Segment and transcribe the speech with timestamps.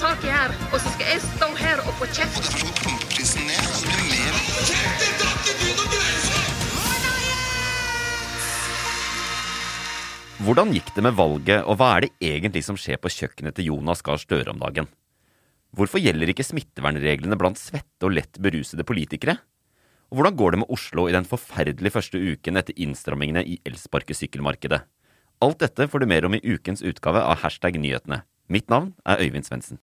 [0.00, 2.46] På i her, og så skal jeg stå her og få kjeft.
[3.20, 4.00] Ned, så du.
[10.40, 13.68] Hvordan gikk det med valget, og hva er det egentlig som skjer på kjøkkenet til
[13.68, 14.88] Jonas Gahr Støre om dagen?
[15.76, 19.36] Hvorfor gjelder ikke smittevernreglene blant svette og lett berusede politikere?
[20.08, 24.80] Og hvordan går det med Oslo i den forferdelige første uken etter innstrammingene i elsparkesykkelmarkedet?
[25.44, 28.24] Alt dette får du mer om i ukens utgave av Hashtag nyhetene.
[28.50, 29.78] Mitt navn er Øyvind Svendsen.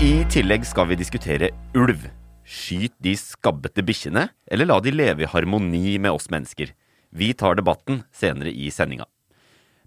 [0.00, 2.06] I tillegg skal vi diskutere ulv.
[2.46, 6.72] Skyt de skabbete bikkjene, eller la de leve i harmoni med oss mennesker?
[7.12, 9.04] Vi tar debatten senere i sendinga.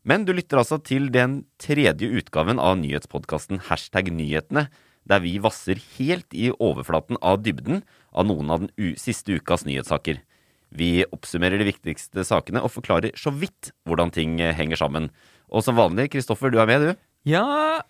[0.06, 4.68] Men du lytter altså til den tredje utgaven av nyhetspodkasten Hashtag nyhetene,
[5.10, 7.82] der vi vasser helt i overflaten av dybden
[8.14, 10.22] av noen av den siste ukas nyhetssaker.
[10.76, 15.10] Vi oppsummerer de viktigste sakene og forklarer så vidt hvordan ting eh, henger sammen.
[15.50, 17.08] Og som vanlig, Kristoffer, du er med, du.
[17.30, 17.82] Ja,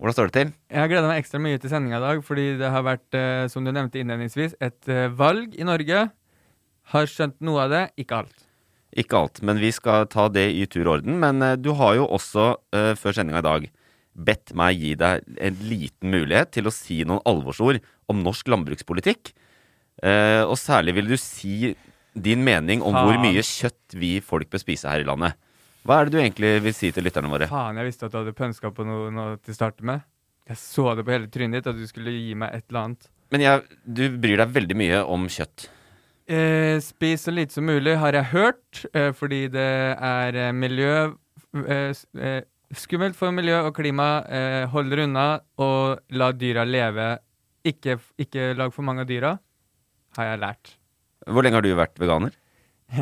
[0.00, 0.52] Hvordan står det til?
[0.72, 3.64] jeg gleder meg ekstra mye til sendinga i dag, fordi det har vært, eh, som
[3.64, 6.06] du nevnte innledningsvis, et eh, valg i Norge.
[6.92, 8.46] Har skjønt noe av det, ikke alt.
[8.96, 11.20] Ikke alt, men vi skal ta det i tur og orden.
[11.20, 12.56] Men du har jo også,
[12.98, 13.68] før sendinga i dag,
[14.18, 17.78] bedt meg gi deg en liten mulighet til å si noen alvorsord
[18.10, 19.30] om norsk landbrukspolitikk.
[20.02, 21.76] Og særlig vil du si
[22.22, 25.36] din mening om hvor mye kjøtt vi folk bør spise her i landet.
[25.86, 27.48] Hva er det du egentlig vil si til lytterne våre?
[27.48, 30.04] Faen, jeg visste at du hadde pønska på noe, noe til å starte med.
[30.50, 33.10] Jeg så det på hele trynet ditt, at du skulle gi meg et eller annet.
[33.30, 35.68] Men jeg, du bryr deg veldig mye om kjøtt.
[36.30, 40.94] Eh, spis så lite som mulig, har jeg hørt, eh, fordi det er eh, miljø
[41.64, 44.20] eh, eh, Skummelt for miljø og klima.
[44.30, 45.24] Eh, hold dere unna,
[45.58, 47.16] og la dyra leve.
[47.66, 49.32] Ikke, ikke lag for mange av dyra,
[50.18, 50.70] har jeg lært.
[51.28, 52.36] Hvor lenge har du vært veganer?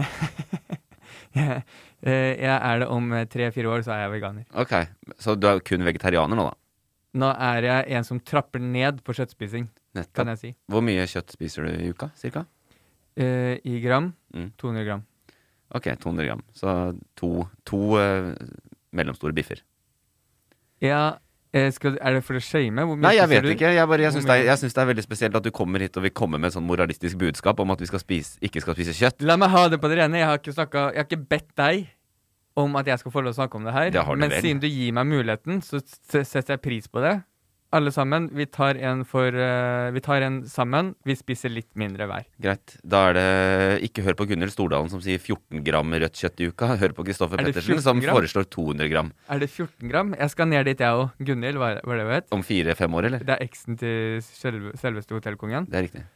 [1.38, 4.44] Eh, jeg er det om eh, tre-fire år, så er jeg veganer.
[4.62, 4.72] Ok,
[5.18, 6.54] Så du er kun vegetarianer nå, da?
[7.18, 9.66] Nå er jeg en som trapper ned på kjøttspising,
[10.14, 10.50] kan jeg si.
[10.70, 12.44] Hvor mye kjøtt spiser du i uka, cirka?
[13.18, 14.50] Eh, I gram Mm.
[14.60, 15.02] 200 gram.
[15.74, 16.42] Ok, 200 gram.
[16.54, 16.72] Så
[17.18, 17.30] to,
[17.66, 18.34] to eh,
[18.94, 19.62] mellomstore biffer.
[20.84, 21.18] Ja,
[21.72, 22.84] skal, er det for å shame?
[23.00, 23.70] Nei, jeg vet ikke.
[23.72, 26.12] Jeg, bare, jeg syns det, det er veldig spesielt at du kommer hit og vil
[26.12, 29.24] komme med et sånn moralistisk budskap om at vi skal spise, ikke skal spise kjøtt.
[29.24, 30.20] La meg ha det på det rene.
[30.20, 31.88] Jeg har ikke, snakket, jeg har ikke bedt deg
[32.58, 33.90] om at jeg skal få lov å snakke om det her.
[33.94, 34.42] Det men vel.
[34.44, 37.14] siden du gir meg muligheten, så setter jeg pris på det.
[37.76, 38.30] Alle sammen.
[38.32, 40.94] Vi tar en, for, uh, vi tar en sammen.
[41.04, 42.24] Vi spiser litt mindre hver.
[42.40, 42.78] Greit.
[42.80, 43.26] Da er det
[43.90, 46.70] ikke hør på Gunhild Stordalen som sier 14 gram rødt kjøtt i uka.
[46.80, 49.12] Hør på Kristoffer Er Pettersen som foreslår 200 gram.
[49.28, 50.14] Er det 14 gram?
[50.16, 51.12] Jeg skal ned dit, jeg òg.
[51.20, 52.30] Gunhild, hva er det hun het?
[52.38, 53.28] Om fire-fem år, eller?
[53.28, 55.68] Det er eksen til selve, selveste hotellkongen.
[55.68, 56.06] Det er riktig.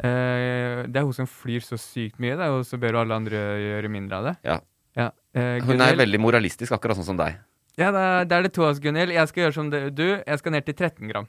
[0.00, 3.18] Uh, det er hun som flyr så sykt mye, det, og så ber hun alle
[3.24, 4.38] andre gjøre mindre av det.
[4.46, 4.60] Ja.
[4.98, 5.10] Ja.
[5.36, 7.38] Uh, Hun er veldig moralistisk, akkurat sånn som deg.
[7.80, 9.14] Ja, da, da er det to av oss, Gunhild.
[9.14, 10.08] Jeg skal gjøre som det, du.
[10.18, 11.28] Jeg skal ned til 13 gram.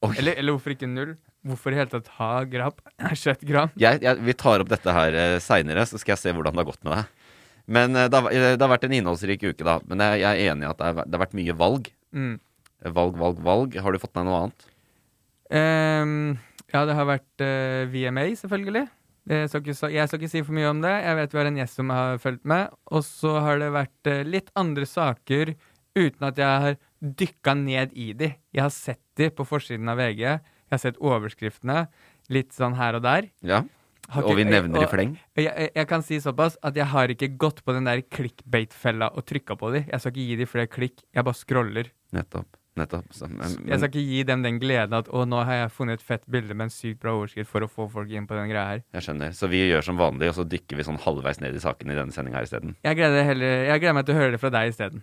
[0.00, 0.14] Oi.
[0.16, 1.12] Eller, eller hvorfor ikke null?
[1.44, 2.76] Hvorfor i hele tatt ha gram?
[3.22, 3.72] Kjøtt gram?
[3.80, 6.64] Jeg, jeg, vi tar opp dette her uh, seinere, så skal jeg se hvordan det
[6.64, 7.16] har gått med deg.
[7.70, 9.78] Men eh, det, har, eh, det har vært en innholdsrik uke, da.
[9.86, 11.90] Men jeg, jeg er enig i at det, har, det har vært mye valg.
[12.16, 12.32] Mm.
[12.96, 13.76] Valg, valg, valg.
[13.84, 14.64] Har du fått med noe annet?
[15.50, 16.16] Um,
[16.72, 18.86] ja, det har vært uh, VMA, selvfølgelig.
[19.30, 20.94] Jeg skal, ikke, jeg skal ikke si for mye om det.
[21.04, 22.74] Jeg vet vi har en gjest som har fulgt med.
[22.90, 25.54] Og så har det vært uh, litt andre saker
[25.96, 28.32] uten at jeg har dykka ned i de.
[28.54, 30.22] Jeg har sett de på forsiden av VG.
[30.22, 31.84] Jeg har sett overskriftene
[32.30, 33.30] litt sånn her og der.
[33.42, 33.64] Ja.
[34.10, 35.12] Ikke, Og vi nevner i fleng.
[35.38, 39.12] Jeg, jeg, jeg kan si såpass at jeg har ikke gått på den der clickbait-fella
[39.14, 39.84] og trykka på de.
[39.86, 41.92] Jeg skal ikke gi de flere klikk, jeg bare scroller.
[42.16, 42.48] Nettopp.
[42.78, 43.06] Nettopp.
[43.14, 46.00] Så, men, Jeg skal ikke gi dem den gleden at å, nå har jeg funnet
[46.00, 48.50] et fett bilde med en sykt bra overskrift for å få folk inn på den
[48.50, 48.82] greia her.
[48.98, 49.34] jeg skjønner.
[49.36, 51.98] Så vi gjør som vanlig, og så dykker vi sånn halvveis ned i saken i
[51.98, 52.74] denne sendinga her isteden.
[52.86, 55.02] Jeg gleder, heller, jeg gleder meg til å høre det fra deg isteden.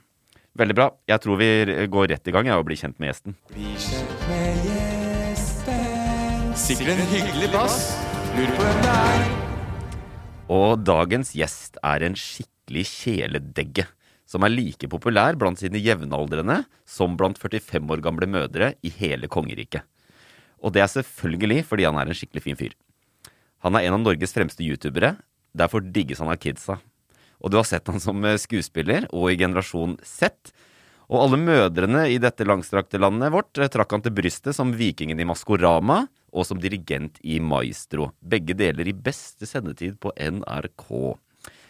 [0.57, 0.87] Veldig bra.
[1.05, 1.49] Jeg tror vi
[1.93, 3.35] går rett i gang jeg, og blir kjent med gjesten.
[3.51, 6.47] Bli kjent med gjesten.
[6.57, 7.75] Sikkert en hyggelig bass.
[8.33, 9.27] Lurer på hvem det er.
[10.57, 13.85] Og dagens gjest er en skikkelig kjæledegge.
[14.27, 19.29] Som er like populær blant sine jevnaldrende som blant 45 år gamle mødre i hele
[19.31, 19.85] kongeriket.
[20.57, 22.73] Og det er selvfølgelig fordi han er en skikkelig fin fyr.
[23.61, 25.19] Han er en av Norges fremste youtubere.
[25.53, 26.81] Derfor digges han av kidsa.
[27.43, 30.51] Og du har sett han som eh, skuespiller og i generasjon Z.
[31.07, 35.19] Og alle mødrene i dette langstrakte landet vårt eh, trakk han til brystet som vikingen
[35.19, 36.03] i Maskorama
[36.33, 38.11] og som dirigent i Maestro.
[38.19, 40.89] Begge deler i beste sendetid på NRK.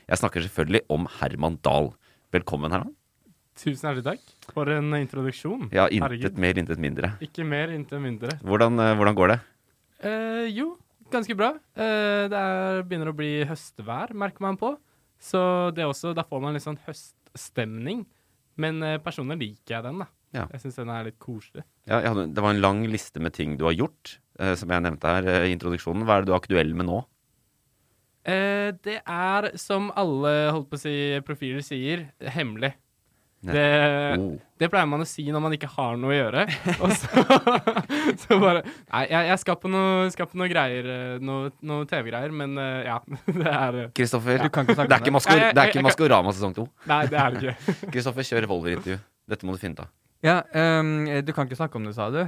[0.08, 1.92] Jeg snakker selvfølgelig om Herman Dahl.
[2.34, 2.96] Velkommen, Herman.
[3.58, 5.70] Tusen hjertelig takk for en introduksjon.
[5.74, 6.42] Ja, intet Herregud.
[6.42, 7.14] mer, intet mindre.
[7.26, 8.36] Ikke mer, intet mindre.
[8.46, 9.40] Hvordan, eh, hvordan går det?
[10.06, 10.76] Eh, jo,
[11.12, 11.56] ganske bra.
[11.76, 14.76] Eh, det er, begynner å bli høstvær, merker man på.
[15.20, 15.42] Så
[15.76, 18.06] det er også, da får man litt sånn høststemning.
[18.62, 20.10] Men eh, personlig liker jeg den, da.
[20.36, 20.46] Ja.
[20.52, 21.64] Jeg syns den er litt koselig.
[21.88, 24.84] Ja, hadde, det var en lang liste med ting du har gjort, eh, som jeg
[24.86, 26.06] nevnte her eh, i introduksjonen.
[26.08, 27.04] Hva er det du er aktuell med nå?
[28.28, 30.96] Eh, det er, som alle holdt på å si,
[31.28, 32.74] profiler sier, hemmelig.
[33.48, 33.64] Det,
[34.18, 34.32] Oh.
[34.60, 36.46] det pleier man å si når man ikke har noe å gjøre.
[36.82, 37.26] Og så,
[38.24, 41.86] så bare Nei, jeg, jeg skal på noe, skal på noe greier, eh, noe, noe
[41.88, 42.98] TV-greier, men eh, ja.
[43.28, 45.62] Det er eh, Kristoffer, Du kan ikke snakke det er ikke, Maskor, nei, jeg- det
[45.62, 46.66] er ikke jeg- jeg- Maskorama sesong to.
[46.92, 47.78] Nei, det er det ikke.
[47.94, 49.00] Kristoffer, kjør revolverintervju.
[49.30, 49.94] Dette må du finne ut av.
[50.26, 50.40] Ja,
[50.82, 50.92] um,
[51.22, 52.24] du kan ikke snakke om det, sa du?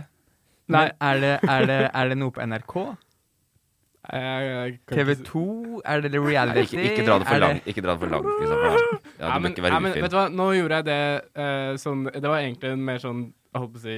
[0.69, 0.85] Nei.
[1.01, 2.75] Er det, er, det, er det noe på NRK?
[4.09, 5.43] Kan TV 2?
[5.85, 6.65] Er det Nei, reality?
[6.65, 8.63] ikke, ikke dra det for langt, ikke dra det for langt, liksom.
[8.65, 11.01] ja, Ja, men, ikke være nei, men vet du hva, nå gjorde jeg det
[11.37, 13.97] uh, sånn Det var egentlig en mer sånn Jeg holdt på å si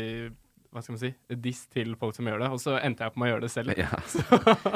[0.71, 1.11] Hva skal man si?
[1.45, 3.51] Diss til folk som gjør det, og så endte jeg på med å gjøre det
[3.53, 3.73] selv.
[3.79, 3.89] Ja.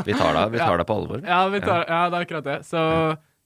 [0.05, 0.71] Vi tar deg, ja.
[0.83, 1.23] på alvor.
[1.23, 2.01] Ja, vi tar, ja.
[2.11, 2.57] det er akkurat det.
[2.67, 2.81] Så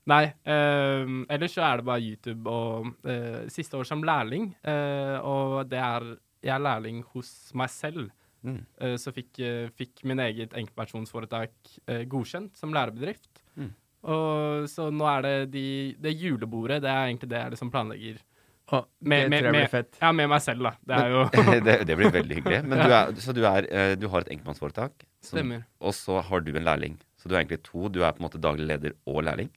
[0.10, 0.24] nei.
[0.50, 4.50] eh, ellers så er det bare YouTube og uh, siste år som lærling.
[4.66, 6.08] uh, og det er
[6.42, 8.10] Jeg er lærling hos meg selv.
[8.46, 8.62] Mm.
[8.80, 11.52] Eh, så fikk, eh, fikk min eget enkeltpersonsforetak
[11.88, 13.30] eh, godkjent som lærebedrift.
[13.60, 13.74] Mm.
[14.10, 15.64] Og så nå er det de,
[16.00, 18.22] det julebordet, det er egentlig det jeg liksom planlegger.
[18.70, 19.96] Å, Med, det med, tror jeg blir med, fett.
[20.00, 20.72] ja, med meg selv, da.
[20.86, 21.22] Det er jo
[21.68, 22.60] det, det blir veldig hyggelig.
[22.70, 25.64] Men du er, så du, er, du har et enkeltmannsforetak, som- Stemmer.
[25.82, 27.00] og så har du en lærling.
[27.20, 27.90] Så du er egentlig to.
[27.90, 29.50] Du er på en måte daglig leder og lærling.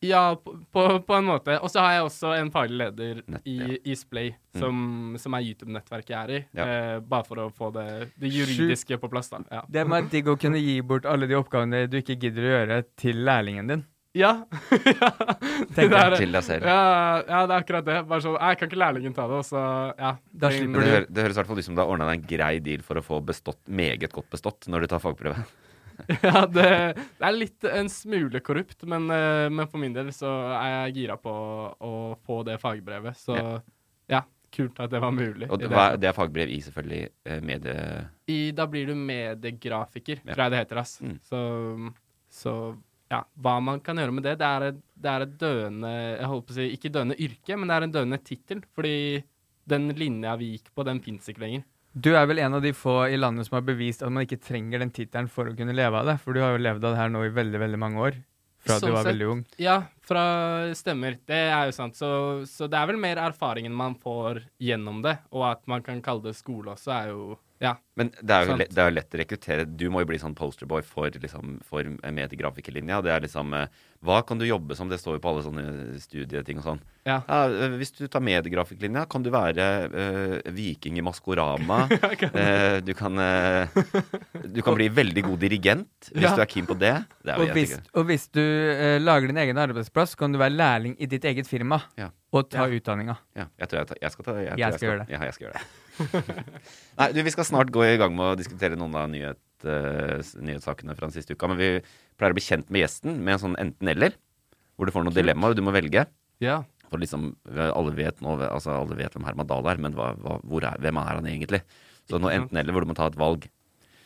[0.00, 1.58] Ja, på, på, på en måte.
[1.60, 3.74] Og så har jeg også en faglig leder Nett, i, ja.
[3.92, 4.78] Isplay, Splay, som,
[5.20, 6.40] som er YouTube-nettverket jeg er i.
[6.56, 6.64] Ja.
[6.66, 7.86] Eh, bare for å få det,
[8.16, 9.42] det juridiske på plass, da.
[9.52, 9.62] Ja.
[9.68, 12.80] Det er digg å kunne gi bort alle de oppgavene du ikke gidder å gjøre,
[12.96, 13.84] til lærlingen din.
[14.16, 14.32] Ja.
[15.02, 15.10] ja.
[15.70, 16.64] Det Tenker Til deg selv.
[16.66, 16.80] ja,
[17.28, 17.98] ja, det er akkurat det.
[18.10, 19.36] Bare sånn, Jeg Kan ikke lærlingen ta det?
[19.38, 19.60] Og så,
[20.00, 20.16] ja.
[20.32, 22.18] Da slipper det, du- det høres i hvert fall ut som du har ordna deg
[22.22, 25.44] en grei deal for å få bestått, meget godt bestått når du tar fagprøve.
[26.26, 26.66] Ja, det,
[27.18, 30.96] det er litt en smule korrupt, men, eh, men for min del så er jeg
[31.02, 31.32] gira på
[31.80, 31.92] å
[32.26, 33.16] få det fagbrevet.
[33.18, 33.36] Så
[34.10, 35.46] ja, kult at det var mulig.
[35.50, 35.78] Og det, det.
[35.78, 37.74] er- det fagbrev i selvfølgelig eh, medie...
[38.30, 40.32] I, da blir du mediegrafiker, Ja.
[40.34, 40.80] tror jeg det heter.
[40.82, 40.96] ass.
[41.02, 41.18] Mm.
[41.26, 41.40] Så,
[42.30, 42.54] så
[43.10, 46.28] ja, hva man kan gjøre med det, det er et, det er et døende Jeg
[46.30, 48.60] holdt på å si ikke døende yrke, men det er en døende tittel.
[48.76, 48.94] Fordi
[49.70, 51.64] den linja vi gikk på, den fins ikke lenger.
[51.92, 54.38] Du er vel en av de få i landet som har bevist at man ikke
[54.42, 56.94] trenger den tittelen for å kunne leve av det, for du har jo levd av
[56.94, 58.20] det her nå i veldig, veldig mange år.
[58.60, 59.14] Fra Sånn du var sett.
[59.14, 59.38] veldig ung.
[59.58, 60.22] Ja, fra
[60.76, 61.16] stemmer.
[61.26, 61.96] Det er jo sant.
[61.96, 62.10] Så,
[62.46, 66.28] så det er vel mer erfaringen man får gjennom det, og at man kan kalle
[66.28, 67.74] det skole også, er jo Ja.
[68.00, 69.64] Men det er jo lett, det er jo lett å rekruttere.
[69.68, 73.02] Du må jo bli sånn posterboy for, liksom, for mediegrafikerlinja.
[73.04, 73.66] Det er liksom eh,
[74.00, 74.88] Hva kan du jobbe som?
[74.88, 75.64] Det står jo på alle sånne
[76.00, 76.80] studieting og sånn.
[77.04, 77.18] Ja.
[77.28, 81.82] Ja, hvis du tar mediegrafikerlinja, kan du være eh, viking i Maskorama.
[81.90, 83.76] uh, du kan eh,
[84.48, 86.32] Du kan bli veldig god dirigent hvis Ja.
[86.38, 86.94] du er keen på det.
[87.26, 90.96] Det Og hvis, og hvis du eh, lager din egen arbeidsplass, kan du være lærling
[90.96, 91.82] i ditt eget firma
[92.32, 92.72] og ta Ja.
[92.80, 93.18] utdanninga.
[93.36, 95.12] Ja, jeg tror jeg, ta, jeg skal ta Jeg, tror Jeg skal gjøre det.
[95.12, 95.89] Ja, jeg skal gjøre det.
[97.00, 100.18] Nei, du, Vi skal snart gå i gang med å diskutere noen av nyhet, uh,
[100.40, 101.48] nyhetssakene fra den siste uka.
[101.50, 101.70] Men vi
[102.18, 104.16] pleier å bli kjent med gjesten med en sånn enten-eller.
[104.76, 106.06] Hvor du får noen dilemmaer, og du må velge.
[106.40, 106.62] ja.
[106.90, 110.40] For liksom, Alle vet nå, altså alle vet hvem Herman Dahl er, men hva, hva,
[110.42, 111.60] hvor er, hvem er han egentlig?
[112.10, 113.44] Så noe enten-eller hvor du må ta et valg.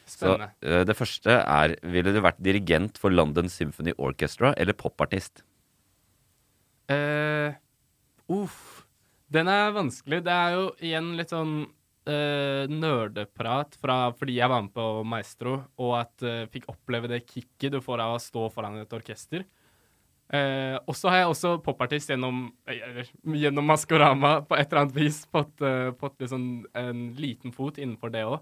[0.04, 0.50] Så Spennende.
[0.60, 5.40] eh, Det første er Ville du vært dirigent for London Symphony Orchestra eller popartist?
[6.92, 7.54] Eh,
[8.28, 8.84] uff.
[9.32, 10.20] Den er vanskelig.
[10.26, 11.54] Det er jo igjen litt sånn
[12.10, 17.24] eh, nerdeprat fra fordi jeg var med på Maestro, og at uh, fikk oppleve det
[17.26, 19.44] kicket du får av å stå foran et orkester.
[20.32, 24.96] Uh, og så har jeg også popartist gjennom, eller, gjennom Maskorama på et eller annet
[24.96, 26.46] vis fått, uh, fått liksom
[26.80, 28.40] en liten fot innenfor det òg.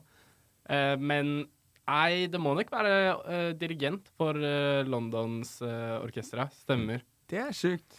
[0.70, 1.34] Uh, men
[1.82, 4.38] nei, det må nok være eh, dirigent for
[4.86, 6.46] Londons uh, orkestra.
[6.62, 7.02] Stemmer.
[7.28, 7.98] Det er sjukt.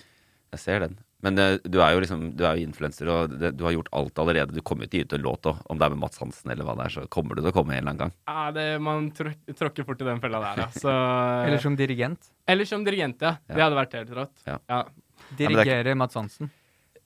[0.54, 0.96] Jeg ser den.
[1.24, 3.88] Men det, du er jo liksom Du er jo influenser, og det, du har gjort
[3.96, 4.52] alt allerede.
[4.56, 5.62] Du kommer jo til å gi ut en låt òg.
[5.72, 7.56] Om det er med Mats Hansen eller hva det er, så kommer du til å
[7.56, 8.12] komme en eller annen gang.
[8.28, 10.68] Ja, det, man tråk, tråkker fort i den fella der, ja.
[10.76, 10.92] Så,
[11.48, 12.28] Eller som dirigent.
[12.48, 13.38] Eller som dirigent, ja.
[13.48, 14.36] Det hadde vært helt rått.
[14.50, 14.58] Ja.
[14.68, 14.82] Ja.
[14.84, 16.52] er Dirigere Mats Hansen.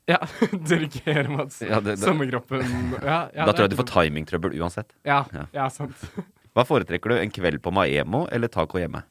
[0.08, 0.18] Ja,
[0.72, 1.60] dirigere Mats.
[1.62, 2.64] Ja, det- Sommerkroppen.
[3.04, 4.96] Ja, ja, da tror jeg du får timingtrøbbel uansett.
[5.06, 5.46] Ja, Ja.
[5.54, 5.94] ja, sant.
[6.58, 7.18] Hva foretrekker du?
[7.22, 9.04] En kveld på Maemo eller taco hjemme?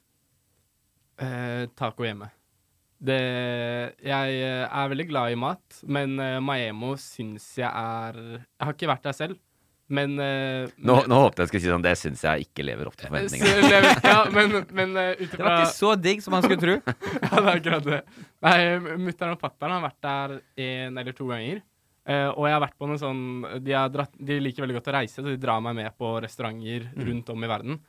[1.20, 2.30] Eh, taco hjemme.
[2.98, 3.16] Det
[4.06, 8.72] Jeg eh, er veldig glad i mat, men uh, Maemo syns jeg er Jeg har
[8.72, 9.36] ikke vært der selv,
[9.92, 12.96] men uh, Nå, nå håpet jeg skulle si sånn Det syns jeg ikke lever opp
[12.98, 13.92] til forventningene.
[14.02, 16.76] Ja, men, men uh, Det var ikke så digg som man skulle tro.
[17.26, 18.00] Ja, det er akkurat det.
[18.46, 18.58] Nei,
[19.02, 20.36] mutter'n og fatter'n har vært der
[20.66, 21.60] en eller to ganger.
[22.06, 23.22] Uh, og jeg har vært på noen sånn
[23.66, 26.16] de, har dratt, de liker veldig godt å reise, så de drar meg med på
[26.22, 27.06] restauranter Mm.
[27.10, 27.80] rundt om i verden.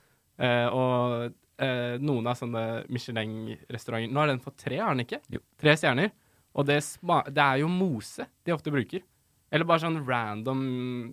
[0.42, 5.20] Uh, og eh, noen av sånne Michelin-restauranter Nå har den fått tre, har den ikke?
[5.34, 5.40] Jo.
[5.60, 6.12] Tre stjerner.
[6.58, 6.80] Og det,
[7.34, 9.02] det er jo mose de ofte bruker.
[9.52, 10.64] Eller bare sånn random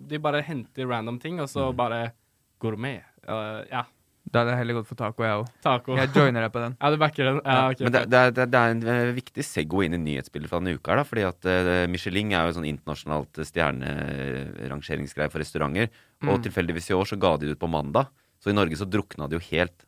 [0.09, 1.53] De bare henter random ting, og Mm.
[1.53, 2.11] så bare
[2.59, 3.03] gourmet.
[3.27, 3.83] Uh, ja.
[4.25, 5.49] Da hadde jeg heller gått for taco, jeg òg.
[5.61, 5.95] Taco.
[5.99, 6.73] Jeg joiner deg på den.
[6.81, 7.37] Ja, du backer den?
[7.45, 10.49] Ja, okay, Men det, det, er, det, er- en eh, viktig seggo inn i nyhetsbildet
[10.49, 10.91] fra denne uka.
[10.91, 13.37] her da, fordi at uh, Michelin er jo sånn internasjonalt
[14.17, 15.89] stjernerangeringsgreie for restauranter.
[16.25, 16.43] Og Mm.
[16.49, 18.07] tilfeldigvis i år så ga de det ut på mandag.
[18.41, 19.84] Så i Norge så drukna det jo helt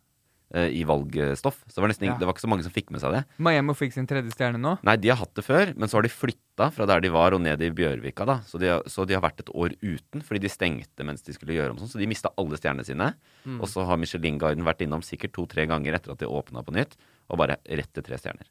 [0.56, 1.58] i valgstoff.
[1.68, 2.18] Så det var, nesten, Ja.
[2.18, 3.25] det var ikke så mange som fikk med seg det.
[3.38, 4.77] Miami fikk sin tredje stjerne nå.
[4.88, 7.34] Nei, de har hatt det før, men så har de flytta fra der de var
[7.36, 8.25] og ned i Bjørvika.
[8.25, 8.38] da.
[8.48, 11.34] Så de, har, så de har vært et år uten, fordi de stengte mens de
[11.36, 11.92] skulle gjøre om sånn.
[11.92, 13.10] Så de mista alle stjernene sine.
[13.46, 13.60] Mm.
[13.60, 16.96] Og så har Michelin-guiden vært innom sikkert to-tre ganger etter at de åpna på nytt,
[17.30, 18.48] og bare rett til tre stjerner.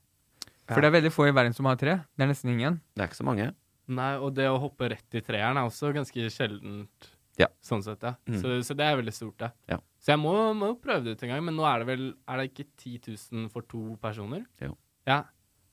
[0.68, 2.00] For det er veldig få i verden som har tre.
[2.18, 2.80] Det er nesten ingen.
[2.94, 3.54] Det er ikke så mange.
[3.88, 7.12] Nei, og det å hoppe rett i treeren er også ganske sjeldent.
[7.38, 7.46] Ja.
[7.62, 8.14] Sånn sett, ja.
[8.26, 8.40] Mm.
[8.40, 9.50] Så, så det er veldig stort, det.
[9.70, 9.76] Ja.
[10.06, 12.38] Så jeg må, må prøve det ut en gang, men nå er det vel Er
[12.38, 14.44] det ikke 10 000 for to personer?
[14.62, 14.76] Jo.
[15.08, 15.24] Ja.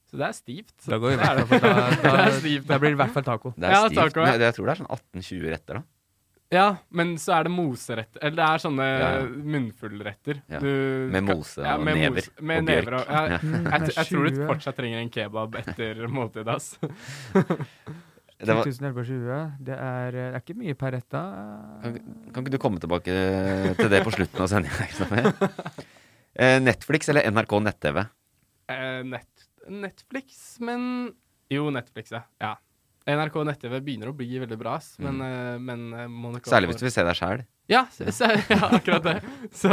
[0.10, 0.74] Så det er stivt.
[0.90, 2.66] Da går vi da, det er da, stivt.
[2.70, 3.54] da blir det i hvert fall taco.
[3.58, 4.00] Det er Ja, stivt.
[4.02, 4.25] taco, ja.
[4.25, 5.84] Men jeg, jeg tror det er sånn 18-20 retter, da.
[6.54, 8.20] Ja, men så er det moseretter.
[8.22, 9.22] Eller det er sånne Ja, ja.
[9.56, 10.42] munnfullretter.
[10.54, 10.60] Ja.
[10.62, 13.24] Med mose ja, og med never Mose, med og never og- ja.
[13.32, 13.40] Ja.
[13.54, 16.78] Mm, Jeg, jeg tror du fortsatt trenger en kebab etter måltidet, ass.
[18.44, 19.58] Det var, 1011,20.
[19.70, 21.24] Det er, det er ikke mye per retta.
[21.84, 21.98] kan,
[22.36, 23.18] kan ikke du komme tilbake
[23.80, 25.34] til det på slutten av sendinga?
[26.34, 28.00] Eh, Netflix eller NRK nett-TV?
[28.74, 31.14] Eh, net, Netflix, men
[31.54, 32.24] Jo, Netflix, ja.
[32.42, 32.56] ja.
[33.06, 35.62] NRK nett-TV begynner å bli veldig bra, men, mm.
[35.68, 36.50] men eh, nok Mm.
[36.50, 37.46] Særlig hvis du vil se deg sjæl.
[37.70, 37.86] Ja,
[38.56, 39.18] ja, akkurat det.
[39.54, 39.70] Så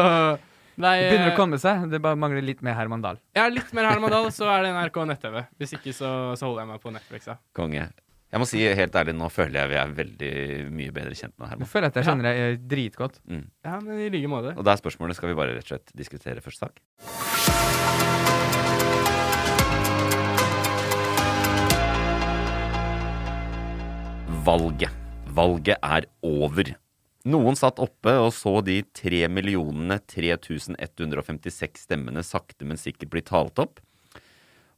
[0.81, 1.89] Nei, Det begynner å komme seg.
[1.93, 3.19] Det bare mangler litt mer Herman Dahl.
[3.37, 5.43] ja, litt mer Herman Dahl, så er det NRK nett-TV.
[5.61, 7.37] Hvis ikke, så, så holder jeg meg på Netflix, ja.
[7.57, 7.89] Konge.
[8.31, 10.29] Jeg må si helt ærlig, nå føler jeg vi er veldig
[10.71, 11.67] mye bedre kjent Jeg Herman.
[11.67, 13.17] føler at jeg kjenner deg eh, dritgodt.
[13.27, 13.43] Mm.
[13.67, 14.53] Ja, men i like måte.
[14.55, 15.19] Og det er spørsmålet.
[15.19, 16.79] Skal vi bare rett og slett diskutere første sak?
[24.47, 24.95] Valget.
[25.35, 26.71] Valget er over.
[27.31, 33.81] Noen satt oppe og så de 3 3156 stemmene sakte, men sikkert bli talt opp.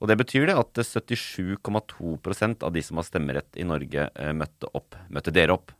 [0.02, 4.66] Og det betyr det at 77,2% av de som har stemmerett i Norge, eh, møtte
[4.74, 4.96] opp.
[5.14, 5.70] Møtte dere opp?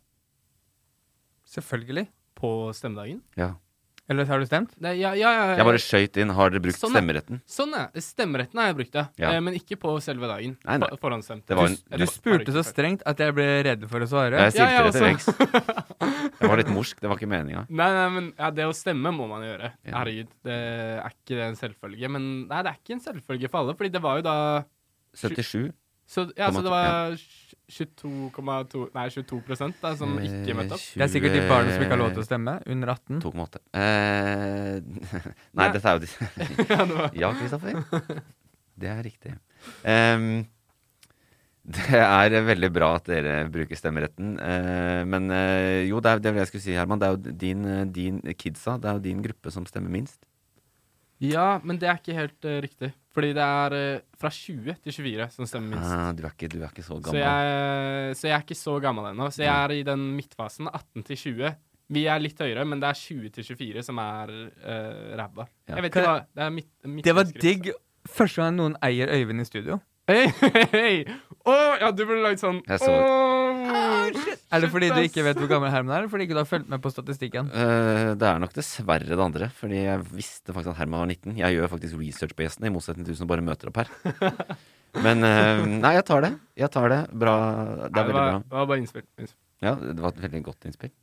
[1.43, 2.07] Selvfølgelig.
[2.39, 3.19] På stemmedagen?
[3.35, 3.51] Ja.
[4.11, 4.73] Eller har du stemt?
[4.83, 6.31] Nei, ja, ja, ja, Jeg bare skøyt inn.
[6.35, 7.37] Har dere brukt Sånn, stemmeretten?
[7.47, 7.85] Sånn, ja.
[8.03, 9.05] Stemmeretten har jeg brukt, ja.
[9.21, 9.29] Ja.
[9.31, 10.57] Eh, men ikke på selve dagen.
[10.67, 10.89] Nei, nei.
[10.99, 11.15] For.
[11.15, 14.35] Det var en- Du du spurte så strengt at jeg ble redd for å svare.
[14.51, 15.07] Jeg jeg det til også.
[15.07, 16.39] veggs.
[16.41, 16.99] Jeg var litt morsk.
[16.99, 17.65] Det var ikke meninga.
[17.79, 19.71] Nei, nei, men ja, det å stemme må man gjøre.
[19.87, 20.01] Ja.
[20.01, 20.57] Herregud, det
[20.99, 22.09] er ikke det en selvfølge.
[22.11, 24.35] Men nei, det er ikke en selvfølge for alle, fordi det var jo da
[25.15, 25.71] 77.
[26.05, 27.17] Så, ja, så det var var
[27.73, 30.85] 22,2 Nei, 22 prosent da, som ikke møtte opp.
[30.93, 32.55] Det er sikkert de barna som ikke har lov til å stemme.
[32.75, 33.21] Under 18.
[33.25, 33.61] 2,8.
[33.81, 34.79] Eh,
[35.59, 36.11] nei, dette er jo de
[36.73, 38.23] Ja, det var- Ja, Kristoffer.
[38.83, 39.35] Det er riktig.
[39.85, 40.45] Um,
[41.63, 44.33] det er veldig bra at dere bruker stemmeretten.
[44.41, 46.99] Uh, men uh, jo, det er det jeg skulle si, Herman.
[46.99, 48.75] Det er jo din, eh, din kidsa.
[48.81, 50.19] Det er jo din gruppe som stemmer minst.
[51.21, 52.91] Ja, men det er ikke helt eh, riktig.
[53.13, 55.91] Fordi det er eh, fra 20 til 24 som stemmer minst.
[55.93, 57.21] Ah, du, er ikke, du er ikke så Så gammel.
[57.21, 59.29] jeg, så jeg er ikke så gammel ennå.
[59.31, 61.53] Så jeg er i den midtfasen, 18 til 20.
[61.93, 65.45] Vi er litt høyere, men det er 20 til 24 som er uh, ræva.
[65.69, 65.75] Ja.
[65.77, 67.69] Jeg vet Kan ikke hva Det er midt, Det var digg
[68.09, 69.77] første gang noen eier Øyvind i studio.
[70.09, 70.95] Hei, hei, hei!
[71.47, 73.42] Å, ja, du burde lagd sånn Jeg så- Åh,
[74.53, 76.49] Er det fordi du ikke vet hvor gammel Herman er, eller fordi ikke du har
[76.49, 77.49] fulgt med på statistikken?
[77.53, 81.37] Uh, det er nok dessverre det andre, fordi jeg visste faktisk at Herman var 19.
[81.41, 83.93] Jeg gjør faktisk research på gjestene, i motsetning til du som bare møter opp her.
[85.05, 86.33] Men uh, nei, jeg tar det.
[86.59, 86.99] Jeg tar det.
[87.17, 87.37] Bra.
[87.87, 88.41] Det Nei, er veldig var, bra.
[88.43, 89.07] Det var bare innspill.
[89.17, 89.39] innspill.
[89.63, 90.93] Ja, det var et veldig godt innspill.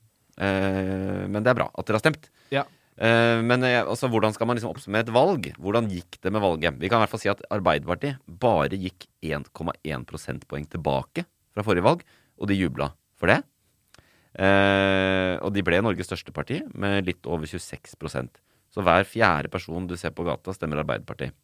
[0.40, 2.30] Uh, men det er bra at dere har stemt.
[2.54, 2.62] Ja.
[3.00, 5.46] Eh, men altså, hvordan skal man liksom oppsummere et valg?
[5.56, 6.76] Hvordan gikk det med valget?
[6.76, 11.86] Vi kan i hvert fall si at Arbeiderpartiet bare gikk 1,1 prosentpoeng tilbake fra forrige
[11.86, 12.04] valg,
[12.40, 13.42] og de jubla for det.
[14.40, 18.36] Eh, og de ble Norges største parti med litt over 26%
[18.70, 21.34] Så hver fjerde person du ser på gata, stemmer Arbeiderpartiet.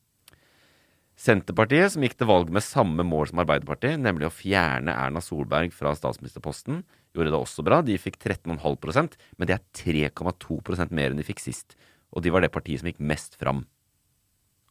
[1.16, 5.72] Senterpartiet, som gikk til valg med samme mål som Arbeiderpartiet, nemlig å fjerne Erna Solberg
[5.74, 6.82] fra statsministerposten,
[7.16, 7.80] gjorde det også bra.
[7.82, 9.64] De fikk 13,5% men det er
[10.12, 11.74] 3,2% mer enn de fikk sist.
[12.12, 13.64] Og de var det partiet som gikk mest fram.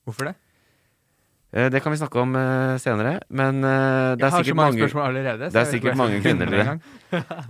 [0.06, 0.36] Hvorfor det?
[1.56, 5.06] Eh, Det kan vi snakke om eh, senere, men eh, det er sikkert mange spørsmål
[5.08, 5.48] allerede.
[5.54, 6.80] det er sikkert mange kvinner.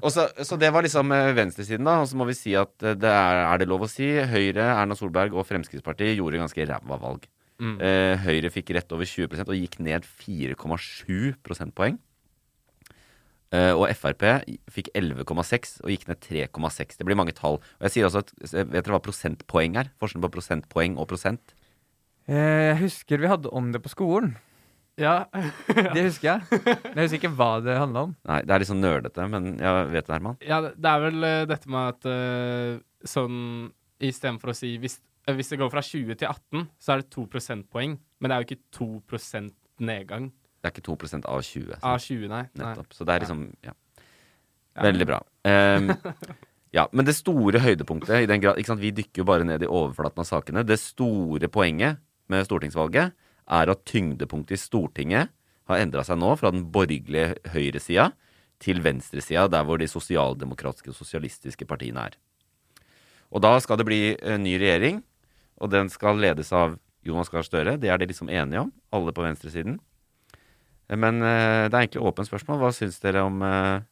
[0.06, 1.98] Og så, så det var liksom venstresiden, da.
[2.04, 4.98] Og så må vi si at det er, er det lov å si, Høyre, Erna
[4.98, 7.26] Solberg og Fremskrittspartiet gjorde ganske ræva valg.
[7.56, 7.78] Mm.
[8.26, 11.98] Høyre fikk rett over 20% og gikk ned 4,7 prosentpoeng.
[13.56, 14.26] Og Frp
[14.76, 16.98] fikk 11,6 og gikk ned 3,6.
[17.00, 17.62] Det blir mange tall.
[17.80, 19.94] Og jeg sier også at, Vet dere hva prosentpoeng er?
[20.02, 21.56] Forskjellen på prosentpoeng og prosent?
[22.28, 24.36] Eh, Jeg husker vi hadde om det på skolen.
[24.98, 25.26] Ja.
[25.96, 26.62] Det husker jeg.
[26.86, 28.14] Men jeg husker ikke hva det handla om.
[28.30, 30.38] Nei, det er litt sånn nerdete, men jeg vet det, Herman.
[30.40, 32.78] ja, det er vel eh, dette med at eh,
[33.08, 33.42] sånn
[34.06, 34.98] Istedenfor å si hvis,
[35.32, 37.94] hvis det går fra 20 til 18, så er det 2 prosentpoeng.
[38.20, 39.54] Men det er jo ikke 2%
[39.88, 40.30] nedgang
[40.64, 41.78] Det er ikke 2% av 20.
[41.84, 42.42] av 20, nei.
[42.56, 42.64] nei.
[42.64, 42.96] Nettopp.
[42.96, 43.76] Så det er liksom ja.
[44.76, 44.84] Ja.
[44.88, 45.20] Veldig bra.
[45.48, 45.92] Um,
[46.76, 49.64] ja, Men det store høydepunktet i den grad, ikke sant, Vi dykker jo bare ned
[49.64, 50.64] i overflaten av sakene.
[50.68, 52.00] Det store poenget
[52.32, 53.16] med stortingsvalget
[53.46, 55.34] er at tyngdepunktet i Stortinget
[55.70, 58.12] har endra seg nå fra den borgerlige høyresida
[58.62, 62.18] til venstresida, der hvor de sosialdemokratiske og sosialistiske partiene er.
[63.34, 65.02] Og da skal det bli en ny regjering,
[65.62, 67.76] og den skal ledes av Jonas Gahr Støre.
[67.82, 69.78] Det er de liksom enige om, alle på venstresiden.
[70.90, 72.62] Men eh, det er egentlig åpent spørsmål.
[72.62, 73.86] Hva syns dere om, eh,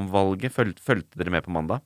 [0.00, 0.54] om valget?
[0.54, 1.84] Fulgte dere med på mandag?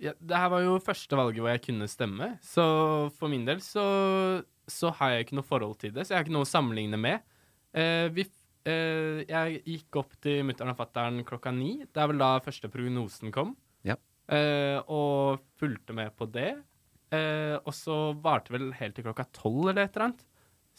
[0.00, 2.64] Ja, det her var jo første valget hvor jeg kunne stemme, så
[3.18, 3.84] for min del så,
[4.70, 7.00] så har jeg ikke noe forhold til det, så jeg har ikke noe å sammenligne
[7.00, 7.26] med.
[7.76, 8.24] Eh, vi,
[8.64, 11.82] eh, jeg gikk opp til mutter'n og fatter'n klokka ni.
[11.84, 13.52] Det er vel da første prognosen kom.
[13.86, 13.98] Ja.
[14.32, 16.54] Eh, og fulgte med på det.
[17.12, 20.24] Eh, og så varte vel helt til klokka tolv eller et eller annet.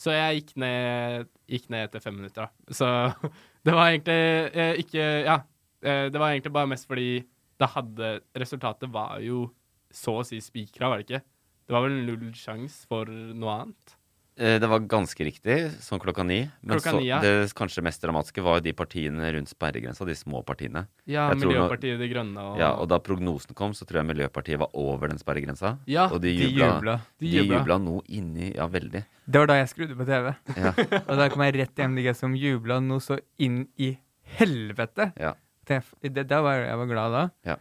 [0.02, 2.74] Så jeg gikk ned, gikk ned etter fem minutter, da.
[2.74, 2.90] Så
[3.68, 4.22] det var egentlig
[4.56, 5.42] eh, ikke Ja.
[5.82, 7.24] Eh, det var egentlig bare mest fordi
[7.62, 9.46] det hadde Resultatet var jo
[9.94, 11.24] så å si spikra, var det ikke?
[11.68, 13.98] Det var vel null sjanse for noe annet.
[14.40, 16.40] Eh, Det var ganske riktig, sånn klokka ni.
[16.64, 17.20] Men Klokka så, ni, ja.
[17.22, 20.86] det kanskje mest dramatiske var de partiene rundt sperregrensa, de små partiene.
[21.06, 24.58] Ja, Jeg Miljøpartiet De Grønne og Ja, Og da prognosen kom, så tror jeg Miljøpartiet
[24.64, 25.76] var over den sperregrensa.
[25.86, 26.96] Ja, og de De jubla, jubla.
[27.20, 29.04] De jubla noe inni Ja, veldig.
[29.28, 30.32] Det var da jeg skrudde på TV.
[30.58, 30.74] Ja.
[31.12, 33.94] Og da kom jeg rett til MDG som jubla noe så inn i
[34.40, 35.12] helvete.
[35.20, 35.36] Ja.
[35.68, 37.24] Det, det, var jeg var glad da.
[37.46, 37.56] Ja.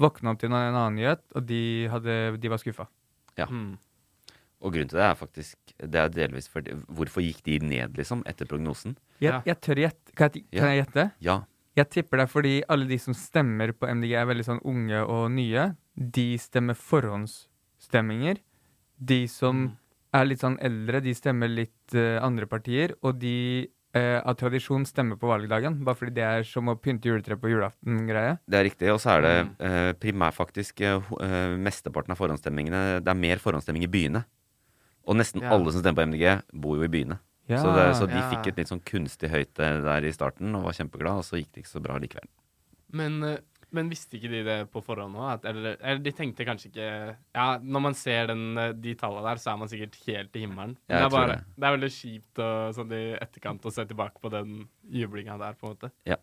[0.00, 1.60] Våkna opp til en annen nyhet, og de,
[1.92, 2.86] hadde, de var skuffa.
[3.38, 3.76] Mm.
[4.64, 8.22] Og grunnen til det er faktisk Det er delvis fordi Hvorfor gikk de ned, liksom,
[8.30, 8.94] etter prognosen?
[9.20, 9.40] Jeg, Ja.
[9.44, 10.14] jeg tør gjette.
[10.14, 11.10] Kan, jeg- kan jeg gjette?
[11.20, 11.40] Ja.
[11.76, 15.00] Jeg tipper det er fordi alle de som stemmer på MDG er veldig sånn unge
[15.02, 15.76] og nye.
[15.96, 18.38] De stemmer forhåndsstemminger.
[19.04, 19.76] De som
[20.14, 22.94] er litt sånn eldre, de stemmer litt uh, andre partier.
[23.02, 27.06] Og de eh, av tradisjon stemmer på valgdagen, bare fordi det er som å pynte
[27.08, 28.38] juletre på julaften-greie.
[28.48, 28.92] Det er riktig.
[28.92, 29.54] Og så er det Mm.
[29.60, 34.24] eh, primært faktisk eh, eh, mesteparten av forhåndsstemmingene Det er mer forhåndsstemming i byene.
[35.06, 35.50] Og nesten Ja.
[35.52, 37.18] alle som stemmer på MDG, bor jo i byene.
[37.48, 37.58] Ja.
[37.58, 38.30] Så, det, så de Ja.
[38.30, 41.52] fikk et litt sånn kunstig høyte der i starten og var kjempeglad, og så gikk
[41.52, 42.26] det ikke så bra likevel.
[42.90, 43.38] Men, eh,
[43.74, 45.44] men visste ikke de det på forhånd òg?
[45.50, 46.86] Eller, eller de tenkte kanskje ikke
[47.34, 50.44] Ja, når man ser den, eh, de tallene der, så er man sikkert helt i
[50.44, 50.76] himmelen.
[50.88, 51.56] Ja, det, er bare, det.
[51.58, 54.54] det er veldig kjipt og, sånn i etterkant å se tilbake på den
[55.02, 55.90] jublinga der, på en måte.
[56.08, 56.20] Ja,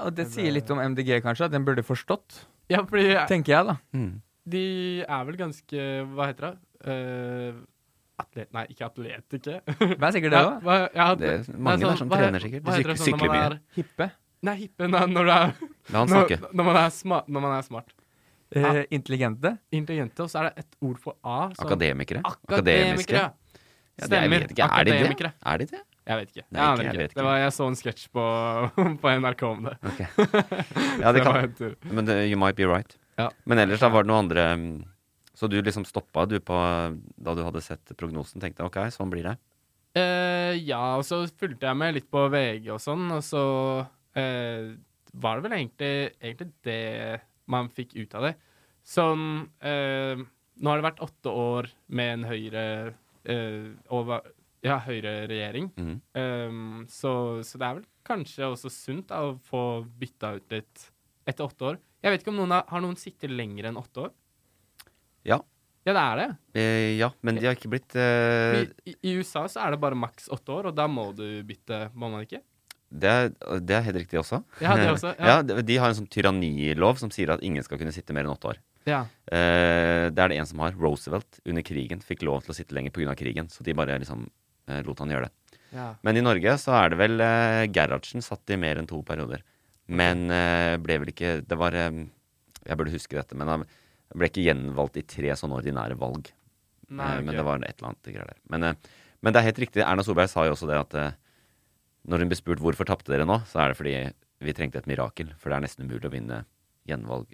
[0.00, 3.66] og det sier litt om MDG, kanskje, at den burde forstått, Ja, fordi tenker jeg,
[3.68, 3.76] da.
[3.92, 4.14] Mm.
[4.48, 4.64] de
[5.04, 6.56] er vel ganske Hva heter det?
[6.88, 7.62] Uh,
[8.20, 8.48] atlet...
[8.54, 9.60] Nei, ikke atletiker.
[9.98, 10.66] Hva er sikkert det Ja, òg?
[10.68, 12.64] Ja, ja, Det mange der som trener sikkert.
[12.64, 13.58] De syk- sånn sykler mye.
[13.76, 14.10] Hippe.
[14.44, 15.54] Nei, hippe når, når du er
[15.92, 17.94] La han når, når, man er smart, når man er smart.
[18.54, 19.56] Eh, intelligente.
[19.74, 21.48] Intelligente, og så er det et ord for A.
[21.54, 22.22] som- Akademikere.
[22.24, 23.24] Akademikere.
[23.24, 23.32] ja.
[23.94, 24.28] Stemmer.
[24.28, 24.64] det, jeg ikke.
[24.64, 24.92] Er de?
[24.92, 25.32] Akademikere.
[25.46, 25.82] Er de det?
[26.04, 26.44] Jeg vet ikke.
[26.52, 27.16] Nei, jeg ikke, jeg vet ikke.
[27.16, 28.24] Det var, jeg så en sketsj på,
[29.02, 29.76] på NRK om det.
[29.90, 30.08] Okay.
[31.02, 31.54] Ja, det kan.
[31.90, 32.98] Men det, you might be right.
[33.16, 33.30] Ja.
[33.48, 34.70] Men ellers da var det noe andre mm,
[35.38, 36.56] Så du liksom stoppa du på
[37.14, 39.36] Da du hadde sett prognosen, tenkte ok, sånn blir det?
[39.94, 43.42] Eh, ja, og så fulgte jeg med litt på VG og sånn, og så
[44.18, 44.74] eh,
[45.14, 48.34] var det vel egentlig, egentlig det man fikk ut av det.
[48.84, 49.26] Sånn
[49.64, 50.22] eh,
[50.54, 52.64] Nå har det vært åtte år med en høyre
[53.26, 54.28] eh, over,
[54.62, 55.72] ja, høyreregjering.
[55.74, 55.96] Mhm.
[56.14, 60.84] Um, så, så det er vel kanskje også sunt da, å få bytta ut litt
[61.26, 61.80] etter åtte år.
[62.04, 64.14] Jeg vet ikke om noen har, har noen sittet lenger enn åtte år?
[65.26, 65.40] Ja.
[65.84, 66.28] Ja, det er det.
[66.56, 69.98] Eh, ja, men de har ikke blitt eh, I, I USA så er det bare
[69.98, 72.40] maks åtte år, og da må du bytte, må man ikke?
[72.94, 74.38] Det, er, det er helt riktig også.
[74.62, 75.26] Ja, det også, ja.
[75.34, 78.34] ja, de, har en sånn tyrannilov som sier at ingen skal kunne sitte mer enn
[78.34, 78.60] åtte år.
[78.88, 79.00] Ja.
[79.32, 80.76] Eh, det er det en som har.
[80.78, 83.16] Roosevelt under krigen fikk lov til å sitte lenger pga.
[83.18, 84.26] krigen, så de bare liksom
[84.68, 85.58] eh, lot han gjøre det.
[85.74, 85.88] Ja.
[86.06, 89.42] Men i Norge så er det vel eh, Gerhardsen satt i mer enn to perioder.
[89.88, 92.06] Men eh, ble vel ikke Det var eh,
[92.64, 93.64] Jeg burde huske dette, men han
[94.14, 96.30] ble ikke gjenvalgt i tre sånne ordinære valg.
[96.94, 98.38] Nei, Eh, Men det var et eller annet greier der.
[98.52, 98.74] Men, eh,
[99.24, 99.82] men det er helt riktig.
[99.82, 100.96] Erna Solberg sa jo også det at
[102.08, 103.94] når hun blir spurt hvorfor tapte dere nå, så er det fordi
[104.44, 105.32] vi trengte et mirakel.
[105.40, 106.42] For det er nesten umulig å vinne
[106.88, 107.32] gjenvalg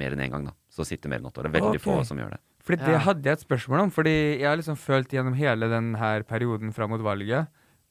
[0.00, 0.54] mer enn én gang, da.
[0.72, 1.48] Så sitte mer enn åtte år.
[1.48, 1.86] Det er veldig okay.
[1.86, 2.42] få som gjør det.
[2.60, 3.94] Fordi det hadde jeg et spørsmål om.
[3.94, 7.48] Fordi jeg har liksom følt gjennom hele denne perioden fram mot valget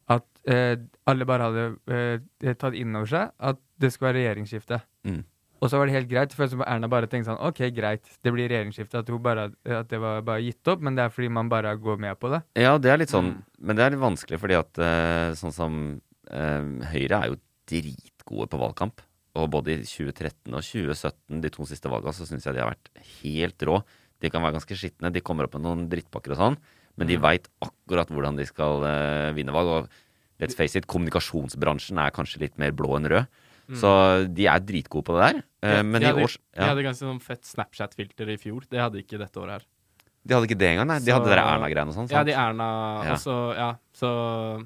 [0.09, 0.75] at eh,
[1.09, 4.79] alle bare hadde eh, tatt inn over seg at det skulle være regjeringsskifte.
[5.05, 5.21] Mm.
[5.59, 6.31] Og så var det helt greit.
[6.31, 9.03] Det føles som Erna bare tenkte sånn OK, greit, det blir regjeringsskifte.
[9.03, 11.75] At, hun bare, at det var bare gitt opp, men det er fordi man bare
[11.77, 12.41] går med på det.
[12.57, 13.41] Ja, det er litt sånn Mm.
[13.59, 15.73] Men det er litt vanskelig fordi at eh, sånn som
[16.29, 17.39] Høyre er jo
[17.69, 19.01] dritgode på valgkamp.
[19.39, 22.71] Og både i 2013 og 2017, de to siste valgene, så syns jeg de har
[22.73, 22.89] vært
[23.21, 23.79] helt rå.
[24.19, 26.57] De kan være ganske skitne, de kommer opp med noen drittpakker og sånn,
[26.99, 29.69] men de veit akkurat hvordan de skal uh, vinne valg.
[29.85, 33.29] Og let's face it, kommunikasjonsbransjen er kanskje litt mer blå enn rød.
[33.79, 33.89] Så
[34.33, 35.39] de er dritgode på det der.
[35.61, 38.65] Uh, Ja, men de i hadde, års de hadde ganske sånn fett Snapchat-filter i fjor.
[38.67, 39.67] Det hadde ikke dette året her.
[40.25, 40.97] De hadde ikke det engang, nei.
[40.99, 42.09] De Så- hadde det Erna-greiene og sånn.
[42.11, 42.69] Ja, de Erna
[43.05, 43.13] Ja.
[43.13, 43.69] også, ja.
[43.93, 44.09] Så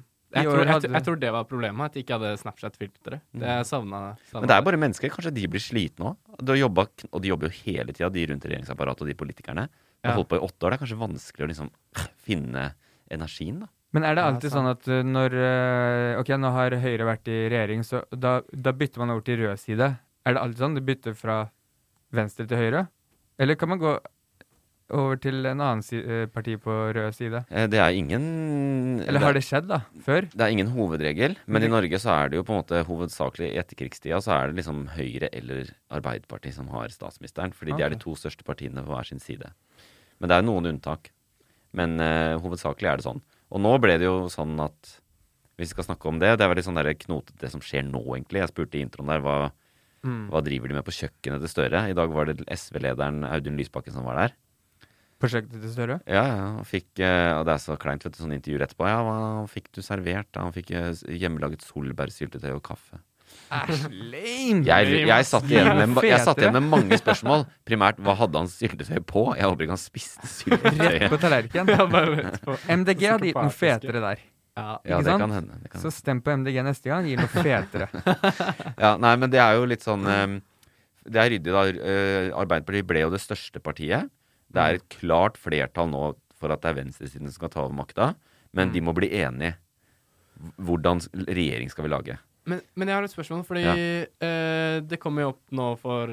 [0.34, 3.22] jeg tror, jeg, jeg tror det var problemet, at de ikke hadde Snapchat-filteret.
[3.34, 4.02] Det jeg savna.
[4.34, 5.12] Men det er bare mennesker.
[5.14, 6.18] Kanskje de blir slitne òg.
[6.40, 6.58] Og de
[7.30, 9.68] jobber jo hele tida, de rundt regjeringsapparatet og de politikerne.
[9.70, 10.74] De har holdt på i åtte år.
[10.74, 11.70] Det er kanskje vanskelig å liksom
[12.26, 12.66] finne
[13.14, 13.70] energien, da.
[13.94, 17.44] Men er det alltid sånn at uh, når uh, Ok, nå har Høyre vært i
[17.46, 19.92] regjering, så da, da bytter man over til rød side.
[20.26, 20.74] Er det alltid sånn?
[20.74, 21.36] Du bytter fra
[22.14, 22.86] venstre til høyre?
[23.38, 23.92] Eller kan man gå
[24.94, 27.42] over til en annen si uh, parti på rød side?
[27.50, 29.80] Eh, Det er ingen Eller har det skjedd, da?
[30.06, 30.28] Før?
[30.30, 33.52] Det er ingen hovedregel, men i Norge så er det jo på en måte hovedsakelig
[33.52, 37.94] i etterkrigstida så er det liksom Høyre eller Arbeiderpartiet som har statsministeren, fordi de er
[37.94, 39.50] de to største partiene på hver sin side.
[40.20, 41.10] Men det er noen unntak.
[41.74, 43.20] Men uh, hovedsakelig er det sånn.
[43.50, 44.94] Og nå ble det jo sånn at
[45.58, 48.02] hvis vi skal snakke om det Det er veldig sånn knotete det som skjer nå,
[48.16, 48.42] egentlig.
[48.42, 49.36] Jeg spurte i introen der hva,
[50.04, 50.28] Mm.
[50.28, 51.88] hva driver de med på kjøkkenet til Støre.
[51.88, 54.34] I dag var det SV-lederen Audun Lysbakken som var der.
[55.24, 55.98] Prosjektet til Støre?
[56.04, 58.86] Ja, ja, Og, fikk, eh, og det er så kleint, vet du, sånn intervju etterpå.
[58.90, 60.28] Ja, hva fikk du servert?
[60.36, 60.44] da?
[60.44, 63.00] Han fikk eh, hjemmelaget solbærsyltetøy og kaffe.
[63.54, 64.60] Æsj, lame!
[64.66, 67.44] Jeg, jeg, satt igjen med, jeg satt igjen med mange spørsmål.
[67.68, 69.24] Primært, hva hadde han syltetøy på?
[69.38, 71.08] Jeg håper ikke han spiste Rett syltetøy.
[71.12, 71.74] på tallerkenen.
[71.74, 72.56] Ja, bare rett på.
[72.76, 74.24] MDG hadde gitt noe fetere der.
[74.54, 74.66] Ja.
[74.86, 75.24] Ja, det sant?
[75.24, 75.60] kan hende.
[75.64, 75.82] Det kan.
[75.82, 77.88] Så stem på MDG neste gang, gir noe fetere.
[78.84, 80.36] Ja, nei, men det er jo litt sånn um,
[81.04, 81.64] Det er ryddig, da.
[81.74, 84.10] Uh, Arbeiderpartiet ble jo det største partiet.
[84.54, 86.04] Det er et klart flertall nå
[86.38, 88.12] for at det er venstresiden som skal ta over makta.
[88.54, 89.56] Men de må bli enige.
[90.62, 92.16] Hvordan regjering skal vi lage?
[92.50, 93.74] Men, men jeg har et spørsmål, fordi Ja.
[94.28, 96.10] eh, det kom jo opp nå for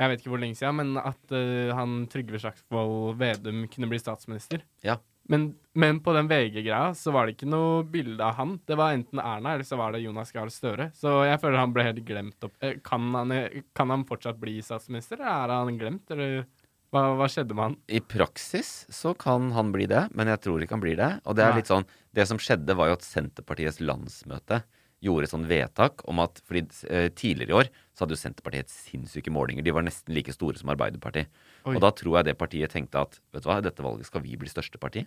[0.00, 3.98] jeg vet ikke hvor lenge siden, men at uh, han Trygve Slagsvold Vedum kunne bli
[4.00, 4.62] statsminister.
[4.80, 4.94] Ja.
[5.28, 8.54] Men, men på den VG-greia så var det ikke noe bilde av han.
[8.66, 10.88] Det var enten Erna eller så var det Jonas Gahr Støre.
[10.96, 12.56] Så jeg føler han ble helt glemt opp.
[12.64, 13.34] Eh, Kan han,
[13.76, 16.46] kan han fortsatt bli statsminister, eller er han glemt, eller
[16.90, 17.78] hva, hva skjedde med han?
[17.86, 21.10] I praksis så kan han bli det, men jeg tror ikke han blir det.
[21.24, 24.64] Og det er litt sånn Det som skjedde, var jo at Senterpartiets landsmøte
[25.00, 28.72] gjorde et sånn vedtak om at Fordi eh, tidligere i år så hadde jo Senterpartiet
[28.72, 29.64] sinnssyke målinger.
[29.64, 31.30] De var nesten like store som Arbeiderpartiet.
[31.64, 31.76] Oi.
[31.76, 34.24] Og da tror jeg det partiet tenkte at vet du hva, i dette valget skal
[34.24, 35.04] vi bli største parti.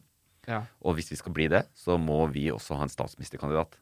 [0.47, 0.63] Ja.
[0.83, 3.75] Og hvis vi skal bli det, så må vi også ha en statsministerkandidat.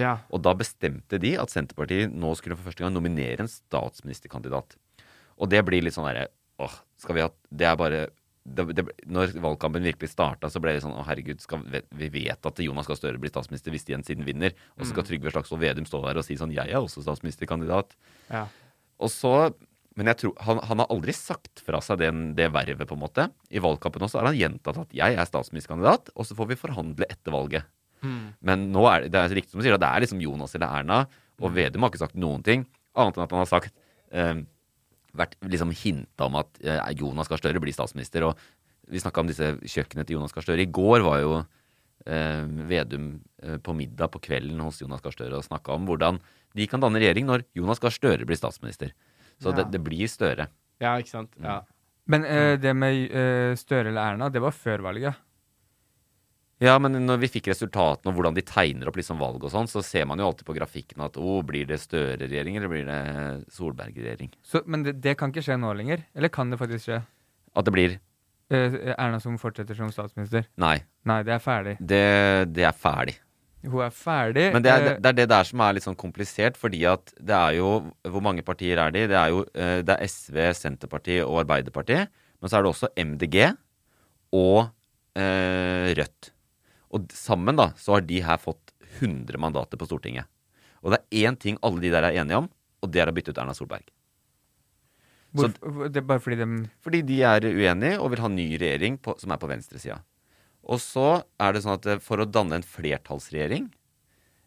[0.00, 0.18] ja.
[0.30, 4.78] Og da bestemte de at Senterpartiet nå skulle for første gang nominere en statsministerkandidat.
[5.40, 6.28] Og det blir litt sånn derre
[6.60, 8.00] åh, skal vi ha Det er bare
[8.50, 12.46] det, det, Når valgkampen virkelig starta, så ble det sånn å herregud, skal, vi- vet
[12.48, 14.54] at Jonas Gahr Støre blir statsminister hvis Jens siden vinner.
[14.78, 17.92] Og så skal Trygve Slagsvold Vedum stå der og si sånn jeg er også statsministerkandidat.
[18.30, 18.46] ja.
[19.00, 19.54] Og så
[19.96, 23.00] Men jeg tror, han, han har aldri sagt fra seg den, det vervet, på en
[23.02, 23.24] måte.
[23.50, 27.04] I valgkampen også har han gjentatt at jeg er statsministerkandidat, og så får vi forhandle
[27.10, 27.66] etter valget.
[28.00, 28.32] Mm.
[28.40, 30.70] Men nå er det, det er riktig som du sier, det er liksom Jonas eller
[30.78, 31.00] Erna,
[31.42, 32.64] og Vedum har ikke sagt noen ting,
[32.96, 33.74] annet enn at han har sagt
[34.14, 34.40] eh,
[35.16, 38.28] vært liksom hinta om at eh, Jonas Gahr Støre blir statsminister.
[38.28, 38.38] Og
[38.90, 40.62] vi snakka om disse kjøkkenene til Jonas Gahr Støre.
[40.64, 41.32] I går var jo
[42.06, 43.10] eh, Vedum
[43.42, 46.20] eh, på middag på kvelden hos Jonas Gahr Støre og snakka om hvordan
[46.58, 48.94] de kan danne regjering når Jonas Gahr Støre blir statsminister.
[49.40, 49.60] Så Ja.
[49.60, 50.48] det, det blir Støre.
[50.80, 51.34] Ja, ikke sant.
[51.40, 51.60] Ja.
[52.10, 55.14] Men eh, det med eh, Støre eller Erna, det var før valget.
[56.60, 59.70] Ja, men når vi fikk resultatene og hvordan de tegner opp liksom valg og sånn,
[59.70, 63.00] så ser man jo alltid på grafikken at å, blir det Støre-regjering eller blir det
[63.56, 64.34] Solberg-regjering?
[64.68, 66.04] Men det, det kan ikke skje nå lenger?
[66.12, 67.00] Eller kan det faktisk skje?
[67.56, 67.96] At det blir
[68.50, 70.48] Eh, Erna som fortsetter som statsminister?
[70.58, 70.80] Nei.
[71.06, 71.76] Nei, det er ferdig.
[71.78, 72.06] Det,
[72.50, 73.14] det er ferdig.
[73.62, 74.46] Hun er ferdig.
[74.56, 77.12] Men det er, eh, det er det der som er litt sånn komplisert, fordi at
[77.20, 77.70] det er jo
[78.02, 79.04] Hvor mange partier er de?
[79.12, 82.10] Det er jo eh, det er SV, Senterpartiet og Arbeiderpartiet.
[82.40, 83.38] Men så er det også MDG
[84.34, 84.70] og
[85.14, 86.32] eh, Rødt.
[86.90, 90.26] Og sammen da, så har de her fått 100 mandater på Stortinget.
[90.82, 92.48] Og det er én ting alle de der er enige om,
[92.80, 93.86] og det er å bytte ut Erna Solberg.
[95.36, 96.46] Hvor, så, det er bare fordi de
[96.82, 100.00] Fordi de er uenige og vil ha ny regjering på, som er på venstresida.
[100.66, 103.68] Og så er det sånn at eh, for å danne en flertallsregjering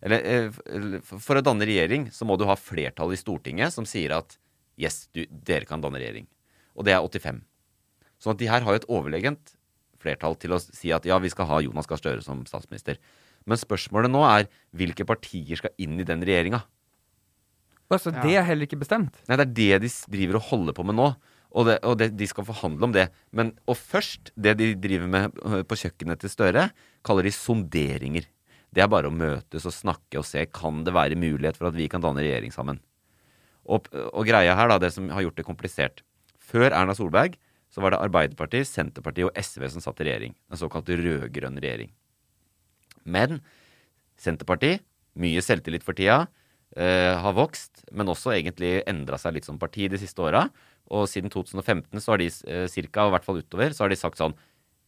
[0.03, 3.88] Eller eh, eller for å danne regjering så må du ha flertall i Stortinget som
[3.88, 4.36] sier at
[4.75, 6.27] yes, du, dere kan danne regjering.
[6.75, 7.39] Og det er 85.
[8.19, 9.56] Sånn at de her har jo et overlegent
[10.04, 13.00] flertall til å si at ja, vi skal ha Jonas Gahr Støre som statsminister.
[13.50, 16.63] Men spørsmålet nå er hvilke partier skal inn i den regjeringa?
[17.92, 19.18] Altså, det er heller ikke bestemt.
[19.28, 21.12] Nei, det er det de driver og holder på med nå.
[21.54, 23.08] Og, det, og det, de skal forhandle om det.
[23.36, 26.63] Men, og først, det de driver med øh, på kjøkkenet til Støre,
[27.06, 28.26] kaller de sonderinger.
[28.74, 31.78] Det er bare å møtes og snakke og se kan det være mulighet for at
[31.78, 32.82] vi kan danne regjering sammen.
[33.70, 36.02] Og, og greia her, da, det som har gjort det komplisert.
[36.42, 37.38] Før Erna Solberg
[37.74, 40.36] så var det Arbeiderpartiet, Senterpartiet og SV som satt i regjering.
[40.54, 41.90] En såkalt rød-grønn regjering.
[43.04, 43.40] Men
[44.20, 44.84] Senterpartiet,
[45.18, 46.28] mye selvtillit for tida,
[46.78, 50.50] eh, har vokst, men også egentlig endra seg litt som parti de siste åra.
[50.94, 54.00] Og siden 2015 så har de eh, cirka, i hvert fall utover, så har de
[54.00, 54.36] sagt sånn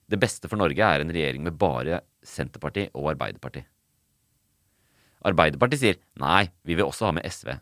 [0.05, 3.65] Det beste for Norge er en regjering med bare Senterpartiet og Arbeiderpartiet.
[5.25, 7.55] Arbeiderpartiet sier nei, vi vil også ha med SV.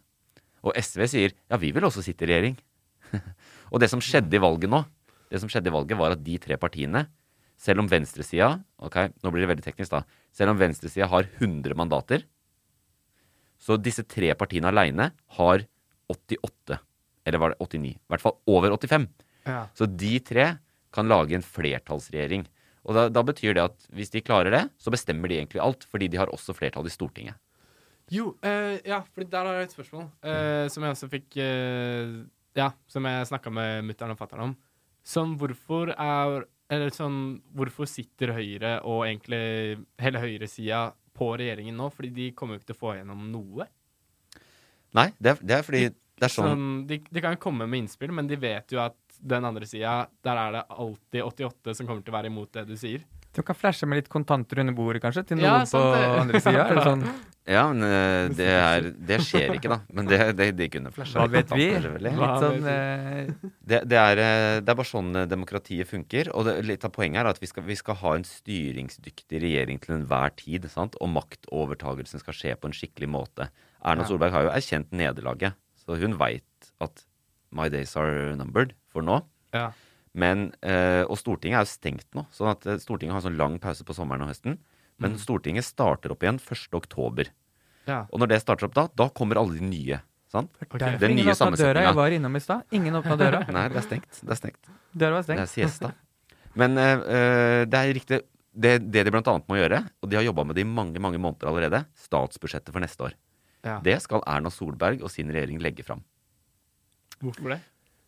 [0.68, 2.58] Og SV sier ja, vi vil også sitte i regjering.
[3.72, 4.84] og det som skjedde i valget nå,
[5.34, 7.08] det som skjedde i valget var at de tre partiene,
[7.58, 10.04] selv om venstresida Ok, nå blir det veldig teknisk, da.
[10.36, 12.26] Selv om venstresida har 100 mandater,
[13.63, 15.63] så disse tre partiene aleine har
[16.12, 16.78] 88.
[17.24, 17.93] Eller var det 89?
[17.96, 19.08] I hvert fall over 85.
[19.48, 19.62] Ja.
[19.78, 20.50] Så de tre
[20.93, 22.43] kan lage en flertallsregjering.
[22.84, 25.88] Og da, da betyr det at hvis de klarer det, så bestemmer de egentlig alt,
[25.88, 27.39] fordi de har også flertall i Stortinget.
[28.12, 32.17] Jo, eh, ja, for der har jeg et spørsmål eh, som jeg også fikk eh,
[32.60, 34.58] Ja, som jeg snakka med mutter'n og fatter'n om.
[35.04, 41.89] Sånn, hvorfor er Eller sånn, hvorfor sitter Høyre og egentlig hele høyresida på regjeringen nå?
[41.94, 43.68] Fordi de kommer jo ikke til å få gjennom noe.
[44.98, 47.68] Nei, det er, det er fordi det er sånn Sånn, de, de kan jo komme
[47.68, 51.76] med innspill, men de vet jo at den andre sida, der er det alltid 88
[51.78, 53.04] som kommer til å være imot det du sier.
[53.34, 55.80] Du kan flashe med litt kontanter under bordet, kanskje, til noen Ja, på
[56.24, 56.67] andre sida.
[56.86, 57.06] Sånn
[57.43, 59.82] Ja, men eh, det, er, det skjer ikke, da.
[59.91, 61.19] Men det, det, de kunne flasha.
[61.19, 61.65] Hva vet vi?
[61.76, 66.30] Hva Litt sånn vet eh, Det, det, er, eh, det er bare sånn demokratiet funker.
[66.38, 69.82] Og det, litt av poenget er at vi skal, vi skal ha en styringsdyktig regjering
[69.84, 70.69] til enhver tid.
[70.72, 70.96] Sant?
[71.04, 73.50] Og maktovertagelsen skal skje på en skikkelig måte.
[73.84, 74.12] Erna Ja.
[74.13, 77.04] Solberg har jo erkjent nederlaget, så hun veit at
[77.52, 79.19] my days are numbered for nå.
[79.52, 79.74] Ja.
[80.13, 83.39] Men, eh, og Stortinget er jo stengt nå, sånn at eh, Stortinget har en sånn
[83.39, 84.60] lang pause på sommeren og høsten.
[85.02, 86.67] Men Stortinget starter opp igjen 1.
[86.78, 87.32] oktober.
[87.89, 88.04] ja.
[88.13, 89.97] Og når det starter opp da, da kommer alle de nye.
[90.32, 90.54] Sant?
[90.62, 90.97] Okay.
[91.02, 91.89] Den ingen nye sammensetninga.
[91.89, 92.63] Jeg var innom i stad.
[92.73, 93.41] Ingen åpna døra.
[93.58, 94.21] Nei, det er stengt.
[94.21, 94.69] Det er stengt.
[94.93, 95.91] Døra var Det er siesta.
[96.58, 98.21] Men eh, eh, det er riktig.
[98.54, 101.02] Det, det de blant annet må gjøre, og de har jobba med det i mange
[101.02, 103.15] mange måneder allerede, statsbudsjettet for neste år.
[103.65, 103.80] ja.
[103.82, 106.04] Det skal Erna Solberg og sin regjering legge fram.
[107.17, 107.60] Hvorfor det?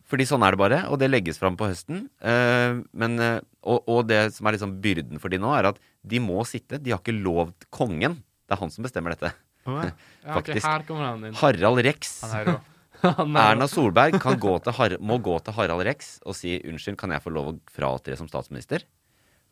[0.06, 2.04] Fordi sånn er det bare, og det legges fram på høsten.
[2.22, 5.80] Eh, men, eh, og, og det som er liksom byrden for de nå, er at
[6.06, 6.78] de må sitte.
[6.78, 8.20] De har ikke lovt kongen.
[8.46, 9.32] Det er han som bestemmer dette.
[9.32, 9.90] Ja.
[10.26, 10.66] Ja, ok, Faktisk.
[10.66, 11.24] her han.
[11.38, 12.12] Harald Rex.
[12.26, 12.60] Er er-
[13.02, 17.10] Erna Solberg kan gå til Har må gå til Harald Rex og si unnskyld, kan
[17.14, 18.82] jeg få lov å fratre som statsminister?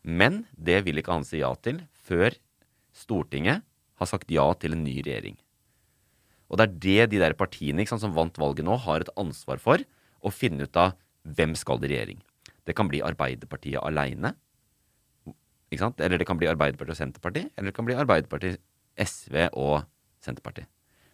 [0.03, 2.35] Men det vil ikke han si ja til før
[2.95, 3.63] Stortinget
[3.99, 5.37] har sagt ja til en ny regjering.
[6.51, 9.63] Og det er det de der partiene sant, som vant valget nå, har et ansvar
[9.63, 9.83] for
[10.25, 12.21] å finne ut av hvem skal i regjering.
[12.65, 14.35] Det kan bli Arbeiderpartiet aleine.
[15.75, 17.51] Eller det kan bli Arbeiderpartiet og Senterpartiet.
[17.57, 18.61] Eller det kan bli Arbeiderpartiet,
[18.97, 19.83] SV og
[20.23, 20.69] Senterpartiet.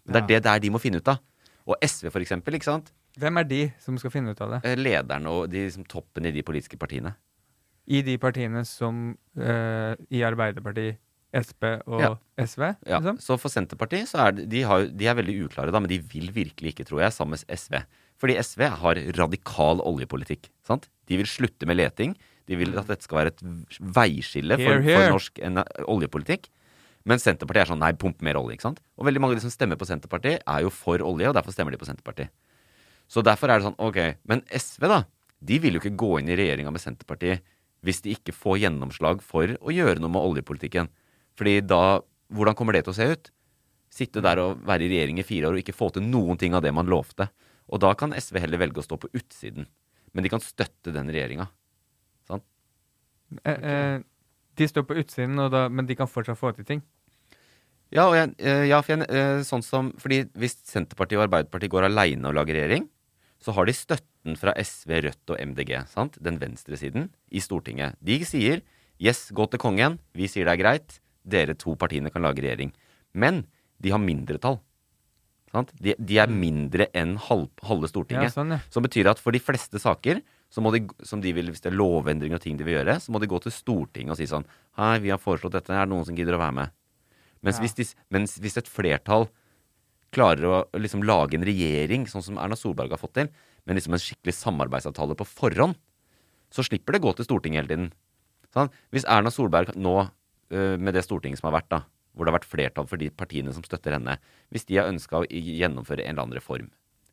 [0.04, 0.38] Men det er Ja.
[0.40, 1.18] det der de må finne ut av.
[1.66, 2.92] Og SV, for eksempel, ikke sant?
[3.18, 4.60] Hvem er de som skal finne ut av det?
[4.64, 7.14] Eh, lederne og de liksom, toppen i de politiske partiene.
[7.88, 10.98] I de partiene som uh, i Arbeiderpartiet,
[11.30, 12.16] Sp og Ja.
[12.38, 12.60] SV?
[12.86, 13.18] Ja, Liksom?
[13.20, 15.98] Så for Senterpartiet så er de, de, har, de er veldig uklare, da, men de
[15.98, 17.76] vil virkelig ikke, tror jeg, sammen med SV.
[18.20, 20.50] Fordi SV har radikal oljepolitikk.
[20.66, 20.88] sant?
[21.08, 22.14] De vil slutte med leting.
[22.46, 23.42] De vil at dette skal være et
[23.80, 26.48] veiskille for, for norsk ena- oljepolitikk.
[27.08, 28.58] Men Senterpartiet er sånn nei, pump mer olje.
[28.58, 28.80] ikke sant?
[29.00, 31.54] Og veldig mange av de som stemmer på Senterpartiet, er jo for olje, og derfor
[31.54, 32.28] stemmer de på Senterpartiet.
[33.08, 33.98] Så derfor er det sånn, ok.
[34.28, 35.00] Men SV, da,
[35.40, 37.40] de vil jo ikke gå inn i regjeringa med Senterpartiet
[37.82, 40.90] hvis de ikke får gjennomslag for å gjøre noe med oljepolitikken.
[41.38, 43.30] Fordi da Hvordan kommer det til å se ut?
[43.90, 46.54] Sitte der og være i regjering i fire år og ikke få til noen ting
[46.54, 47.26] av det man lovte.
[47.70, 49.68] Og da kan SV heller velge å stå på utsiden.
[50.12, 51.46] Men de kan støtte den regjeringa.
[52.26, 52.44] Sant?
[53.44, 53.98] Eh, eh,
[54.58, 56.82] de står på utsiden, og da, men de kan fortsatt få til ting.
[57.94, 61.88] Ja, jeg, eh, ja for jeg, eh, sånn som, fordi hvis Senterpartiet og Arbeiderpartiet går
[61.88, 62.88] aleine og lager regjering,
[63.42, 66.18] så har de støtten fra SV, Rødt og MDG, sant?
[66.22, 67.96] den venstresiden, i Stortinget.
[68.02, 68.62] De sier
[69.00, 72.72] 'yes, gå til kongen', vi sier det er greit, dere to partiene kan lage regjering.
[73.14, 73.46] Men
[73.80, 74.60] de har mindretall.
[75.50, 75.72] Sant?
[75.82, 78.28] De, de er mindre enn halv, halve Stortinget.
[78.28, 78.60] Ja, sånn, ja.
[78.70, 82.38] Som betyr at for de fleste saker de, som de vil, hvis det er lovendringer
[82.38, 84.46] og ting de vil gjøre, så må de gå til Stortinget og si sånn
[84.78, 86.72] Hei, vi har foreslått dette, er det noen som gidder å være med?
[87.42, 87.64] Mens, Ja.
[87.64, 89.28] hvis, de, mens hvis et flertall
[90.14, 93.30] klarer å liksom lage en regjering, sånn som Erna Solberg har fått til,
[93.66, 95.78] men liksom en skikkelig samarbeidsavtale på forhånd,
[96.50, 97.90] så slipper det gå til Stortinget hele tiden.
[98.54, 98.70] Sånn?
[98.90, 100.10] Hvis Erna Solberg nå,
[100.50, 103.10] øh, med det Stortinget som har vært, da, hvor det har vært flertall for de
[103.14, 104.16] partiene som støtter henne,
[104.50, 106.70] hvis de har ønska å gjennomføre en eller annen reform,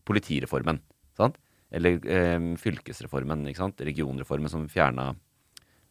[0.07, 0.81] politireformen,
[1.17, 1.37] sant?
[1.67, 3.83] eller eh, fylkesreformen, ikke sant?
[3.83, 5.11] regionreformen som fjerna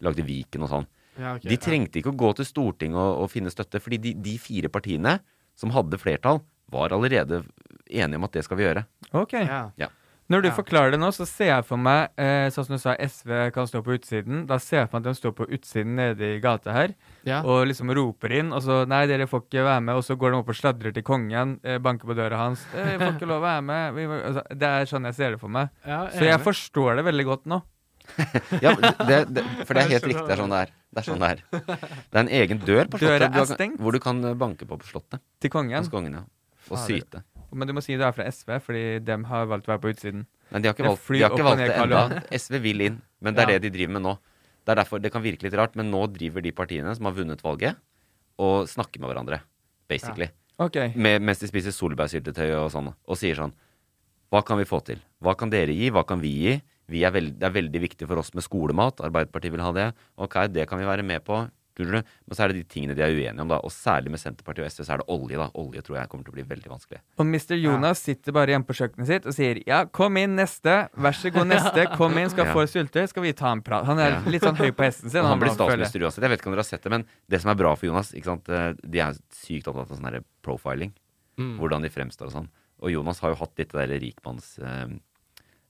[0.05, 0.87] Lagde Viken og sånn.
[1.17, 1.63] Ja, okay, De ja.
[1.63, 5.19] trengte ikke å gå til Stortinget og, og finne støtte, fordi de, de fire partiene
[5.57, 6.43] som hadde flertall,
[6.73, 7.45] var allerede
[7.87, 8.83] enige om at det skal vi gjøre.
[9.15, 9.37] Ok.
[9.39, 9.61] Ja.
[9.79, 9.89] Ja.
[10.29, 10.55] Når du Ja.
[10.57, 13.67] forklarer det nå, så ser jeg for meg, eh, sånn som du sa, SV kan
[13.67, 14.45] stå på utsiden.
[14.47, 17.43] Da ser jeg for meg at de står på utsiden nede i gata her, Ja.
[17.43, 19.95] og liksom roper inn, og så Nei, dere får ikke være med.
[19.95, 22.67] Og så går de opp og sladrer til kongen, eh, banker på døra hans.
[22.75, 25.41] Eh, får ikke lov å være med.' Vi, altså, det er sånn jeg ser det
[25.41, 25.69] for meg.
[25.87, 27.63] Ja, Så jeg forstår det veldig godt nå.
[28.63, 30.27] Ja, det, det, for det er helt riktig.
[30.27, 30.71] Det er sånn det er.
[30.95, 31.43] Det er sånn det er.
[32.11, 34.79] Det er en egen dør på Slottet du kan- hvor du kan eh, banke på
[34.79, 35.21] på Slottet.
[35.41, 35.79] Til kongen.
[35.79, 36.23] Hos kongen, ja.
[36.71, 37.23] Og syte.
[37.53, 39.93] Men du må si du er fra SV, fordi de har valgt å være på
[39.95, 40.25] utsiden.
[40.51, 42.01] Men de har ikke valgt, de har ikke valgt det ennå.
[42.43, 43.59] SV vil inn, men det er Ja.
[43.59, 44.17] det de driver med nå.
[44.67, 47.15] Det er derfor det kan virke litt rart, men nå driver de partiene som har
[47.15, 47.77] vunnet valget,
[48.39, 49.41] og snakker med hverandre.
[49.89, 50.29] Basically.
[50.59, 50.77] Ok.
[50.97, 53.53] Med, mens de spiser solbærsyltetøy og sånn, og sier sånn
[54.33, 54.99] Hva kan vi få til?
[55.23, 55.91] Hva kan dere gi?
[55.95, 56.55] Hva kan vi gi?
[56.91, 58.99] Vi er veld, det er veldig viktig for oss med skolemat.
[59.07, 59.87] Arbeiderpartiet vil ha det.
[60.19, 61.45] Ok, det kan vi være med på.
[61.85, 63.59] Men så er det de tingene de er uenige om, da.
[63.61, 65.51] Og særlig med Senterpartiet og SV så er det olje, da.
[65.61, 67.01] Olje tror jeg kommer til å bli veldig vanskelig.
[67.19, 67.55] Og Mr.
[67.61, 71.31] Jonas sitter bare hjemme på kjøkkenet sitt og sier ja, kom inn neste, vær så
[71.35, 72.53] god neste, kom inn, skal Ja.
[72.57, 73.07] få sulte.
[73.09, 73.85] skal vi ta en prat.
[73.87, 74.21] Han er Ja.
[74.31, 75.21] litt sånn høy på hesten sin.
[75.23, 76.23] Han, han blir statsminister uansett.
[76.23, 78.13] Jeg vet ikke om dere har sett det, men det som er bra for Jonas
[78.17, 78.49] ikke sant?
[78.49, 80.95] eh, De er sykt opptatt av sånn her profiling.
[81.37, 81.59] Mm.
[81.61, 82.49] Hvordan de fremstår og sånn.
[82.81, 84.59] Og Jonas har jo hatt litt det der rikmanns...
[84.59, 84.97] Eh,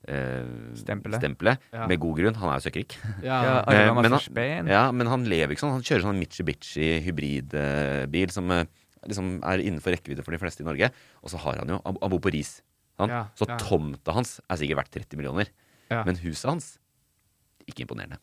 [0.06, 1.20] Stempelet.
[1.20, 1.86] stempelet, Ja.
[1.90, 2.34] Med god grunn.
[2.40, 2.96] Han er jo søkkrik.
[3.26, 3.62] Ja.
[3.66, 5.74] Eh, men, han, ja, men han lever ikke sånn.
[5.78, 8.64] Han kjører sånn Mitsubishi hybridbil som eh,
[9.06, 10.90] liksom er innenfor rekkevidde for de fleste i Norge.
[11.22, 12.60] Og så har han jo Han bor på Ris.
[12.98, 13.58] Ja, så ja.
[13.60, 15.50] tomta hans er sikkert verdt 30 millioner.
[15.90, 16.00] Ja.
[16.06, 16.70] Men huset hans
[17.68, 18.16] ikke imponerende.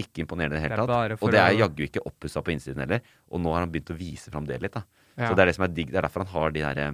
[0.00, 1.22] Ikke imponerende i det Det hele tatt.
[1.22, 3.04] Og det er jaggu ikke oppussa på innsiden heller.
[3.30, 4.72] Og nå har han begynt å vise fram det litt.
[4.74, 4.82] da
[5.18, 5.28] Ja.
[5.28, 5.90] Så det er det som er digg.
[5.92, 6.92] Det er derfor han har de der eh,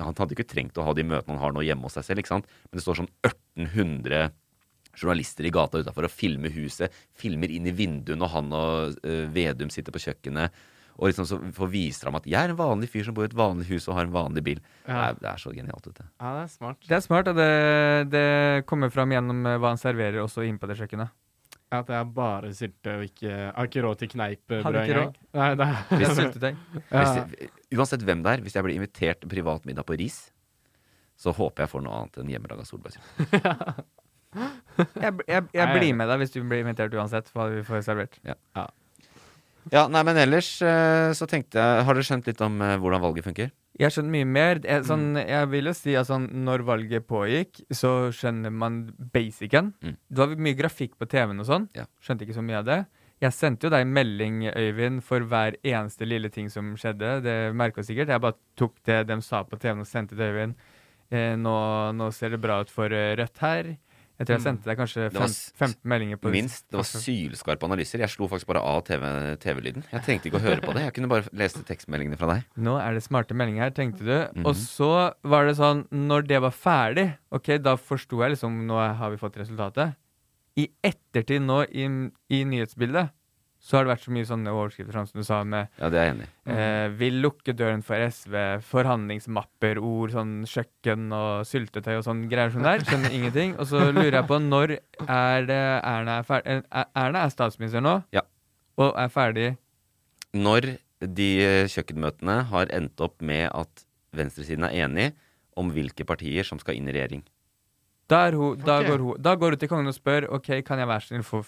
[0.00, 2.22] Han hadde ikke trengt å ha de møtene han har nå hjemme hos seg selv,
[2.22, 2.48] ikke sant?
[2.70, 4.30] men det står sånn 1800
[4.92, 6.92] journalister i gata utafor og filmer huset.
[7.16, 10.62] Filmer inn i vinduene, og han og uh, Vedum sitter på kjøkkenet.
[11.00, 13.30] Og liksom så får vise ham at jeg er en vanlig fyr som bor i
[13.30, 14.60] et vanlig hus og har en vanlig bil.
[14.84, 14.92] Ja.
[14.92, 15.88] Det, er, det er så genialt.
[15.88, 16.04] Vet du.
[16.04, 16.84] ja, det er smart.
[16.84, 17.50] Det er smart, og det,
[18.12, 18.26] det
[18.68, 21.16] kommer fram gjennom eh, hva han serverer også inn på det kjøkkenet.
[21.72, 25.14] At det er bare sylte og ikke Har ikke råd til kneippbrød engang.
[25.38, 26.52] Nei, det er Hvis syltetøy.
[26.92, 27.24] Hvis ja.
[27.78, 30.18] uansett hvem det er, hvis jeg blir invitert til privat middag på Ris,
[31.16, 33.72] så håper jeg får noe annet enn hjemmelaga solbærsylte.
[34.32, 37.82] Jeg, jeg, jeg Nei, blir med deg hvis du blir invitert uansett hva vi får
[37.84, 38.14] servert.
[38.24, 43.02] Ja, nei, men ellers eh, så tenkte jeg Har dere skjønt litt om eh, hvordan
[43.04, 43.50] valget funker?
[43.82, 44.60] Jeg skjønner mye mer.
[44.62, 48.82] Jeg, sånn, jeg vil jo si at sånn, når valget pågikk, så skjønner man
[49.14, 49.72] basicen.
[49.82, 49.96] Mm.
[50.06, 51.70] Det var mye grafikk på TV-en og sånn.
[51.78, 51.88] Ja.
[52.02, 52.82] Skjønte ikke så mye av det.
[53.22, 57.20] Jeg sendte jo deg melding, Øyvind, for hver eneste lille ting som skjedde.
[57.22, 58.10] Det merka sikkert.
[58.10, 60.56] Jeg bare tok det de sa på TV-en og sendte til Øyvind.
[61.12, 61.56] Eh, nå,
[61.94, 63.74] nå ser det bra ut for eh, Rødt her.
[64.22, 64.46] Jeg tror jeg Mm.
[64.46, 66.64] sendte deg kanskje var fem, 15 meldinger på Minst.
[66.70, 67.98] Det var sylskarpe analyser.
[67.98, 69.82] Jeg slo faktisk bare av TV- TV-lyden.
[69.90, 70.82] jeg trengte ikke å høre på det.
[70.86, 72.44] Jeg kunne bare lese tekstmeldingene fra deg.
[72.56, 74.14] Nå er det smarte meldinger her, tenkte du.
[74.38, 74.46] Mhm.
[74.46, 78.78] Og så var det sånn, når det var ferdig, ok, da forsto jeg liksom Nå
[78.96, 79.96] har vi fått resultatet.
[80.56, 81.84] I ettertid nå, i,
[82.30, 83.10] i nyhetsbildet,
[83.62, 86.00] så har det vært så mye sånne overskrifter, sånn som du sa, med Ja, det
[86.00, 88.34] er jeg enig eh, Vil lukke døren for SV,
[88.66, 92.82] forhandlingsmapper, ord, sånn kjøkken og syltetøy og sånn greier som der.
[92.82, 93.54] Skjønner ingenting.
[93.62, 94.74] Og så lurer jeg på når
[95.06, 98.26] er det Erna er ferdig Erna er statsminister nå, Ja.
[98.82, 99.48] og er ferdig
[100.34, 103.86] Når de eh, kjøkkenmøtene har endt opp med at
[104.16, 105.12] venstresiden er enig
[105.58, 107.22] om hvilke partier som skal inn i regjering.
[108.12, 108.88] Er da, okay.
[108.90, 111.40] går hun, da går hun til kongen og spør OK, kan jeg være snill få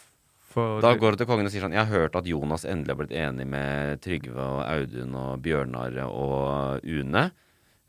[0.54, 2.94] få- Da går du til kongen og sier sånn Jeg har hørt at Jonas endelig
[2.94, 7.30] har blitt enig med Trygve og Audun og Bjørnar og Une.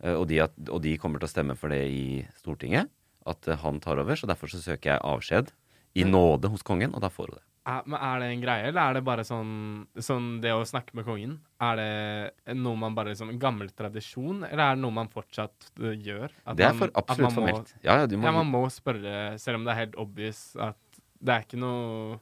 [0.03, 2.89] eh, Og de, at, og de kommer til å stemme for det i Stortinget.
[3.25, 4.13] At eh, han tar over.
[4.15, 5.51] Så derfor så søker jeg avskjed
[5.95, 7.43] i nåde hos kongen, og da får hun det.
[7.67, 10.93] Er, men er det en greie, eller er det bare sånn, sånn det å snakke
[10.93, 11.39] med kongen?
[11.59, 15.71] Er det noe man bare liksom En gammel tradisjon, eller er det noe man fortsatt
[15.81, 16.29] uh, gjør?
[16.45, 17.73] At Det er for, absolutt man må- formelt.
[17.81, 20.77] Ja, ja, du må, Ja, man må spørre, selv om det er helt obvious at
[21.23, 22.19] det er ikke noe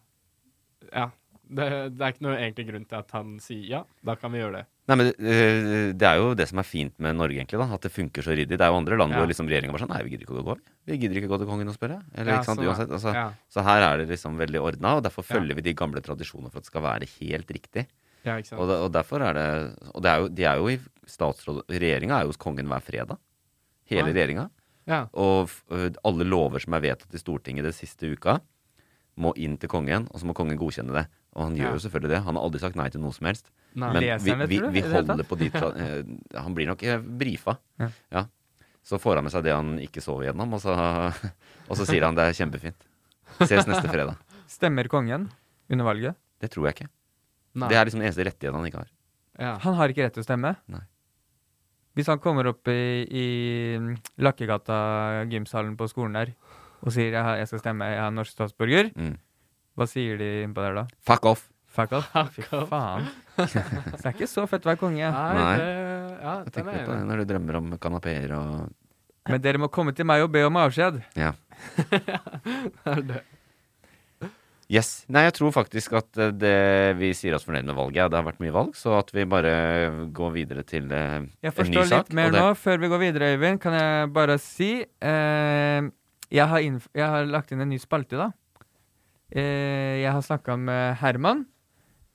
[0.91, 1.09] Ja.
[1.53, 4.39] Det, det er ikke noe egentlig grunn til at han sier ja, da kan vi
[4.39, 4.67] gjøre det.
[4.89, 7.59] Nei, men eh, Det er jo det som er fint med Norge, egentlig.
[7.59, 8.57] da At det funker så ryddig.
[8.57, 9.19] Det er jo andre land Ja.
[9.19, 10.55] hvor liksom regjeringa bare sånn Nei, vi gidder ikke å gå.
[10.89, 11.99] Vi gidder ikke å gå til kongen og spørre.
[12.15, 13.25] Eller, Ja, ikke sant, så, uansett altså, ja.
[13.53, 16.57] Så her er det liksom veldig ordna, og derfor følger vi de gamle tradisjonene for
[16.63, 17.85] at det skal være helt riktig.
[18.23, 18.61] Ja, ikke sant?
[18.63, 19.47] Og, og derfor er det
[19.93, 20.79] Og det er jo, de er jo i
[21.11, 23.19] statsråd Regjeringa er jo hos kongen hver fredag.
[23.91, 24.49] Hele regjeringa.
[24.87, 25.05] Ja.
[25.13, 25.51] Og
[26.03, 28.39] alle lover som er vedtatt i Stortinget den siste uka,
[29.15, 31.03] må inn til kongen, og så må kongen godkjenne det.
[31.35, 31.73] Og han gjør Ja.
[31.77, 32.21] jo selvfølgelig det.
[32.25, 33.51] Han har aldri sagt nei til noe som helst.
[33.75, 33.89] Nei.
[33.93, 37.57] Men vi, vi, vi holder på de eh, Han blir nok eh, brifa.
[37.81, 37.89] Ja.
[38.11, 38.25] Ja.
[38.83, 40.73] Så får han med seg det han ikke sov igjennom, og så,
[41.69, 42.87] og så sier han det er kjempefint.
[43.41, 44.17] Ses neste fredag.
[44.57, 45.29] Stemmer kongen
[45.71, 46.17] under valget?
[46.43, 46.89] Det tror jeg ikke.
[47.55, 47.69] Nei.
[47.69, 48.89] Det er liksom den eneste rettigheten han ikke har.
[49.39, 49.53] ja.
[49.63, 50.55] Han har ikke rett til å stemme.
[50.73, 50.81] Nei.
[51.93, 53.25] Hvis han kommer opp i, i
[54.25, 54.77] Lakkegata
[55.29, 56.31] gymsalen på skolen der
[56.83, 59.17] og sier jeg, har- jeg skal stemme, jeg er norsk statsborger, Mm.
[59.77, 60.85] hva sier de innpå der da?
[61.01, 61.49] Fuck off!
[61.73, 62.05] Fuck off.
[62.35, 62.69] Fy Fuck off.
[62.69, 63.07] faen.
[63.49, 65.07] Så det er ikke så fett å være konge.
[65.09, 65.57] Nei.
[65.57, 68.69] Det, ja, Jeg tenker er på det når du drømmer om kanapeer og
[69.31, 71.01] Men dere må komme til meg og be om avskjed.
[71.17, 71.31] Ja.
[72.85, 73.23] Er det.
[74.73, 75.03] Yes.
[75.11, 76.53] Nei, jeg tror faktisk at eh, det
[76.97, 77.97] vi sier oss fornøyd med valget.
[77.99, 79.51] Ja, det har vært mye valg, så at vi bare
[80.15, 82.53] går videre til eh, ny en ny forstår litt mer det- nå.
[82.57, 84.71] Før vi går videre, Øyvind, kan jeg bare si
[85.01, 85.81] eh,
[86.33, 88.31] jeg, har jeg har lagt inn en ny spalte, da.
[89.33, 91.45] Eh, jeg har snakka med Herman.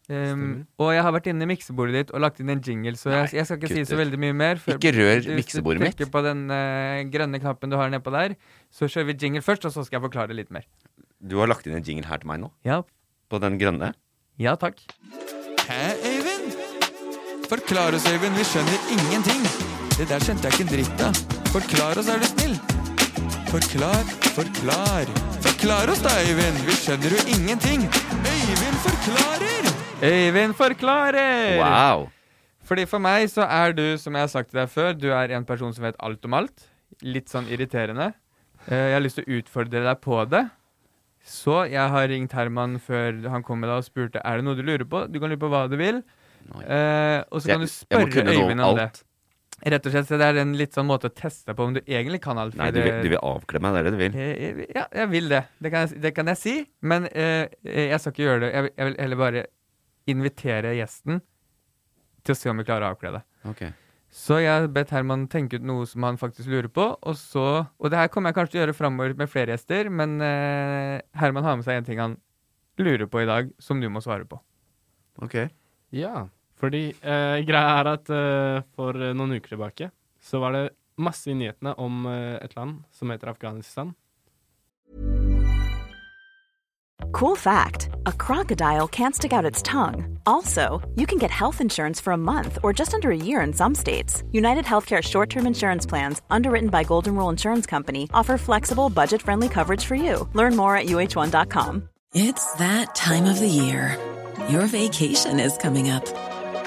[0.09, 3.11] Um, og jeg har vært inne i miksebordet ditt og lagt inn en jingle, så
[3.13, 4.57] jeg, jeg skal ikke si så veldig mye mer.
[4.57, 5.97] før- Ikke rør Hvis du miksebordet mitt.
[5.99, 8.33] trykker på den uh, grønne knappen du har nedpå der,
[8.73, 10.65] så kjører vi jingle først, og så skal jeg forklare litt mer.
[11.21, 12.81] Du har lagt inn en jingle her til meg nå, Ja,
[13.29, 13.93] på den grønne.
[14.41, 14.81] ja takk.
[15.69, 16.57] Hæ, Øyvind?
[17.53, 18.33] Forklar oss, Øyvind.
[18.41, 19.45] Vi skjønner ingenting.
[19.99, 21.13] Det der skjønte jeg ikke en dritt av.
[21.53, 22.78] Forklar oss, er du snill.
[23.49, 24.05] Forklar,
[24.37, 25.07] forklar.
[25.45, 26.59] Forklar oss da, Øyvind.
[26.69, 27.87] Vi skjønner jo ingenting.
[28.29, 29.69] Øyvind forklarer!
[30.05, 31.57] Øyvind forklarer!
[31.63, 32.09] Wow!
[32.69, 35.33] Fordi for meg så er du, som jeg har sagt til deg før, du er
[35.39, 36.67] en person som vet alt om alt.
[37.03, 38.11] Litt sånn irriterende.
[38.69, 40.45] Eh, Jeg har lyst til å utfordre deg på det.
[41.29, 44.57] Så jeg har ringt Herman før han kom med deg og spurte er det noe
[44.61, 45.07] du lurer på.
[45.09, 46.03] Du kan lure på hva du vil.
[46.65, 48.91] Eh, og så kan du jeg du spørre Øyvind om det.
[49.67, 51.81] Rett og slett, så Det er en litt sånn måte å teste på om du
[51.81, 52.55] egentlig kan alt.
[52.55, 54.19] Nei, du vil, du vil avkle meg, det er det du vil.
[54.23, 55.41] Eh, Ja, jeg vil det.
[55.59, 56.55] Det kan jeg, det kan jeg si.
[56.81, 58.53] Men eh, jeg skal ikke gjøre det.
[58.55, 59.43] Jeg vil, jeg vil heller bare
[60.09, 61.21] invitere gjesten
[62.25, 63.25] til å se om vi klarer å avkle det.
[63.51, 63.65] Ok.
[64.15, 66.87] Så jeg har bedt Herman tenke ut noe som han faktisk lurer på.
[67.03, 69.91] Og så, og det her kommer jeg kanskje til å gjøre framover med flere gjester,
[69.93, 72.17] men eh, Herman har med seg en ting han
[72.79, 74.39] lurer på i dag, som du må svare på.
[75.27, 75.35] Ok.
[75.99, 76.29] Ja,
[76.59, 79.91] fordi eh, greia er at eh, for noen uker tilbake
[80.21, 80.67] så var det
[80.99, 83.95] masse i nyhetene om eh, et land som heter Afghanistan.
[87.13, 90.19] Cool fact a crocodile can't stick out its tongue.
[90.27, 93.53] Also, you can get health insurance for a month or just under a year in
[93.53, 94.23] some states.
[94.33, 99.23] United Healthcare short term insurance plans, underwritten by Golden Rule Insurance Company, offer flexible, budget
[99.23, 100.29] friendly coverage for you.
[100.35, 101.89] Learn more at uh1.com.
[102.15, 103.97] It's that time of the year.
[104.49, 106.28] Your vacation is coming up.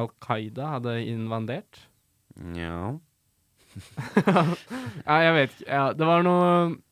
[0.00, 1.84] Al Qaida hadde invadert.
[2.56, 2.96] Ja.
[5.08, 5.68] ja, jeg vet ikke.
[5.68, 6.48] Ja, det var noe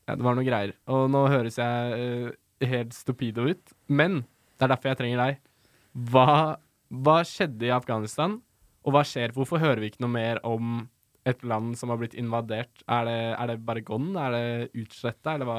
[0.07, 0.75] ja, Det var noe greier.
[0.91, 4.23] Og nå høres jeg uh, helt stupido ut, men
[4.57, 5.41] det er derfor jeg trenger deg.
[6.13, 6.57] Hva,
[7.03, 8.39] hva skjedde i Afghanistan,
[8.83, 9.35] og hva skjer?
[9.35, 10.85] Hvorfor hører vi ikke noe mer om
[11.29, 12.85] et land som har blitt invadert?
[12.91, 14.15] Er det, er det bare gone?
[14.19, 15.59] Er det utsletta, eller hva,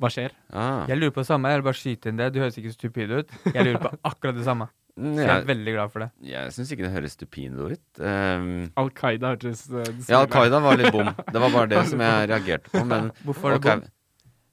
[0.00, 0.36] hva skjer?
[0.52, 0.84] Ah.
[0.88, 1.52] Jeg lurer på det samme.
[1.52, 2.32] Jeg vil bare skyte inn det.
[2.34, 3.38] Du høres ikke stupid ut.
[3.52, 4.68] Jeg lurer på akkurat det samme.
[4.96, 6.08] Så jeg er veldig glad for det.
[6.24, 7.82] Jeg syns ikke det høres stupido ut.
[8.00, 8.46] Um,
[8.80, 11.10] Al Qaida hørtes uh, Ja, Al Qaida var litt bom.
[11.34, 12.80] Det var bare det som jeg reagerte på.
[12.88, 13.90] Men, Hvorfor er det ok.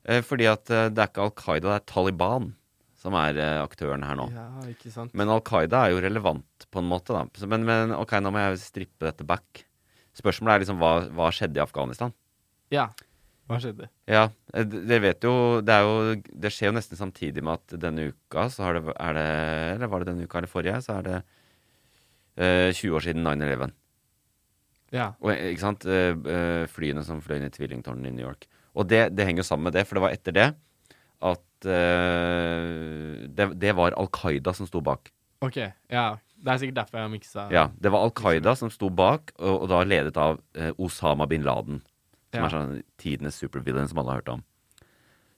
[0.04, 2.50] Eh, fordi at eh, det er ikke Al Qaida, det er Taliban
[3.00, 4.26] som er aktøren her nå.
[4.36, 5.16] Ja, ikke sant.
[5.16, 7.24] Men Al Qaida er jo relevant på en måte, da.
[7.40, 9.64] Så, men, men ok, nå må jeg strippe dette back.
[10.16, 12.14] Spørsmålet er liksom hva, hva skjedde i Afghanistan?
[12.72, 12.90] Ja.
[13.50, 13.90] Hva skjedde?
[14.08, 18.10] Ja, eh, dere vet jo det, jo det skjer jo nesten samtidig med at denne
[18.14, 19.30] uka så det, er det
[19.76, 20.80] Eller var det denne uka eller forrige?
[20.86, 21.18] Så er det
[22.38, 23.74] eh, 20 år siden 9-11.
[24.94, 25.12] Ja.
[25.20, 25.88] Og, eh, ikke sant?
[25.90, 28.48] Eh, eh, flyene som fløy ned i tvillingtårnene i New York.
[28.78, 30.50] Og det, det henger jo sammen med det, for det var etter det
[31.24, 35.12] at eh, det, det var Al Qaida som sto bak.
[35.44, 35.60] OK.
[35.92, 36.14] Ja.
[36.44, 39.62] Det er sikkert derfor jeg miksa Ja, Det var Al Qaida som sto bak, og,
[39.64, 40.42] og da ledet av
[40.76, 41.80] Osama bin Laden.
[42.34, 42.48] Som Ja.
[42.48, 44.44] er sånn tidenes supervillain som alle har hørt om.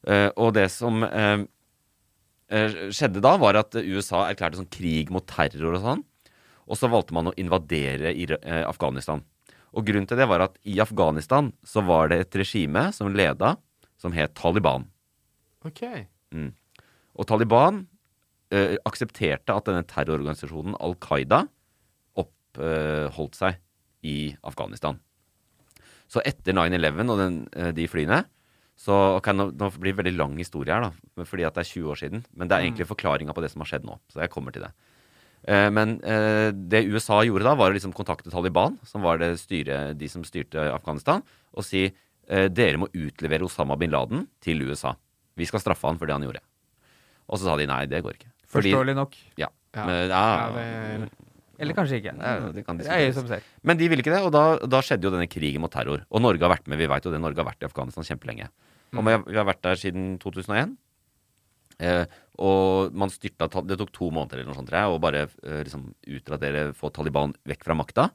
[0.08, 5.26] Uh, og det som uh, uh, skjedde da, var at USA erklærte sånn krig mot
[5.28, 6.04] terror og sånn.
[6.66, 8.26] Og så valgte man å invadere i
[8.66, 9.20] Afghanistan.
[9.76, 13.52] Og grunnen til det var at i Afghanistan så var det et regime som leda,
[14.02, 14.88] som het Taliban.
[15.68, 15.84] OK.
[16.34, 16.56] Mm.
[17.14, 17.84] Og Taliban
[18.82, 21.43] aksepterte at denne terrororganisasjonen Al Qaida
[22.18, 23.62] oppholdt seg
[24.02, 24.98] i Afghanistan.
[26.12, 28.24] Så etter 9-11 og den, eh, de flyene
[28.76, 31.70] så ok, nå, nå blir det veldig lang historie her, da, fordi at det er
[31.70, 32.26] 20 år siden.
[32.36, 33.95] Men det er egentlig forklaringa på det som har skjedd nå.
[34.12, 34.72] Så jeg kommer til det.
[35.47, 39.32] Eh, men eh, det USA gjorde da, var å liksom kontakte Taliban, som var det
[39.39, 41.24] styre, de som styrte Afghanistan,
[41.56, 44.91] og si eh, dere må utlevere Osama bin Laden til USA.
[45.39, 46.43] Vi skal straffe han for det han gjorde.
[47.32, 48.32] Og så sa de nei, det går ikke.
[48.56, 49.16] Forståelig nok.
[49.39, 49.47] Ja.
[49.76, 49.86] Ja.
[49.88, 51.24] Men, ja, Ja, det-
[51.62, 52.14] Eller kanskje ikke.
[52.20, 52.80] Ja, det kan
[53.16, 53.30] som.
[53.66, 56.03] Men de ville ikke det, og da, da skjedde jo denne krigen mot terror.
[56.10, 58.49] Og Norge har vært med, vi vet jo det, Norge har vært i Afghanistan kjempelenge.
[58.95, 60.76] Og vi har, vært der siden 2001.
[61.84, 62.03] Eh,
[62.39, 66.70] og man styrta Det tok to måneder eller noe sånt, å bare eh, liksom utradere,
[66.78, 68.10] få Taliban vekk fra makta.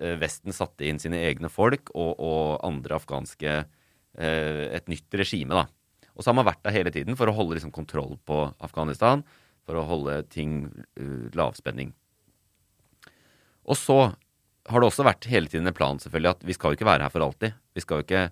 [0.00, 5.52] Eh, Vesten satte inn sine egne folk og, og andre afghanske eh, Et nytt regime,
[5.52, 5.66] da.
[6.16, 9.24] Og så har man vært der hele tiden for å holde liksom, kontroll på Afghanistan.
[9.66, 11.90] For å holde ting uh, lavspenning.
[13.66, 13.96] Og så
[14.68, 17.02] har det også vært hele tiden en plan selvfølgelig at vi skal jo ikke være
[17.06, 17.54] her for alltid.
[17.76, 18.22] Vi skal jo ikke,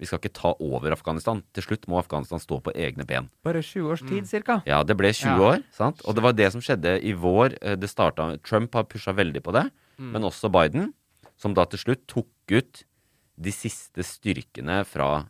[0.00, 1.42] vi skal ikke ta over Afghanistan.
[1.56, 3.28] Til slutt må Afghanistan stå på egne ben.
[3.44, 4.62] Bare 20 års tid, cirka.
[4.68, 5.38] Ja, det ble 20 Ja.
[5.56, 6.00] år, sant?
[6.04, 7.56] Og det var det som skjedde i vår.
[7.62, 10.12] Eh, Det starta, Trump har pusha veldig på det, Mm.
[10.12, 10.92] men også Biden,
[11.36, 12.84] som da til slutt tok ut
[13.40, 15.28] de siste styrkene fra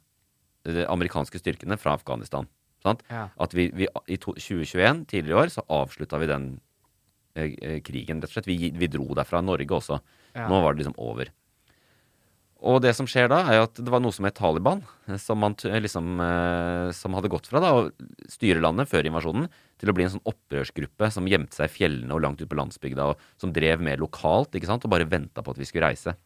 [0.66, 2.48] De amerikanske styrkene fra Afghanistan.
[2.82, 3.00] Sant?
[3.08, 3.28] Ja.
[3.38, 6.64] At vi, vi i to, 2021, tidligere i år, så avslutta vi den eh, eh,
[7.86, 8.48] krigen, rett og slett.
[8.48, 10.00] Vi, vi dro derfra Norge også.
[10.36, 10.48] Ja.
[10.50, 11.32] Nå var det liksom over.
[12.64, 15.18] Og det som skjer da, er jo at det var noe som het Taliban, eh,
[15.20, 19.92] som, man, liksom, eh, som hadde gått fra da, å styre landet før invasjonen, til
[19.92, 23.10] å bli en sånn opprørsgruppe som gjemte seg i fjellene og langt ut på landsbygda,
[23.12, 26.16] og som drev mer lokalt, ikke sant, og bare venta på at vi skulle reise.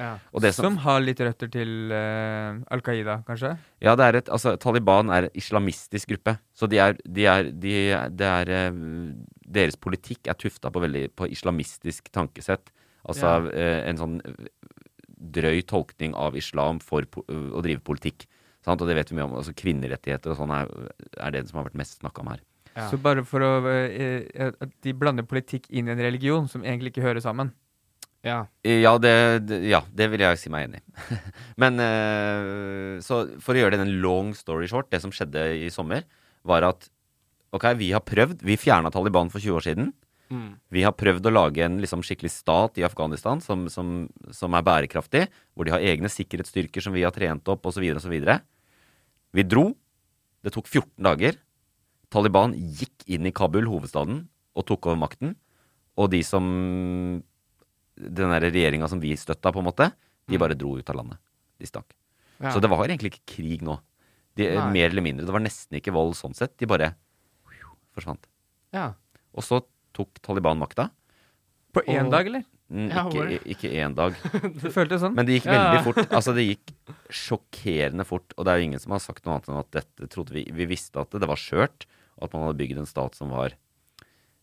[0.00, 0.14] Ja.
[0.32, 3.50] Og det som, Som har litt røtter til uh, Al Qaida, kanskje?
[3.84, 6.38] ja, det er et, altså, Taliban er en islamistisk gruppe.
[6.56, 7.74] Så de er, de er, de,
[8.16, 8.78] det er eh,
[9.50, 12.70] Deres politikk er tufta på veldig på islamistisk tankesett.
[13.08, 14.50] Altså eh, en sånn eh,
[15.20, 18.28] drøy tolkning av islam for å drive politikk.
[18.64, 18.80] Sant?
[18.80, 19.38] Og det vet vi mye om.
[19.40, 20.70] Altså Kvinnerettigheter og sånn er,
[21.16, 22.44] er det som har vært mest snakka om her.
[22.76, 22.86] Ja.
[22.90, 26.62] Så bare for å eh, eh, At de blander politikk inn i en religion som
[26.64, 27.52] egentlig ikke hører sammen.
[28.22, 28.44] Ja.
[28.68, 29.12] Ja, det,
[29.48, 31.18] det, ja, det vil jeg si meg enig i.
[31.62, 35.70] Men eh, så for å gjøre det en long story short, det som skjedde i
[35.72, 36.04] sommer,
[36.46, 36.88] var at
[37.56, 38.44] ok, vi har prøvd.
[38.46, 39.92] Vi fjerna Taliban for 20 år siden.
[40.30, 40.54] Mm.
[40.70, 44.66] Vi har prøvd å lage en liksom, skikkelig stat i Afghanistan som, som, som er
[44.66, 45.24] bærekraftig,
[45.54, 48.16] hvor de har egne sikkerhetsstyrker som vi har trent opp, osv., osv.
[49.34, 49.70] Vi dro.
[50.40, 51.38] Det tok 14 dager.
[52.10, 54.24] Taliban gikk inn i Kabul, hovedstaden,
[54.54, 55.34] og tok over makten.
[55.98, 56.46] Og de som
[58.00, 59.90] Den derre regjeringa som vi støtta, på en måte,
[60.30, 61.18] de bare dro ut av landet.
[61.60, 61.90] De stakk.
[62.40, 62.54] Ja.
[62.54, 63.74] Så det var egentlig ikke krig nå.
[64.38, 65.26] De, mer eller mindre.
[65.28, 66.54] Det var nesten ikke vold sånn sett.
[66.56, 66.94] De bare
[67.96, 68.26] forsvant.
[68.72, 68.92] Ja.
[69.34, 69.60] Og så
[69.96, 70.90] tok Taliban makta.
[71.74, 72.44] På én Og- dag, eller?
[72.70, 74.14] Mm, Ja, ikke, ikke én dag.
[74.62, 75.14] Det føltes sånn.
[75.14, 75.72] Men det gikk Ja.
[75.72, 76.10] veldig fort.
[76.14, 76.72] Altså, det gikk
[77.10, 78.32] sjokkerende fort.
[78.38, 80.44] Og det er jo ingen som har sagt noe annet enn at dette trodde vi
[80.54, 81.86] Vi visste at det, det var skjørt,
[82.18, 83.54] og at man hadde bygd en stat som var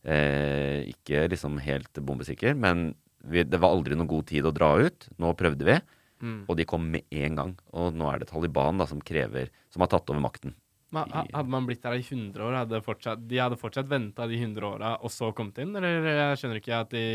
[0.08, 2.56] eh, ikke liksom helt bombesikker.
[2.56, 2.95] Men
[3.28, 5.08] vi, det var aldri noen god tid å dra ut.
[5.20, 5.80] Nå prøvde vi,
[6.18, 6.45] Mm.
[6.50, 7.52] og de kom med en gang.
[7.78, 10.56] Og nå er det Taliban da som krever Som har tatt over makten.
[10.96, 14.38] Men, hadde man blitt der i 100 år, hadde fortsatt, de hadde fortsatt venta de
[14.40, 15.76] 100 åra og så kommet inn?
[15.76, 17.08] Eller jeg skjønner ikke at de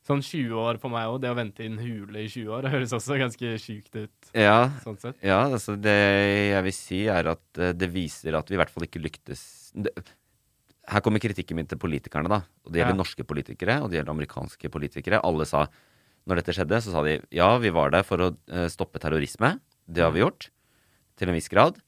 [0.00, 2.64] Sånn 20 år for meg òg, det å vente i en hule i 20 år,
[2.64, 4.30] det høres også ganske sjukt ut.
[4.32, 8.56] Ja, Sånn ja altså det jeg vil si, er at eh, det viser at vi
[8.56, 9.42] i hvert fall ikke lyktes
[9.76, 9.92] det,
[10.90, 12.40] Her kommer kritikken min til politikerne, da.
[12.64, 13.02] Og det gjelder Ja.
[13.02, 15.20] norske politikere, og det gjelder amerikanske politikere.
[15.22, 15.66] Alle sa
[16.26, 19.58] Når dette skjedde, så sa de ja, vi var der for å eh, stoppe terrorisme.
[19.88, 20.50] Det har vi gjort.
[21.16, 21.80] Til en viss grad.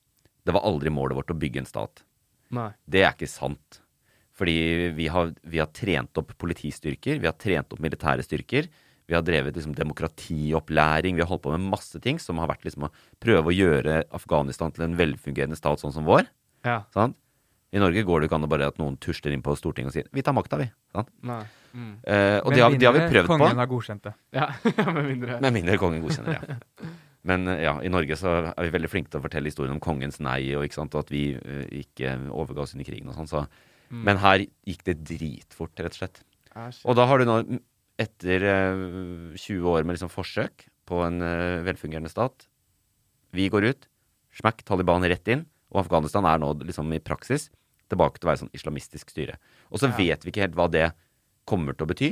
[0.42, 2.02] Det var aldri målet vårt å bygge en stat.
[2.52, 2.70] Nei.
[2.84, 3.80] Det er ikke sant.
[4.36, 4.54] Fordi
[4.96, 8.68] vi har, vi har trent opp politistyrker, vi har trent opp militære styrker.
[9.10, 12.62] Vi har drevet liksom, demokratiopplæring, vi har holdt på med masse ting som har vært
[12.64, 16.30] liksom, å prøve å gjøre Afghanistan til en velfungerende stat sånn som vår.
[16.64, 16.84] Ja.
[16.94, 17.18] Sant?
[17.72, 19.94] I Norge går det ikke an å bare at noen tusler inn på Stortinget og
[19.94, 20.68] sier 'vi tar makta', vi.
[20.92, 21.08] Sant?
[21.24, 21.42] Nei.
[21.72, 21.92] Mm.
[22.04, 23.38] Eh, og det har, de har vi mindre prøvd på.
[23.40, 24.12] Kongen har godkjent det.
[24.36, 24.46] Ja,
[24.96, 26.88] med mindre Med mindre kongen godkjenner, ja.
[27.28, 29.82] Men eh, ja, i Norge så er vi veldig flinke til å fortelle historien om
[29.82, 33.18] kongens nei, og, ikke sant, og at vi uh, ikke overga oss under krigen og
[33.18, 33.30] sånn.
[33.30, 33.44] Så.
[33.92, 34.02] Mm.
[34.08, 36.22] Men her gikk det dritfort, rett og slett.
[36.52, 36.72] Ah.
[36.84, 37.38] Og da har du nå,
[38.02, 42.48] etter uh, 20 år med liksom forsøk på en uh, velfungerende stat
[43.32, 43.86] Vi går ut,
[44.36, 47.48] smekk Taliban rett inn, og Afghanistan er nå liksom i praksis
[47.92, 49.38] tilbake til å være sånn islamistisk styre.
[49.70, 49.96] Og så Ja.
[49.96, 50.90] vet vi ikke helt hva det
[51.48, 52.10] kommer til å bety.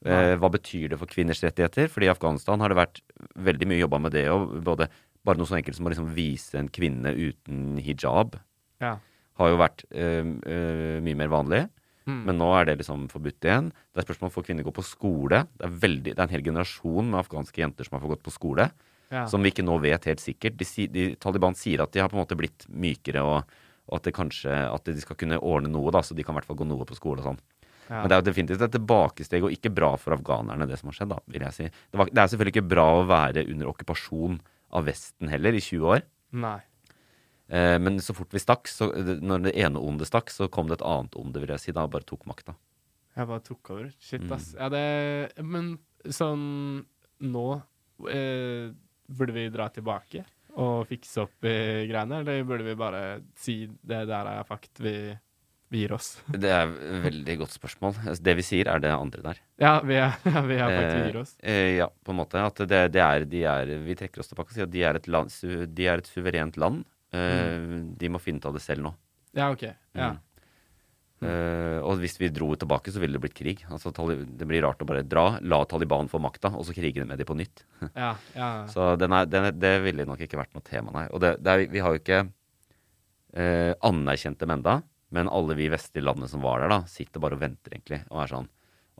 [0.00, 1.88] Eh, hva betyr det for kvinners rettigheter?
[1.92, 3.00] Fordi i Afghanistan har det vært
[3.36, 4.26] veldig mye jobba med det,
[4.64, 4.88] både
[5.26, 8.38] bare noe så enkelt som å liksom vise en kvinne uten hijab
[8.80, 8.96] Ja.
[9.40, 11.62] har jo vært øh, øh, mye mer vanlig.
[12.08, 12.22] Mm.
[12.26, 13.70] Men nå er det liksom forbudt igjen.
[13.92, 15.44] Det er spørsmål får kvinner gå på skole.
[15.58, 18.26] Det er, veldig, det er en hel generasjon med afghanske jenter som har fått gått
[18.26, 18.70] på skole.
[19.10, 19.26] Ja.
[19.28, 20.56] Som vi ikke nå vet helt sikkert.
[20.58, 23.56] De, de, Taliban sier at de har på en måte blitt mykere, og,
[23.90, 26.40] og at det kanskje at de skal kunne ordne noe, da, så de kan i
[26.40, 27.40] hvert fall gå noe på skole og sånn.
[27.90, 28.00] Ja.
[28.04, 30.94] Men det er jo definitivt et tilbakesteg, og ikke bra for afghanerne, det som har
[31.00, 31.64] skjedd, da, vil jeg si.
[31.90, 34.36] Det, var, det er selvfølgelig ikke bra å være under okkupasjon
[34.78, 36.04] av Vesten heller, i 20 år.
[36.38, 36.58] Nei.
[37.50, 40.78] Eh, men så fort vi stakk, så, når det ene onde stakk, så kom det
[40.78, 42.54] et annet onde, vil jeg si, da, og bare tok makta.
[43.18, 43.88] Jeg bare tok over.
[43.98, 44.32] Shit, Mm.
[44.36, 44.52] ass.
[44.54, 45.72] Ja, det Men
[46.06, 46.84] sånn
[47.26, 47.46] Nå
[48.08, 48.70] eh,
[49.10, 50.22] Burde vi dra tilbake
[50.60, 53.02] og fikse opp eh, greiene, eller burde vi bare
[53.38, 54.94] si det der er fakt, vi,
[55.70, 56.08] vi gir oss?
[56.26, 57.98] Det er et veldig godt spørsmål.
[58.02, 59.42] Altså, Det vi sier, er det andre der.
[59.62, 60.16] Ja, vi er,
[60.50, 61.36] vi er faktisk vi gir oss.
[61.38, 62.42] Eh, eh, ja, på en måte.
[62.42, 64.98] At det, det er, de er Vi trekker oss tilbake og sier at de er
[64.98, 66.82] et, land, su, de er et suverent land.
[67.14, 68.94] Eh, De må finne ut av det selv nå.
[69.38, 69.68] Ja, OK.
[69.94, 70.10] Ja.
[70.16, 70.18] Mm.
[71.20, 73.60] Uh, og hvis vi dro tilbake, så ville det blitt krig.
[73.68, 77.20] Altså, det blir rart å bare dra, la Taliban få makta, og så krige med
[77.20, 77.64] dem på nytt.
[77.92, 78.48] Ja, ja.
[78.72, 81.06] Så den er, den er, det ville nok ikke vært noe tema, nei.
[81.12, 84.78] Og det, det er, vi har jo ikke uh, anerkjent dem enda,
[85.10, 88.22] men alle vi vestlige landene som var der, da, sitter bare og venter, egentlig, og
[88.24, 88.48] er sånn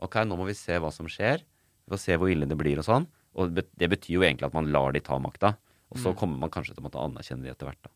[0.01, 1.43] OK, nå må vi se hva som skjer.
[1.85, 3.03] Vi får se hvor ille det blir, og sånn.
[3.37, 5.51] Og det, betyr jo egentlig at man lar de ta makta.
[5.91, 6.17] Og så Mm.
[6.17, 7.91] kommer man kanskje til å måtte anerkjenne de etter hvert, da.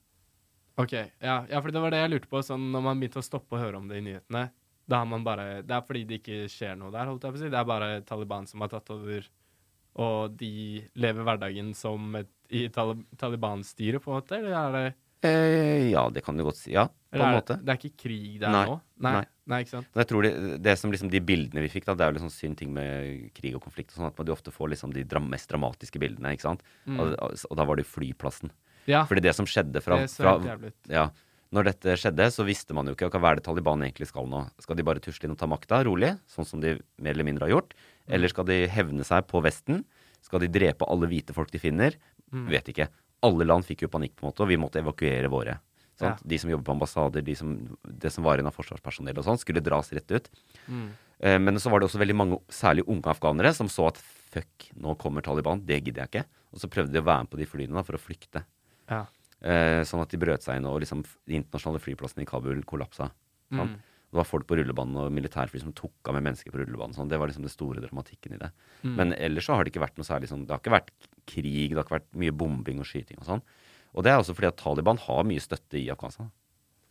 [0.84, 0.94] OK.
[1.24, 2.44] Ja, ja, for det var det jeg lurte på.
[2.44, 4.52] Sånn, når man begynte å stoppe å høre om det i nyhetene,
[4.88, 7.38] da har man bare Det er fordi det ikke skjer noe der, holdt jeg på
[7.40, 7.50] å si.
[7.50, 9.26] Det er bare Taliban som har tatt over,
[9.96, 10.52] og de
[10.96, 14.38] lever hverdagen som et i Talib Taliban-styret, på en måte?
[14.38, 14.96] Eller er det
[15.26, 16.74] Eh, ja, det kan du godt si.
[16.76, 17.58] Ja, på en måte.
[17.62, 18.78] Det er ikke krig der Nei, nå?
[19.02, 19.14] Nei.
[19.20, 19.26] nei.
[19.46, 19.90] Nei, ikke sant?
[19.94, 20.32] Men jeg tror det,
[20.66, 23.28] det som liksom de bildene vi fikk, da, det er jo liksom synd ting med
[23.38, 26.34] krig og konflikt og sånn, at man ofte får liksom de dram mest dramatiske bildene,
[26.34, 26.66] ikke sant.
[26.90, 26.98] Mm.
[27.04, 27.14] Og,
[27.52, 28.54] og da var det flyplassen.
[28.90, 29.04] Ja.
[29.10, 31.08] Fordi det som skjedde fra, Det så fra ja,
[31.56, 34.44] Når dette skjedde, så visste man jo ikke hva er det Taliban egentlig skal nå.
[34.62, 37.48] Skal de bare tusle inn og ta makta rolig, sånn som de mer eller mindre
[37.48, 37.78] har gjort?
[37.78, 38.18] Mm.
[38.18, 39.86] Eller skal de hevne seg på Vesten?
[40.26, 41.98] Skal de drepe alle hvite folk de finner?
[42.34, 42.48] Mm.
[42.50, 42.90] Vet ikke.
[43.26, 45.58] Alle land fikk jo panikk, på en måte, og vi måtte evakuere våre.
[46.04, 46.14] Ja.
[46.20, 47.56] De som jobber på ambassader, de som,
[47.88, 50.30] det som var igjen av forsvarspersonell og sånn, skulle dras rett ut.
[50.68, 50.88] Mm.
[51.20, 54.02] Eh, men så var det også veldig mange, særlig unge afghanere, som så at
[54.36, 56.26] fuck, nå kommer Taliban, det gidder jeg ikke.
[56.56, 58.44] Og så prøvde de å være med på de flyene da, for å flykte.
[58.92, 59.06] Ja.
[59.46, 63.10] Eh, sånn at de brøt seg inn, og liksom de internasjonale flyplassene i Kabul kollapsa.
[63.56, 63.76] Mm.
[64.16, 66.96] Det var folk på rullebanen og militærfly som tok av med mennesker på rullebanen.
[66.96, 67.10] Sånn.
[67.12, 68.48] Det var liksom den store dramatikken i det.
[68.86, 68.94] Mm.
[68.96, 70.94] Men ellers så har det ikke vært noe særlig sånn Det har ikke vært
[71.28, 73.44] krig, det har ikke vært mye bombing og skyting og sånn.
[73.92, 76.32] Og det er også fordi at Taliban har mye støtte i Afghanistan.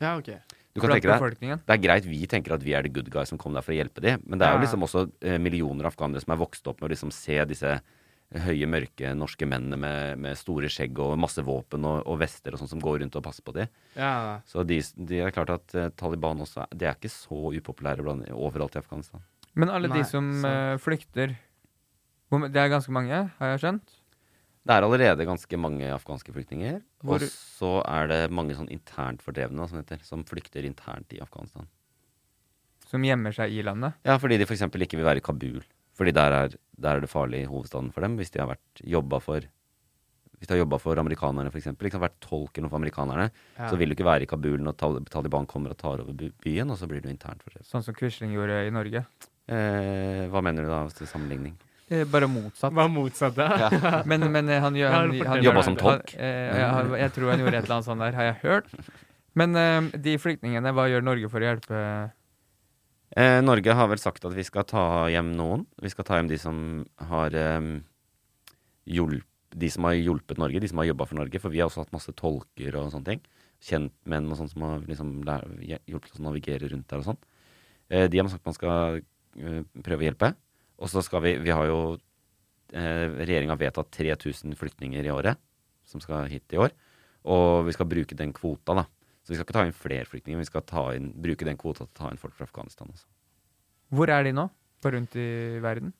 [0.04, 0.34] Ja, ok.
[0.74, 1.64] Du kan Blant tenke deg.
[1.64, 3.72] Det er greit vi tenker at vi er the good guys som kom der for
[3.72, 6.66] å hjelpe dem, men det er jo liksom også eh, millioner afghanere som er vokst
[6.68, 7.76] opp med å liksom se disse
[8.32, 12.58] høye, mørke norske mennene med, med store skjegg og masse våpen og, og vester og
[12.62, 13.68] sånn som går rundt og passer på dem.
[13.94, 14.40] Ja.
[14.46, 18.26] Så de, de er klart at eh, Taliban også De er ikke så upopulære blant,
[18.34, 19.22] overalt i Afghanistan.
[19.54, 20.48] Men alle Nei, de som sant.
[20.50, 21.36] eh, flykter
[22.34, 24.00] Det er ganske mange, har jeg skjønt?
[24.64, 26.80] Det er allerede ganske mange afghanske flyktninger.
[27.04, 31.20] Hvor- Og så er det mange sånn internt fordrevne som, heter, som flykter internt i
[31.20, 31.68] Afghanistan.
[32.88, 33.94] Som gjemmer seg i landet?
[34.06, 34.62] Ja, fordi de f.eks.
[34.64, 35.60] ikke vil være i Kabul.
[35.94, 38.16] Fordi der er, der er det farlig i hovedstaden for dem.
[38.18, 39.40] Hvis de har vært jobba for
[40.38, 41.70] Hvis du har jobba for amerikanerne, f.eks.
[41.80, 43.68] Liksom vært tolk eller noe for amerikanerne, Ja.
[43.70, 46.68] så vil du ikke være i Kabul når Tal- Taliban kommer og tar over byen,
[46.70, 47.64] og så blir du internt fordrevet.
[47.70, 49.06] Sånn som Quisling gjorde i Norge?
[49.48, 51.54] Eh, hva mener du da til sammenligning?
[51.88, 52.74] Eh, bare motsatt.
[52.74, 53.36] Bare motsatt?
[53.38, 54.02] Ja.
[54.10, 56.12] Men, men eh, han gjør Ja, han, han, Jobba som tolk?
[56.16, 58.66] Han, eh, jeg, jeg tror han gjorde et eller annet sånt der, har jeg hørt.
[59.34, 61.80] Men eh, de flyktningene, hva gjør Norge for å hjelpe?
[63.14, 65.66] Eh, Norge har vel sagt at vi skal ta hjem noen.
[65.82, 66.56] Vi skal ta hjem de som
[67.10, 67.68] har eh,
[68.90, 71.38] hjulpet De som har hjulpet Norge, de som har jobba for Norge.
[71.38, 73.20] For vi har også hatt masse tolker og sånne ting.
[73.62, 77.20] Kjentmenn og sånn som har liksom hjulpet oss å navigere rundt der og sånn.
[77.86, 80.32] Eh, de har sagt man skal eh, prøve å hjelpe.
[80.82, 81.78] Og så skal vi Vi har jo
[82.74, 85.38] eh, Regjeringa vedtatt 3000 flyktninger i året
[85.86, 86.74] som skal hit i år.
[87.30, 88.84] Og vi skal bruke den kvota, da.
[89.24, 91.86] Så vi skal ikke ta inn flere flyktninger, vi skal ta inn, bruke den kvota
[91.86, 93.06] til å ta inn folk fra Afghanistan også.
[93.94, 94.48] Hvor er de nå?
[94.84, 95.28] På rundt i
[95.64, 95.94] verden?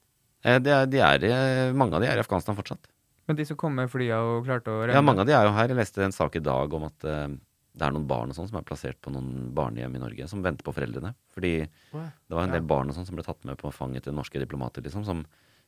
[0.45, 2.91] Eh, de er, de er, mange av de er i Afghanistan fortsatt.
[3.25, 4.93] Men de som kom med flya og klarte å rømme?
[4.99, 5.71] Ja, mange av de er jo her.
[5.73, 7.33] Jeg leste en sak i dag om at eh,
[7.75, 10.45] det er noen barn og sånn som er plassert på noen barnehjem i Norge, som
[10.45, 11.15] venter på foreldrene.
[11.35, 11.55] Fordi
[11.95, 12.11] Wow.
[12.29, 14.39] det var en del barn og sånn som ble tatt med på fanget til norske
[14.43, 15.25] diplomater, liksom, som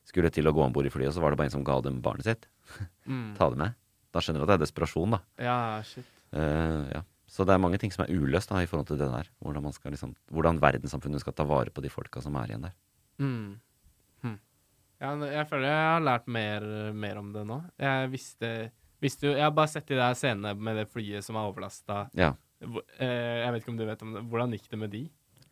[0.07, 1.65] skulle til å gå om bord i flyet, og så var det bare en som
[1.67, 2.47] ga dem barnet sitt.
[3.07, 3.37] Mm.
[3.37, 3.75] Ta det med.
[4.11, 5.19] Da skjønner du at det er desperasjon, da.
[5.39, 6.03] Ja, shit.
[6.35, 6.99] Eh, ja.
[7.27, 9.29] Så det er mange ting som er uløst da, i forhold til det der.
[9.43, 12.67] Hvordan, man skal, liksom, hvordan verdenssamfunnet skal ta vare på de folka som er igjen
[12.69, 12.75] der.
[13.19, 13.57] Mm.
[14.23, 14.37] Hm.
[15.03, 17.59] Ja, jeg føler jeg har lært mer, mer om det nå.
[17.83, 18.51] Jeg visste,
[19.03, 22.05] visste jo Jeg har bare sett de der scenene med det flyet som er overlasta.
[22.17, 22.31] Ja.
[22.63, 24.23] Eh, jeg vet ikke om du vet om det.
[24.31, 25.03] Hvordan gikk det med de?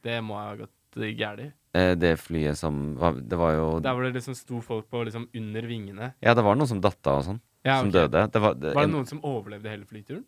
[0.06, 1.54] Det må ha gått gærent.
[1.76, 5.04] Eh, det flyet som var, Det var jo Der hvor det liksom sto folk på
[5.04, 6.14] liksom under vingene.
[6.24, 7.42] Ja, det var noen som datt av og sånn.
[7.66, 8.28] Ja, Som døde.
[8.32, 10.24] Det var, det, Var det noen som overlevde hele flyturen?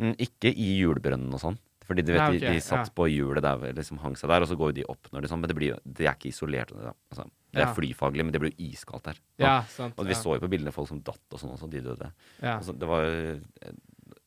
[0.00, 1.58] Mm, Ikke i julebrønnen og sånn.
[1.90, 2.92] Fordi du vet, okay, de, de satt ja.
[2.94, 5.32] på hjulet der, liksom hang seg der, og så går de opp når det er
[5.32, 5.40] sånn.
[5.42, 6.70] Men det, blir, jo- det er ikke isolert.
[6.70, 7.72] Det, altså, det er Ja.
[7.74, 9.18] flyfaglig, men det blir jo iskaldt der.
[9.42, 10.20] Ja, sant, og vi ja.
[10.20, 12.12] så jo på bildene folk som datt og sånn også, de døde.
[12.38, 12.54] Ja.
[12.60, 13.08] Altså, det var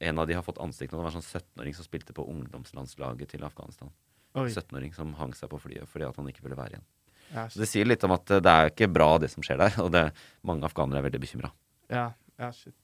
[0.04, 1.00] En av de har fått ansikt nå.
[1.00, 3.94] Det var en sånn 17-åring som spilte på ungdomslandslaget til Afghanistan.
[4.36, 4.50] Oi.
[4.50, 6.86] 17-åring som hang seg på flyet fordi at han ikke ville være igjen.
[7.32, 9.62] Ja, Så det sier litt om at eh, det er ikke bra, det som skjer
[9.64, 9.78] der.
[9.86, 10.04] Og det,
[10.44, 11.54] mange afghanere er veldig bekymra.
[11.94, 12.10] Ja,
[12.42, 12.76] ja, shit.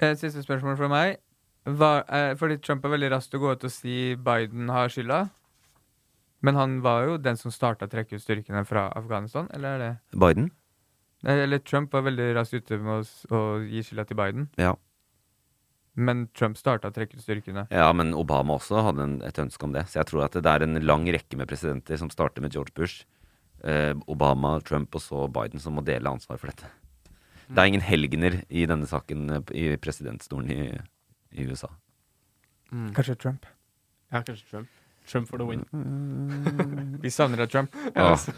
[0.00, 1.20] Eh, Siste spørsmål fra meg.
[1.64, 4.90] Hva, eh, fordi Trump er veldig rask til å gå ut og si Biden har
[4.90, 5.30] skylda.
[6.42, 9.82] Men han var jo den som starta å trekke ut styrkene fra Afghanistan, eller er
[9.82, 10.50] det Biden?
[11.22, 14.48] Nei, Eller Trump var veldig raskt ute med å, å gi skylda til Biden.
[14.58, 14.74] Ja.
[15.94, 17.68] Men Trump starta å trekke ut styrkene.
[17.70, 19.84] Ja, men Obama også hadde en, et ønske om det.
[19.92, 22.74] Så jeg tror at det er en lang rekke med presidenter som starter med George
[22.74, 23.04] Bush,
[23.62, 26.66] eh, Obama, Trump og så Biden, som må dele ansvar for dette.
[27.52, 30.62] Det er ingen helgener i denne saken eh, i presidentstolen i,
[31.32, 31.70] i USA.
[32.72, 32.92] Mm.
[32.96, 33.48] Kanskje Trump.
[34.12, 34.68] Ja, kanskje Trump.
[35.08, 35.64] Trump for the win.
[37.02, 37.74] Vi savner deg, Trump.
[37.96, 38.28] Yes.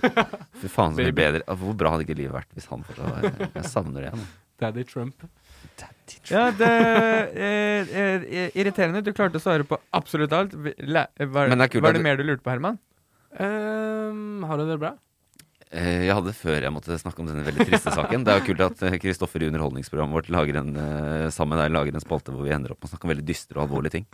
[0.63, 1.45] fy faen, så mye bedre.
[1.61, 4.15] Hvor bra hadde ikke livet vært hvis han fortsatt var Jeg savner det.
[4.17, 4.27] nå.
[4.63, 5.25] Daddy Trump.
[6.31, 9.03] Ja, det er, er, er Irriterende.
[9.05, 10.55] Du klarte å svare på absolutt alt.
[10.55, 12.79] Var, det er var det mer du lurte på, Herman?
[13.35, 14.95] Um, har du det bra?
[15.75, 18.23] Eh, Jeg hadde før jeg måtte snakke om denne veldig triste saken.
[18.27, 21.73] Det er jo kult at eh, Kristoffer i underholdningsprogrammet vårt lager en, eh, sammen der
[21.75, 23.97] lager en spalte hvor vi ender opp med å snakke om veldig dystre og alvorlige
[23.97, 24.07] ting.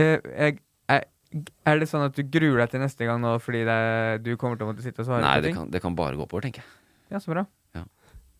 [0.00, 0.58] Jeg,
[0.90, 3.80] jeg, er, det sånn at du gruer deg til neste gang nå fordi det,
[4.26, 5.60] du kommer til å måtte sitte og svare Nei, på ting?
[5.60, 6.70] Nei, det kan bare gå oppover, tenker jeg.
[7.14, 7.46] Ja, så bra.
[7.76, 7.84] Ja.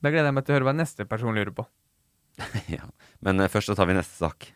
[0.03, 1.67] Da gleder jeg meg til å høre hva neste person lurer på.
[2.77, 2.89] ja.
[3.23, 4.51] Men først så tar vi neste sak.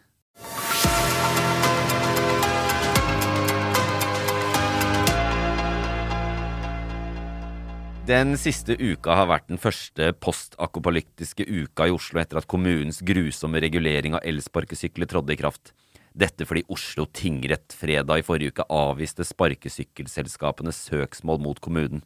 [8.04, 13.62] Den siste uka har vært den første postakopalyptiske uka i Oslo etter at kommunens grusomme
[13.64, 15.72] regulering av elsparkesykler trådte i kraft.
[16.12, 22.04] Dette fordi Oslo tingrett fredag i forrige uke avviste sparkesykkelselskapenes søksmål mot kommunen.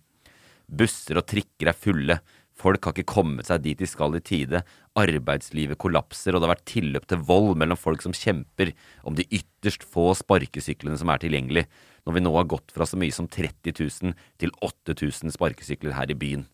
[0.71, 2.21] Busser og trikker er fulle.
[2.59, 4.65] Folk har ikke kommet seg dit de skal i tide.
[4.99, 8.73] Arbeidslivet kollapser, og det har vært tilløp til vold mellom folk som kjemper
[9.07, 11.69] om de ytterst få sparkesyklene som er tilgjengelig,
[12.03, 16.11] når vi nå har gått fra så mye som 30 000 til 8000 sparkesykler her
[16.11, 16.49] i byen.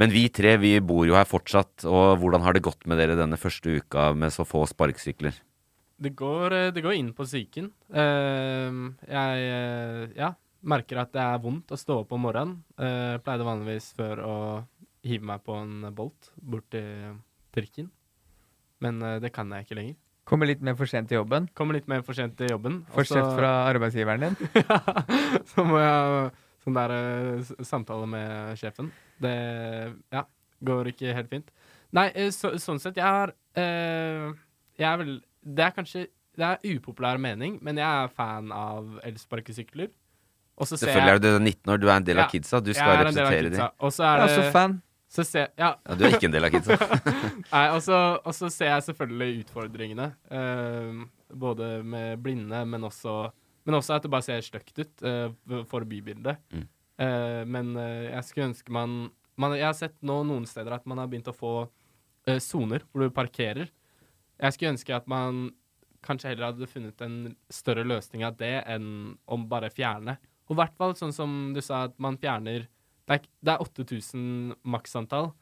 [0.00, 3.18] Men vi tre vi bor jo her fortsatt, og hvordan har det gått med dere
[3.18, 5.36] denne første uka med så få sparkesykler?
[6.02, 7.70] Det går, eh, det går inn på psyken.
[7.92, 12.58] Eh, jeg eh, ja, merker at det er vondt å stå opp om morgenen.
[12.78, 14.36] Uh, pleide vanligvis før å
[15.06, 17.18] hive meg på en bolt bort til
[17.54, 17.90] trikken,
[18.82, 19.98] men uh, det kan jeg ikke lenger.
[20.28, 21.48] Kommer litt mer for sent til jobben?
[21.58, 22.82] Kommer litt mer for sent til jobben.
[22.94, 24.36] Får kjeft fra arbeidsgiveren din?
[24.62, 24.78] ja,
[25.50, 26.30] så må jeg
[26.62, 28.92] sånn der uh, samtale med sjefen.
[29.22, 29.34] Det
[30.14, 30.22] ja,
[30.62, 31.50] går ikke helt fint.
[31.98, 34.30] Nei, uh, så, sånn sett, jeg har uh,
[34.78, 35.10] Jeg er vel
[35.42, 36.06] Det er kanskje
[36.38, 39.90] Det er upopulær mening, men jeg er fan av elsparkesykler.
[40.62, 42.60] Selvfølgelig er du 19 år, du er en del av kidsa.
[42.62, 43.76] Du skal representere dem.
[43.82, 44.78] Og så er Jeg er fan.
[45.12, 45.74] Så ser, ja.
[45.76, 45.94] ja.
[45.96, 46.76] Du er ikke en del av kidsa.
[47.52, 50.06] Nei, og så ser jeg selvfølgelig utfordringene.
[50.32, 51.02] Uh,
[51.36, 53.26] både med blinde, men også,
[53.68, 56.40] men også at det bare ser stygt ut uh, for bybildet.
[56.56, 56.64] Mm.
[57.02, 59.06] Uh, men jeg skulle ønske man,
[59.40, 61.54] man, Jeg har sett nå noen steder at man har begynt å få
[62.40, 63.68] soner hvor du parkerer.
[64.38, 65.48] Jeg skulle ønske at man
[66.06, 67.16] kanskje heller hadde funnet en
[67.52, 70.16] større løsning av det enn om bare fjerne.
[70.48, 72.68] Og i hvert fall sånn som du sa, at man fjerner
[73.08, 75.32] Det er, det er 8000 maksantall,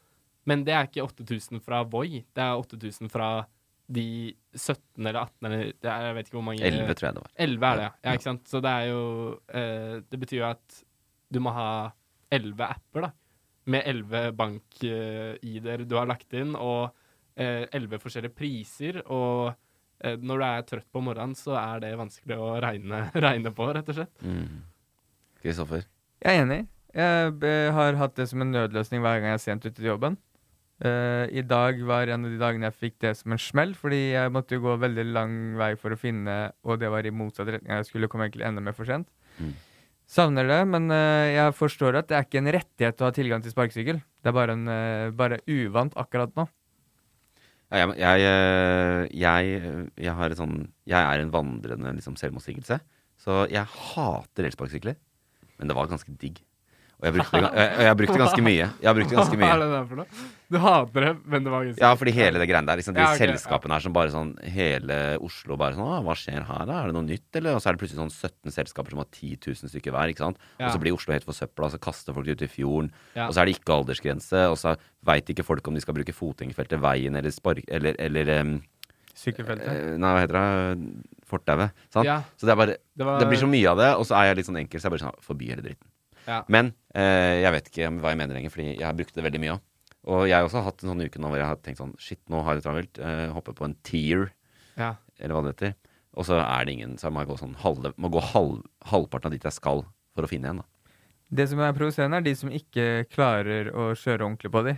[0.49, 2.23] men det er ikke 8000 fra Voi.
[2.35, 3.31] Det er 8000 fra
[3.91, 7.33] de 17 eller 18 eller jeg vet ikke hvor mange 11, tror jeg det var.
[7.47, 7.93] 11 er det, ja.
[8.07, 8.45] ja ikke sant?
[8.49, 9.03] Så det er jo
[9.51, 10.79] eh, Det betyr jo at
[11.31, 11.71] du må ha
[12.31, 13.11] 11 apper, da.
[13.71, 16.91] Med 11 bank-ID-er du har lagt inn, og
[17.39, 18.99] eh, 11 forskjellige priser.
[19.07, 19.53] Og
[20.03, 23.69] eh, når du er trøtt på morgenen, så er det vanskelig å regne, regne på,
[23.75, 24.27] rett og slett.
[24.27, 24.63] Mm.
[26.23, 26.61] Jeg er enig.
[26.91, 30.19] Jeg har hatt det som en nødløsning hver gang jeg er sent ute til jobben.
[30.81, 34.15] Uh, I dag var en av de dagene jeg fikk det som en smell, fordi
[34.15, 37.51] jeg måtte jo gå veldig lang vei for å finne, og det var i motsatt
[37.53, 37.75] retning.
[37.75, 39.11] Jeg skulle komme egentlig enda mer for sent.
[39.37, 39.53] Mm.
[40.11, 43.45] Savner det, men uh, jeg forstår at det er ikke en rettighet å ha tilgang
[43.45, 44.01] til sparkesykkel.
[44.01, 46.49] Det er bare, en, uh, bare uvant akkurat nå.
[47.71, 50.57] Ja, jeg, jeg, jeg, jeg, har et sånn
[50.91, 52.81] Jeg er en vandrende liksom, selvmotsigelse.
[53.21, 54.97] Så jeg hater elsparkesykler.
[55.61, 56.41] Men det var ganske digg.
[57.01, 58.65] Og jeg brukte, jeg, jeg brukte ganske mye.
[58.85, 59.47] Jeg brukte ganske mye.
[59.49, 60.25] Hva er det der for noe?
[60.51, 63.01] Du hater det, men det var ganske Ja, fordi hele det greiene der, liksom, de
[63.01, 66.81] ja, okay, selskapene her som bare sånn Hele Oslo bare sånn Hva skjer her, da?
[66.83, 67.57] Er det noe nytt, eller?
[67.57, 70.27] Og så er det plutselig sånn 17 selskaper som har 10 000 stykker hver, ikke
[70.27, 70.43] sant?
[70.59, 70.67] Ja.
[70.67, 72.91] Og så blir Oslo helt for søpla, og så kaster folk ut i fjorden.
[73.15, 73.31] Ja.
[73.31, 74.75] Og så er det ikke aldersgrense, og så
[75.09, 77.65] veit ikke folk om de skal bruke fotgjengerfeltet, veien eller spark...
[77.71, 78.59] Eller, eller um,
[79.21, 79.71] Sykkelfeltet?
[79.71, 81.07] Eh, nei, hva heter det?
[81.31, 81.81] Fortauet.
[82.05, 82.21] Ja.
[82.37, 83.23] Så det er bare det, var...
[83.23, 84.97] det, blir så mye av det, og så er jeg litt sånn enkel, så jeg
[84.97, 85.89] bare sånn Forbi hele dritten.
[86.27, 86.43] Ja.
[86.53, 89.43] Men eh, jeg vet ikke hva jeg mener lenger, fordi jeg har brukt det veldig
[89.43, 89.67] mye òg.
[90.11, 92.21] Og jeg har også hatt en sånn uke nå hvor jeg har tenkt sånn Shit,
[92.33, 93.01] nå har jeg det travelt.
[93.05, 94.31] Eh, hopper på en tier,
[94.81, 94.95] ja.
[95.21, 95.75] eller hva det heter.
[96.19, 99.31] Og så er det ingen, så jeg må gå sånn halve, må gå halv, halvparten
[99.31, 99.85] av dit jeg skal
[100.17, 100.63] for å finne en.
[100.63, 100.97] da.
[101.31, 104.75] Det som er provoserende, er de som ikke klarer å kjøre ordentlig på de.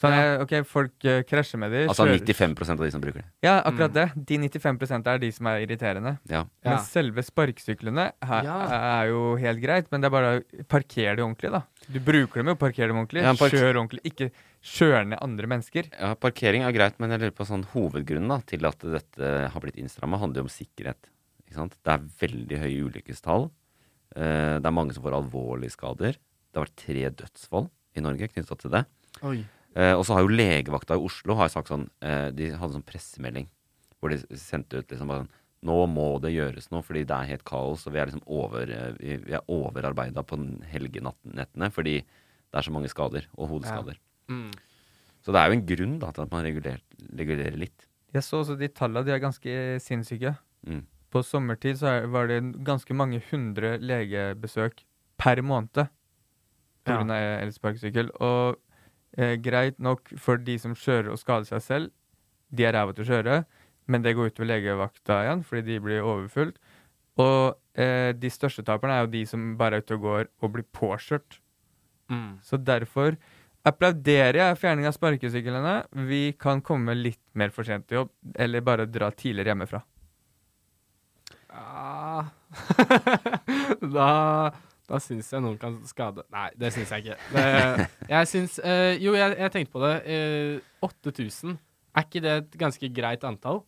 [0.00, 0.38] Sånn, ja.
[0.42, 1.84] ok, Folk uh, krasjer med de.
[1.86, 2.24] Altså kjører.
[2.26, 3.28] 95% av de som bruker det.
[3.46, 3.98] Ja, akkurat mm.
[4.00, 4.24] det.
[4.30, 6.16] De 95% er de som er irriterende.
[6.30, 6.42] Ja.
[6.66, 11.24] Men selve sparkesyklene her, er jo helt greit, men det er bare å parkere det
[11.24, 11.62] ordentlig, da.
[11.86, 13.22] Du bruker dem jo, parker dem ordentlig.
[13.54, 14.02] Kjør ordentlig.
[14.10, 14.30] Ikke
[14.64, 15.90] kjør ned andre mennesker.
[15.94, 19.62] Ja, parkering er greit, men jeg lurer på sånn hovedgrunnen da, til at dette har
[19.62, 21.10] blitt innstramma, handler jo om sikkerhet.
[21.44, 21.78] Ikke sant?
[21.84, 23.50] Det er veldig høye ulykkestall.
[24.14, 26.18] Uh, det er mange som får alvorlige skader.
[26.18, 28.86] Det har vært tre dødsfall i Norge knytta til det.
[29.22, 29.38] Oi.
[29.74, 32.86] Eh, og så har jo legevakta i Oslo har sagt sånn eh, De hadde sånn
[32.86, 33.48] pressemelding
[33.98, 35.32] hvor de sendte ut liksom bare sånn
[35.64, 38.68] Nå må det gjøres noe, fordi det er helt kaos, og vi er liksom over,
[38.68, 40.36] eh, vi, vi er overarbeida på
[40.68, 43.96] helgenettene fordi det er så mange skader, og hodeskader.
[44.28, 44.36] Ja.
[44.36, 44.50] Mm.
[45.24, 46.82] Så det er jo en grunn da, til at man regulerer,
[47.16, 47.88] regulerer litt.
[48.14, 50.34] Jeg så også de tallene, de er ganske sinnssyke.
[50.68, 50.84] Mm.
[51.10, 54.84] På sommertid så var det ganske mange hundre legebesøk
[55.18, 55.88] per måned
[56.84, 57.00] pga.
[57.08, 57.24] Ja.
[57.40, 58.12] elsparkesykkel.
[58.20, 58.60] Og
[59.18, 61.92] eh, greit nok for de som kjører og skader seg selv.
[62.54, 63.38] De er ræva til å kjøre,
[63.90, 66.58] men det går utover legevakta igjen fordi de blir overfullt.
[67.22, 70.54] Og eh, de største taperne er jo de som bare er ute og går og
[70.56, 71.40] blir påkjørt.
[72.10, 72.38] Mm.
[72.44, 73.16] Så derfor
[73.64, 75.74] applauderer jeg fjerning av sparkesyklene.
[76.10, 79.84] Vi kan komme litt mer for sent til jobb, eller bare dra tidligere hjemmefra.
[81.54, 82.24] Ja
[83.94, 84.08] Da
[84.90, 87.18] da syns jeg noen kan skade Nei, det syns jeg ikke.
[87.32, 89.94] Det, jeg syns uh, Jo, jeg, jeg, tenkte på det.
[90.04, 91.54] Uh, 8000,
[91.94, 93.62] er ikke det et ganske greit antall?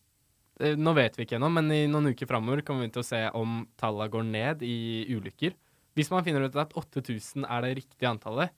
[0.61, 3.09] eh, Nå vet vi ikke ennå, men i noen uker framover kommer vi til å
[3.09, 4.77] se om tallene går ned i
[5.13, 5.57] ulykker.
[5.97, 8.53] Hvis man finner ut at 8000 er det riktige antallet,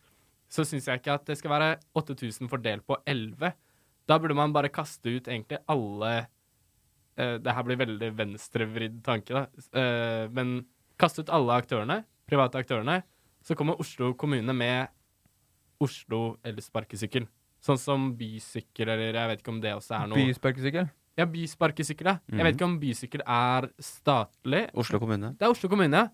[0.51, 3.53] så syns jeg ikke at det skal være 8000 fordelt på 11.
[4.09, 6.13] Da burde man bare kaste ut egentlig alle
[7.19, 9.67] eh, Det her blir veldig venstrevridd tanke, da.
[9.77, 10.63] Eh, men
[10.99, 13.01] kaste ut alle aktørene, private aktørene,
[13.45, 14.89] så kommer Oslo kommune med
[15.81, 17.27] Oslo elsparkesykkel.
[17.27, 17.29] sparkesykkel.
[17.63, 20.89] Sånn som bysykkel, eller jeg vet ikke om det også er noe Bysparkesykkel?
[21.19, 22.19] Ja, bysparkesykkel, ja.
[22.29, 22.45] Jeg Mhm.
[22.45, 24.71] vet ikke om bysykkel er statlig.
[24.75, 25.33] Oslo kommune.
[25.37, 26.09] Det er Oslo kommune, ja.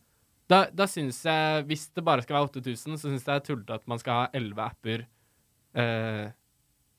[0.48, 3.54] Da, da syns jeg, hvis det bare skal være 8000, så syns jeg det er
[3.54, 5.06] tullete at man skal ha 11 apper.
[5.74, 6.30] Eh,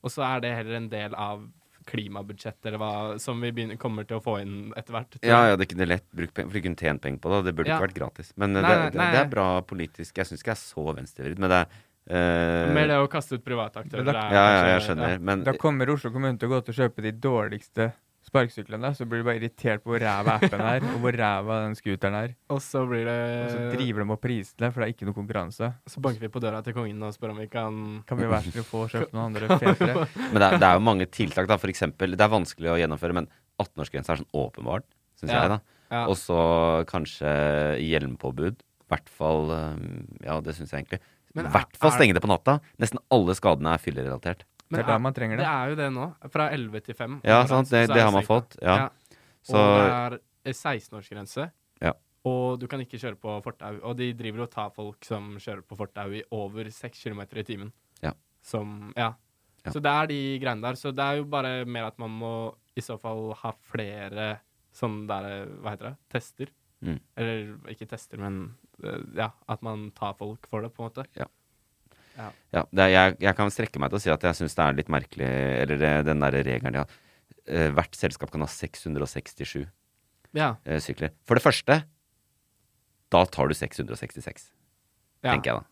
[0.04, 1.48] og så er det heller en del av
[1.86, 5.18] klimabudsjettet, eller hva, som vi begynner, kommer til å få inn etter hvert.
[5.24, 7.38] Ja, ja, det kunne lett brukt penger, for de kunne tjent penger på det.
[7.38, 7.78] og Det burde Ja.
[7.80, 8.34] ikke vært gratis.
[8.38, 9.12] Men eh, Nei, det, det, nei.
[9.12, 10.16] det er bra politisk.
[10.18, 11.68] Jeg syns ikke jeg er så venstrevridd, men det er
[12.06, 14.06] Uh, Mer det å kaste ut private aktører.
[14.06, 15.20] Da- er Ja, ja, jeg skjønner.
[15.20, 17.88] Men Da kommer Oslo kommune til å gå til å kjøpe de dårligste
[18.36, 21.76] sparkesyklene, så blir du bare irritert på hvor ræva appen er, og hvor ræva den
[21.80, 22.34] scooteren er.
[22.52, 25.18] Og så blir Og så det driver de opp prisene, for det er ikke noe
[25.18, 25.72] konkurranse.
[25.90, 28.44] Så banker vi på døra til kongen og spør om vi kan Kan vi være
[28.46, 30.06] så snill å få kjøpt noen andre fetere?
[30.20, 31.58] Men det er, det er jo mange tiltak, da.
[31.62, 33.32] For eksempel, det er vanskelig å gjennomføre, men
[33.64, 34.86] 18-årsgrensa er sånn åpenbart,
[35.22, 35.42] syns Ja.
[35.46, 35.60] jeg, da.
[35.96, 36.06] Ja.
[36.12, 36.38] Og så
[36.90, 37.30] kanskje
[37.86, 38.58] hjelmpåbud.
[38.86, 39.86] I hvert fall um,
[40.26, 41.00] Ja, det syns jeg egentlig.
[41.36, 42.60] I er- hvert fall stenge det på natta.
[42.80, 44.44] Nesten alle skadene er fyllerelatert.
[44.72, 45.46] Det er der man trenger det.
[45.46, 46.06] Det er jo det nå.
[46.32, 47.22] Fra 11 til 5.
[47.24, 48.90] Ja, sant, det- det har man fått, ja.
[49.44, 51.52] Så- Og det er 16-årsgrense.
[51.82, 51.92] Ja.
[52.26, 53.80] Og du kan ikke kjøre på fortau.
[53.84, 57.44] Og de driver og tar folk som kjører på fortau i over 6 km i
[57.44, 57.72] timen.
[58.02, 58.14] Ja.
[58.42, 59.14] Som Ja.
[59.66, 59.72] Ja.
[59.72, 60.74] Så det er de greiene der.
[60.74, 64.40] Så det er jo bare mer at man må i så fall ha flere
[64.74, 65.98] sånne der Hva heter det?
[66.10, 66.48] Tester.
[66.84, 67.00] Mm.
[67.18, 71.06] Eller ikke tester, men eh, ja, at man tar folk for det, på en måte.
[71.16, 71.26] Ja.
[72.18, 72.30] Ja.
[72.56, 74.64] Ja, det er, jeg, jeg kan strekke meg til å si at jeg syns det
[74.66, 75.28] er litt merkelig
[75.66, 76.94] Eller det, den derre regelen de har.
[77.46, 79.66] Eh, hvert selskap kan ha 667
[80.36, 80.56] Ja.
[80.66, 81.12] eh, sykler.
[81.28, 81.82] For det første,
[83.14, 84.52] da tar du 666,
[85.24, 85.32] Ja.
[85.36, 85.66] tenker jeg da.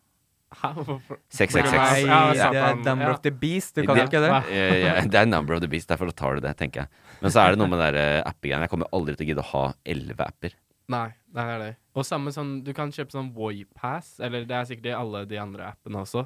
[0.53, 1.17] Hæ, hvorfor?
[1.33, 2.05] 666.
[2.05, 2.75] Nei, det er.
[2.85, 3.13] Number Ja.
[3.15, 4.29] of the Beast, du kan jo ikke det?
[4.53, 6.87] Eh, det er number of the beast, derfor tar du det, tenker jeg.
[7.21, 8.67] Men så er det noe med den eh, appegreiene.
[8.67, 10.53] Jeg kommer aldri til å gidde å ha 11 apper.
[10.89, 11.75] Nei, det er det.
[11.95, 15.37] Og samme sånn, du kan kjøpe sånn Voipass, eller det er sikkert i alle de
[15.39, 16.25] andre appene også,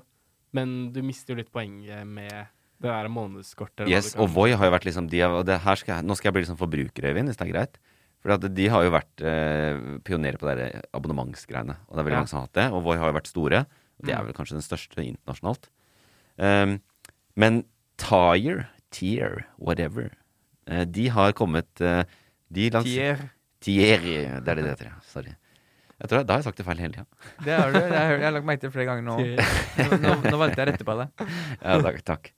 [0.53, 2.31] men du mister jo litt poenget med
[2.81, 3.87] det der månedskortet.
[3.89, 6.15] Yes, og Voi har jo vært liksom de, har- og det her skal jeg, Nå
[6.17, 7.77] skal jeg bli liksom forbruker, Øyvind, hvis det er greit.
[8.21, 11.75] For de har jo vært eh, pionerer på de abonnementsgreiene.
[11.87, 12.19] Og det er veldig Ja.
[12.23, 12.65] mange som har hatt det.
[12.73, 13.59] Og Voi har jo vært store.
[13.99, 14.25] Og de er Mm.
[14.25, 15.69] vel kanskje den største internasjonalt.
[16.37, 16.81] Um,
[17.35, 17.63] men
[17.97, 20.11] Tire, Tier, whatever,
[20.67, 22.03] eh, de har kommet eh,
[22.51, 23.31] de lans- Tier.
[23.63, 24.99] Tier, det er det det heter, ja.
[25.11, 25.33] Sorry.
[25.97, 27.05] Jeg tror, Da har jeg sagt det feil hele tida.
[27.43, 27.77] Det har du.
[27.79, 29.15] Jeg har, jeg har lagt merke til det flere ganger nå.
[29.17, 31.07] Nå, nå, nå valgte jeg rette på det.
[31.63, 31.97] Ja, takk.
[32.05, 32.29] takk.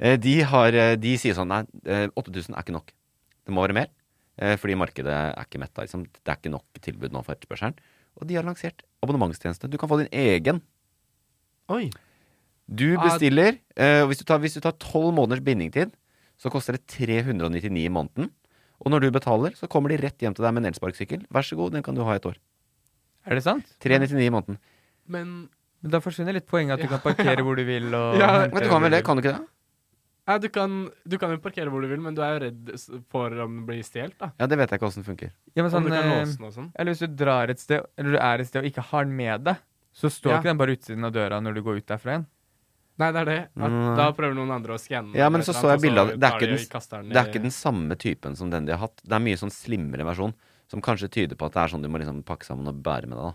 [0.00, 2.90] Eh, De, har, eh, de sier sånn Nei, eh, 8000 er ikke nok.
[3.46, 3.92] Det må være mer.
[4.42, 5.84] eh, Fordi markedet er ikke metta.
[5.86, 6.02] Liksom.
[6.18, 7.78] Det er ikke nok tilbud nå for etterspørselen.
[8.18, 9.70] Og de har lansert abonnementstjeneste.
[9.70, 10.58] Du kan få din egen.
[11.70, 11.90] Oi.
[12.66, 13.60] Du bestiller.
[13.78, 15.94] eh, og hvis du tar hvis du tar tolv måneders bindingtid,
[16.36, 18.32] så koster det 399 i måneden.
[18.84, 21.26] Og når du betaler, så kommer de rett hjem til deg med en elsparkesykkel.
[21.32, 22.36] Vær så god, den kan du ha i et år.
[23.26, 23.64] Er det sant?
[23.82, 24.58] 399 i måneden.
[25.08, 25.48] Men
[25.82, 26.98] Men da forsvinner litt poenget at du Ja.
[26.98, 27.92] kan parkere hvor du vil.
[27.94, 29.04] Og Ja, Men du kan vel det?
[29.04, 29.46] Kan du ikke det?
[30.28, 32.70] ja, du, kan, du kan jo parkere hvor du vil, men du er jo redd
[33.12, 34.30] for om det blir stjålet, da.
[34.40, 35.30] Ja, det vet jeg ikke åssen funker.
[35.54, 36.72] Ja, men sånn, eh, sånn.
[36.74, 39.14] Eller hvis du drar et sted, eller du er et sted og ikke har den
[39.16, 39.56] med deg,
[39.94, 40.38] så står Ja.
[40.40, 42.26] ikke den bare utsiden av døra når du går ut derfra igjen.
[42.98, 43.38] Nei, det er det.
[43.60, 43.96] At Mm.
[43.96, 45.14] Da prøver noen andre å skanne.
[45.14, 46.16] Ja, men så så jeg bilde av det.
[46.16, 49.02] Er, den, den det er ikke den samme typen som den de har hatt.
[49.04, 50.32] Det er mye sånn slimmere versjon,
[50.68, 53.06] som kanskje tyder på at det er sånn du må liksom pakke sammen og bære
[53.06, 53.26] med deg.
[53.28, 53.34] da.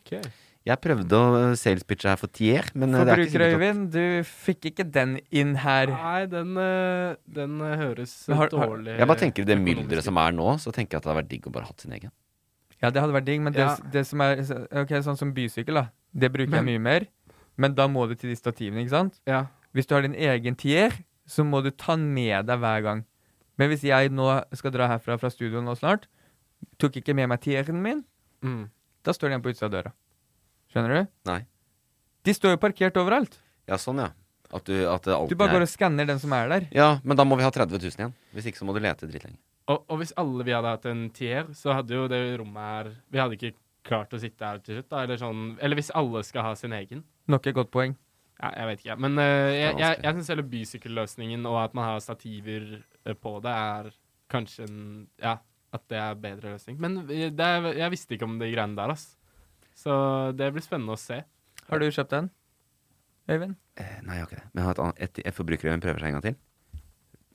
[0.00, 0.32] Ok.
[0.66, 4.22] Jeg prøvde å salespitche her for Tier, men for det er ikke sikkert Øyvind, du
[4.26, 5.86] fikk ikke den inn her.
[5.86, 10.02] Nei, den, eh, den eh, høres har- har- dårlig Jeg bare tenker i det mylderet
[10.02, 11.92] som er nå, så tenker jeg at det hadde vært digg å bare hatt sin
[11.92, 12.10] egen.
[12.82, 13.76] Ja, det hadde vært digg, men det, Ja.
[13.76, 14.36] det som er
[14.82, 15.88] Ok, sånn som bysykkel, da.
[16.14, 17.06] Det bruker Men- jeg mye mer.
[17.58, 19.18] Men da må du til de stativene, ikke sant?
[19.28, 19.44] Ja.
[19.74, 20.94] Hvis du har din egen tier,
[21.28, 23.04] så må du ta den med deg hver gang.
[23.58, 26.06] Men hvis jeg nå skal dra herfra fra studio nå snart,
[26.78, 28.04] tok ikke med meg tieren min,
[28.42, 28.68] Mm.
[29.02, 29.92] da står den på utsida av døra.
[30.70, 31.08] Skjønner du?
[31.26, 31.40] Nei.
[32.22, 33.40] De står jo parkert overalt.
[33.66, 34.12] Ja, sånn, ja.
[34.54, 36.68] At du, at Du bare går og skanner den som er der.
[36.72, 38.14] Ja, men da må vi ha 30 000 igjen.
[38.32, 39.36] Hvis ikke så må du lete dritlenge.
[39.68, 42.86] Og, og hvis alle vi hadde hatt en tier, så hadde jo det rommet her
[43.12, 43.52] Vi hadde ikke
[43.88, 45.02] klart å sitte her til slutt, da.
[45.06, 47.02] Eller sånn Eller hvis alle skal ha sin egen.
[47.32, 47.96] Nok et godt poeng.
[48.38, 48.96] Ja, jeg vet ikke.
[49.02, 53.32] Men uh, jeg, jeg, jeg syns hele bysykkelløsningen og at man har stativer eh, på
[53.42, 53.88] det, er
[54.30, 54.82] kanskje en
[55.18, 55.38] Ja,
[55.74, 56.78] at det er bedre løsning.
[56.80, 59.08] Men eh, det er, jeg visste ikke om de greiene der, ass.
[59.78, 59.94] Så
[60.38, 61.22] det blir spennende å se.
[61.68, 62.30] Har du kjøpt den?
[63.28, 63.58] Øyvind?
[63.76, 64.46] Eh, nei, jeg har ikke det.
[64.52, 66.38] Men jeg har et, annet- et, et forbruker prøver seg en gang til.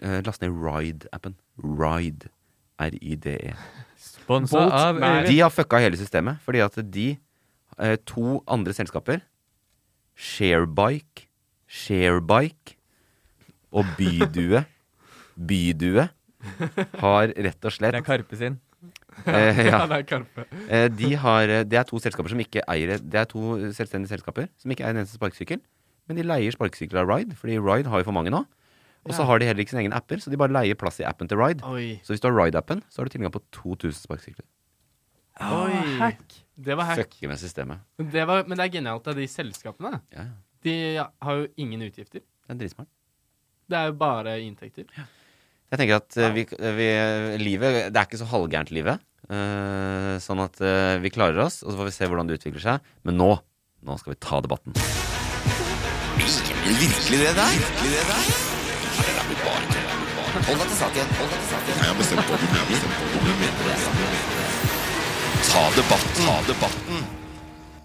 [0.04, 1.36] Eh, last ned Ride-appen.
[1.64, 2.32] Ride.
[2.82, 3.53] R-I-D-E.
[3.99, 5.13] Sponsa av Nei.
[5.28, 9.24] De har fucka hele systemet, fordi at de eh, to andre selskaper,
[10.13, 11.28] Sharebike,
[11.67, 12.78] Sharebike
[13.74, 14.63] og Bydue,
[15.49, 16.07] Bydue,
[16.99, 18.59] har rett og slett Det er Karpe sin.
[19.30, 19.78] Eh, ja.
[19.78, 20.43] Ja, det er Karpe.
[20.67, 24.09] Eh, de har, eh, det er to selskaper som ikke eier Det er to selvstendige
[24.09, 25.61] selskaper som ikke eier en eneste sparkesykkel.
[26.09, 28.41] Men de leier sparkesykler av Ride, fordi Ride har jo for mange nå.
[29.04, 29.26] Og så Ja.
[29.26, 31.38] har de heller ikke sine egne apper, så de bare leier plass i appen til
[31.38, 31.64] Ride.
[31.64, 31.99] Oi.
[32.04, 34.45] Så hvis du har Ride-appen, så har du tilgang på 2000 sparkesykler.
[35.41, 35.97] Oi.
[35.99, 36.24] hack.
[36.56, 36.97] Det var hack.
[36.97, 37.80] Fucker med systemet.
[37.97, 40.01] Det, var, men det er genialt av de selskapene.
[40.14, 40.36] Ja, ja.
[40.64, 40.76] De
[41.22, 42.22] har jo ingen utgifter.
[42.22, 42.88] Det er dritsmart.
[43.68, 44.86] Det er jo bare inntekter.
[45.72, 46.88] Jeg tenker at uh, vi, vi,
[47.41, 49.01] livet Det er ikke så halvgærent, livet.
[49.28, 52.64] Uh, sånn at uh, vi klarer oss, og så får vi se hvordan det utvikler
[52.64, 52.93] seg.
[53.04, 53.34] Men nå
[53.84, 54.74] nå skal vi ta debatten.
[56.64, 57.54] Virkelig det der?
[57.60, 58.53] Virkelig det der?
[60.34, 61.11] Hold deg til saken.
[61.13, 61.75] Hold deg til saken.
[61.77, 62.38] Jeg har bestemt på
[63.21, 63.84] du mener det er.
[65.45, 66.23] Ta debatten.
[66.25, 67.03] Ta debatten.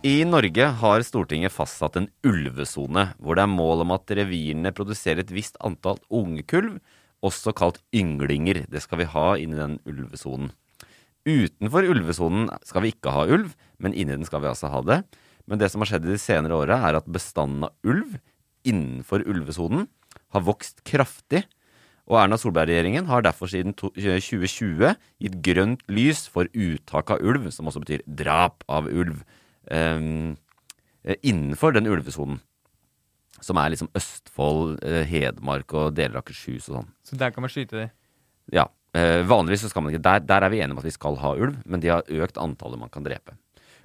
[0.08, 5.20] I Norge har Stortinget fastsatt en ulvesone, hvor det er mål om at revirene produserer
[5.26, 6.78] et visst antall ungekulv,
[7.20, 8.62] også kalt ynglinger.
[8.72, 10.48] Det skal vi ha inni den ulvesonen.
[11.28, 15.02] Utenfor ulvesonen skal vi ikke ha ulv, men inni den skal vi altså ha det.
[15.44, 18.16] Men det som har skjedd i de senere åra, er at bestanden av ulv
[18.64, 19.84] innenfor ulvesonen
[20.32, 21.44] har vokst kraftig.
[22.08, 27.68] Og Erna Solberg-regjeringen har derfor siden 2020 gitt grønt lys for uttak av ulv, som
[27.68, 29.20] også betyr drap av ulv,
[29.68, 30.00] eh,
[31.20, 32.40] innenfor den ulvesonen.
[33.40, 36.88] Som er liksom Østfold, eh, Hedmark og deler av Akershus og sånn.
[37.04, 37.90] Så der kan man skyte de.
[38.52, 38.68] Ja.
[38.94, 41.16] Eh, vanligvis så skal man ikke der, der er vi enige om at vi skal
[41.16, 43.36] ha ulv, men de har økt antallet man kan drepe.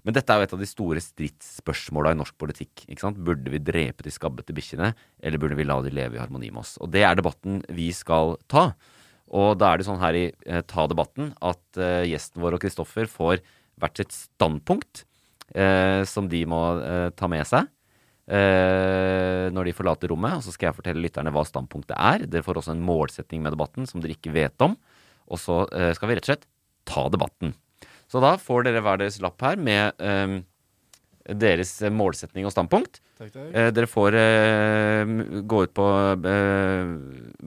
[0.04, 2.84] Men dette er jo et av de store stridsspørsmåla i norsk politikk.
[2.90, 3.22] ikke sant?
[3.24, 4.92] Burde vi drepe de skabbete bikkjene,
[5.24, 6.76] eller burde vi la de leve i harmoni med oss?
[6.84, 8.74] Og det er debatten vi skal ta.
[9.34, 12.66] Og da er det sånn her i eh, Ta debatten at eh, gjesten vår og
[12.66, 13.40] Kristoffer får
[13.82, 15.06] hvert sitt standpunkt
[15.56, 17.72] eh, som de må eh, ta med seg
[18.28, 20.38] eh, når de forlater rommet.
[20.38, 22.28] Og så skal jeg fortelle lytterne hva standpunktet er.
[22.28, 24.76] Dere får også en målsetting med debatten som dere ikke vet om.
[25.32, 26.48] Og så eh, skal vi rett og slett
[26.90, 27.56] ta debatten.
[28.14, 30.34] Så da får dere hver deres lapp her med eh,
[31.34, 33.00] deres målsetning og standpunkt.
[33.18, 33.48] Takk, takk.
[33.58, 35.14] Eh, dere får eh,
[35.50, 35.88] gå ut på
[36.30, 36.92] eh,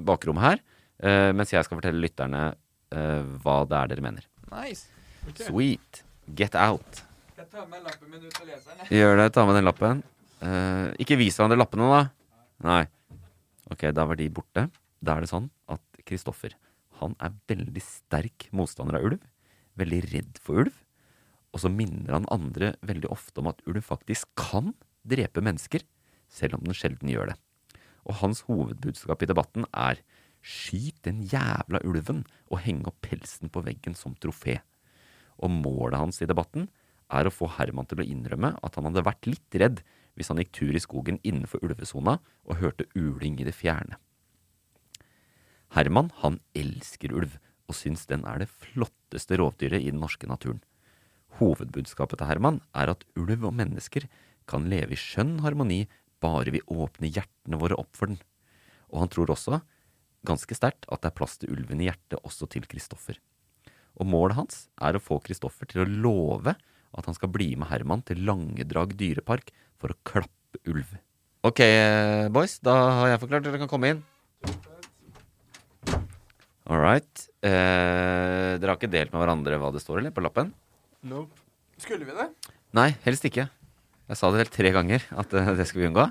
[0.08, 0.62] bakrommet her,
[1.06, 4.26] eh, mens jeg skal fortelle lytterne eh, hva det er dere mener.
[4.50, 4.88] Nice.
[5.38, 6.02] Sweet.
[6.34, 7.04] Get out.
[7.38, 8.90] Jeg tar med lappen min ut og lese den?
[8.98, 9.28] Gjør det.
[9.36, 10.02] Ta med den lappen.
[10.42, 12.02] Eh, ikke vis hverandre lappene, da.
[12.66, 12.82] Nei.
[13.70, 14.66] Ok, da var de borte.
[14.98, 16.58] Da er det sånn at Kristoffer
[16.98, 19.22] han er veldig sterk motstander av ulv.
[19.80, 20.76] Veldig redd for ulv.
[21.54, 24.74] Og så minner han andre veldig ofte om at ulv faktisk kan
[25.08, 25.84] drepe mennesker,
[26.28, 27.36] selv om den sjelden gjør det.
[28.06, 30.02] Og hans hovedbudskap i debatten er
[30.46, 34.60] skyt den jævla ulven og heng opp pelsen på veggen som trofé.
[35.42, 36.68] Og målet hans i debatten
[37.12, 39.82] er å få Herman til å innrømme at han hadde vært litt redd
[40.16, 43.98] hvis han gikk tur i skogen innenfor ulvesona og hørte uling i det fjerne.
[45.74, 50.62] Herman han elsker ulv og syns den er det flotteste rovdyret i den norske naturen.
[51.40, 54.06] Hovedbudskapet til Herman er at ulv og mennesker
[54.48, 55.84] kan leve i skjønn harmoni
[56.22, 58.20] bare vi åpner hjertene våre opp for den.
[58.92, 59.60] Og han tror også,
[60.26, 63.18] ganske sterkt, at det er plass til ulven i hjertet også til Kristoffer.
[63.96, 66.54] Og målet hans er å få Kristoffer til å love
[66.96, 70.96] at han skal bli med Herman til Langedrag dyrepark for å klappe ulv.
[71.46, 73.44] Ok, eh, boys, da har jeg forklart.
[73.44, 74.04] Dere kan komme inn.
[76.66, 77.26] All right.
[77.46, 80.14] Eh, dere har ikke delt med hverandre hva det står, eller?
[80.14, 80.50] På lappen?
[81.06, 81.38] Nope.
[81.78, 82.26] Skulle vi det?
[82.74, 83.46] Nei, helst ikke.
[84.06, 86.06] Jeg sa det vel tre ganger at eh, det skulle vi unngå.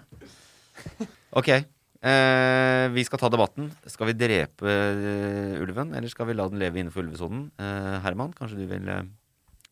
[1.36, 1.50] Ok.
[1.52, 3.68] Eh, vi skal ta debatten.
[3.92, 7.50] Skal vi drepe eh, ulven, eller skal vi la den leve innenfor ulvesonen?
[7.60, 9.04] Eh, Herman, kanskje du vil eh,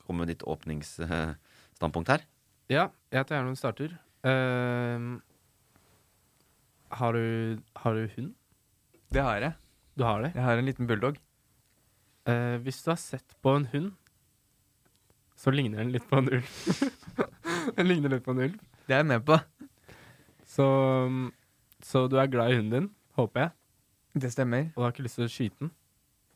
[0.04, 2.26] komme med ditt åpningsstandpunkt her?
[2.72, 3.96] Ja, jeg tar gjerne en starter.
[4.28, 5.10] Ehm,
[6.96, 8.34] har, du, har du hund?
[9.14, 9.54] Det har jeg.
[9.94, 10.32] Du har det?
[10.34, 11.20] Jeg har en liten bulldog.
[12.26, 13.92] Eh, hvis du har sett på en hund,
[15.38, 16.50] så ligner den litt på en ulv.
[17.78, 18.58] den ligner litt på en ulv.
[18.88, 19.38] Det er jeg med på.
[20.50, 20.66] Så,
[21.84, 22.90] så du er glad i hunden din,
[23.20, 23.56] håper jeg.
[24.24, 24.70] Det stemmer.
[24.74, 25.74] Og du har ikke lyst til å skyte den.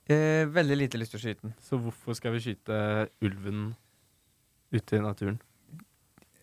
[0.07, 1.57] Eh, veldig lite lyst til å skyte den.
[1.63, 2.79] Så hvorfor skal vi skyte
[3.25, 3.71] ulven
[4.71, 5.41] ute i naturen?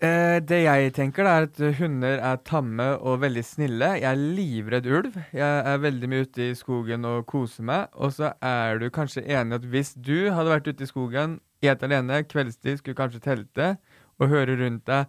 [0.05, 3.89] Eh, det jeg tenker, er at hunder er tamme og veldig snille.
[4.03, 5.15] Jeg er livredd ulv.
[5.33, 7.87] Jeg er veldig mye ute i skogen og koser meg.
[7.95, 11.83] Og så er du kanskje enig at hvis du hadde vært ute i skogen helt
[11.87, 13.77] alene, kveldstid, skulle kanskje telte,
[14.21, 15.07] og høre rundt deg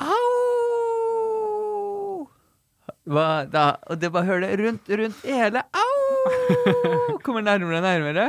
[0.00, 0.16] Au!
[3.06, 3.66] Hva da?
[3.90, 7.18] Og det bare hører det rundt, rundt hele Au!
[7.24, 8.26] Kommer nærmere og nærmere.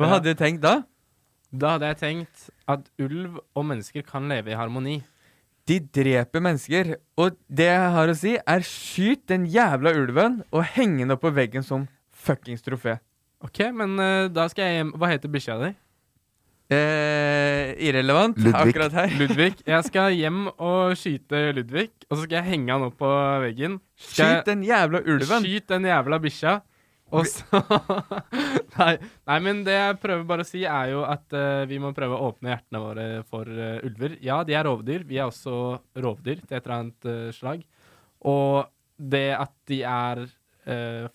[0.00, 0.80] Hva hadde du tenkt da?
[1.50, 5.00] Da hadde jeg tenkt at ulv og mennesker kan leve i harmoni.
[5.70, 10.64] De dreper mennesker, og det jeg har å si, er skyt den jævla ulven og
[10.74, 12.96] heng den opp på veggen som fuckings trofé.
[13.44, 15.70] OK, men uh, da skal jeg hjem Hva heter bikkja di?
[16.70, 18.54] Eh, irrelevant Ludvig.
[18.54, 19.14] akkurat her.
[19.18, 19.56] Ludvig.
[19.72, 23.10] Jeg skal hjem og skyte Ludvig, og så skal jeg henge han opp på
[23.42, 23.80] veggen.
[23.98, 25.48] Skal Skyt den jævla ulven.
[25.48, 26.52] Skyt den jævla bikkja.
[27.10, 27.60] Og så
[28.80, 28.92] nei,
[29.26, 32.16] nei, men det jeg prøver bare å si, er jo at uh, vi må prøve
[32.16, 34.18] å åpne hjertene våre for uh, ulver.
[34.24, 35.06] Ja, de er rovdyr.
[35.08, 37.64] Vi er også rovdyr til et eller annet uh, slag.
[38.30, 38.68] Og
[39.00, 40.28] det at de er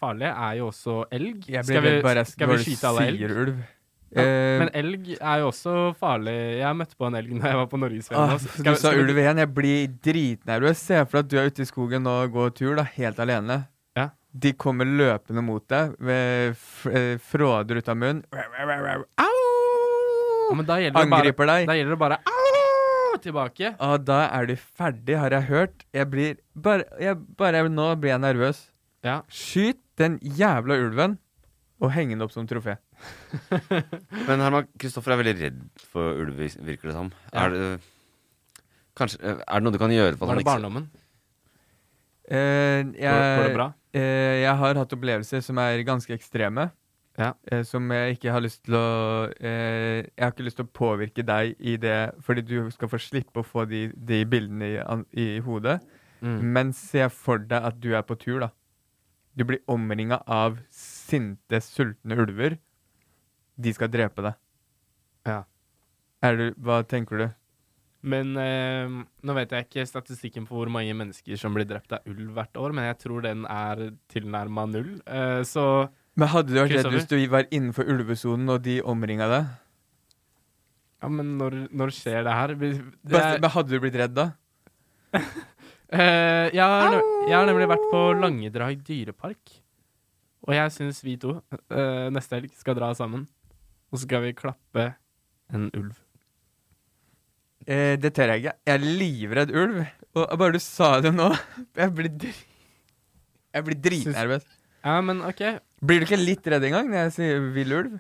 [0.02, 1.44] farlige, er jo også elg.
[1.46, 1.92] Skal vi,
[2.28, 3.22] skal vi skyte alle elg?
[3.30, 3.60] ulv.
[4.16, 4.24] Ja,
[4.60, 6.34] men elg er jo også farlig.
[6.58, 8.34] Jeg møtte på en elg da jeg var på Norgesfjellet.
[8.34, 9.44] ah, du sa ulv igjen.
[9.44, 10.82] Jeg blir dritnervøs.
[10.82, 13.62] Se for deg at du er ute i skogen og går tur, da, helt alene.
[14.36, 16.58] De kommer løpende mot deg med
[16.92, 18.24] eh, fråder ut av munnen.
[18.36, 19.30] Au!
[20.46, 21.68] Ja, men da gjelder det bare, Angriper deg.
[21.70, 23.72] Da gjelder det bare au tilbake.
[23.82, 25.86] Og da er du ferdig, har jeg hørt.
[25.96, 28.66] Jeg blir bare, jeg, bare Nå blir jeg nervøs.
[29.06, 29.22] Ja.
[29.32, 31.18] Skyt den jævla ulven
[31.84, 32.78] og heng den opp som trofé.
[34.28, 37.12] Men Herman, Kristoffer er veldig redd for ulv, virker det som.
[37.32, 37.46] Ja.
[37.46, 38.62] Er, det,
[38.98, 40.88] kanskje, er det noe du kan gjøre for at Var det barndommen?
[40.92, 41.05] Eh,
[42.30, 43.68] jeg, Går- går det bra?
[43.96, 46.72] Eh, jeg har hatt opplevelser som er ganske ekstreme.
[47.18, 47.30] Ja.
[47.48, 50.74] Eh, som jeg ikke har lyst til å eh, Jeg har ikke lyst til å
[50.76, 54.82] påvirke deg i det, fordi du skal få slippe å få de, de bildene i,
[55.16, 55.78] i hodet.
[56.22, 56.42] Mm.
[56.52, 58.50] Men se for deg at du er på tur, da.
[59.36, 62.58] Du blir omringa av sinte, sultne ulver.
[63.56, 64.36] De skal drepe deg.
[65.28, 65.42] Ja.
[66.36, 67.26] Du, hva tenker du?
[68.06, 68.96] Men eh,
[69.26, 72.60] nå vet jeg ikke statistikken for hvor mange mennesker som blir drept av ulv hvert
[72.62, 73.82] år, men jeg tror den er
[74.14, 74.92] tilnærma null.
[75.10, 75.64] Eh, så
[76.16, 79.50] Men Hadde du vært redd hvis du var innenfor ulvesonen og de omringa deg?
[81.02, 82.54] Ja, men når, når skjer det her?
[82.56, 84.30] Det er- men hadde du blitt redd da?
[85.96, 86.96] Eh, jeg, har,
[87.30, 89.52] jeg har nemlig vært på Langedrag dyrepark.
[90.48, 93.28] Og jeg syns vi to eh, neste helg skal dra sammen.
[93.94, 94.88] Og så skal vi klappe
[95.54, 95.94] en ulv.
[97.66, 98.56] Eh, det tør jeg ikke.
[98.68, 99.80] Jeg er livredd ulv.
[100.16, 101.28] Og bare du sa det nå
[101.82, 104.46] Jeg blir dri Jeg blir dritnervøs.
[104.86, 105.42] Ja, men OK.
[105.86, 107.96] Blir du ikke litt redd engang når jeg sier vill ulv?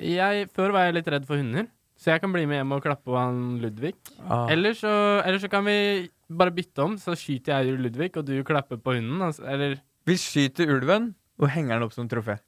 [0.00, 1.66] Jeg, før var jeg litt redd for hunder,
[2.00, 3.92] så jeg kan bli med hjem og klappe på han Ludvig.
[4.24, 4.46] Ah.
[4.52, 4.90] Eller, så,
[5.20, 5.74] eller så kan vi
[6.32, 9.20] bare bytte om, så skyter jeg Ludvig, og du klapper på hunden.
[9.26, 9.76] Altså, eller
[10.08, 11.10] Vi skyter ulven
[11.40, 12.38] og henger den opp som trofé.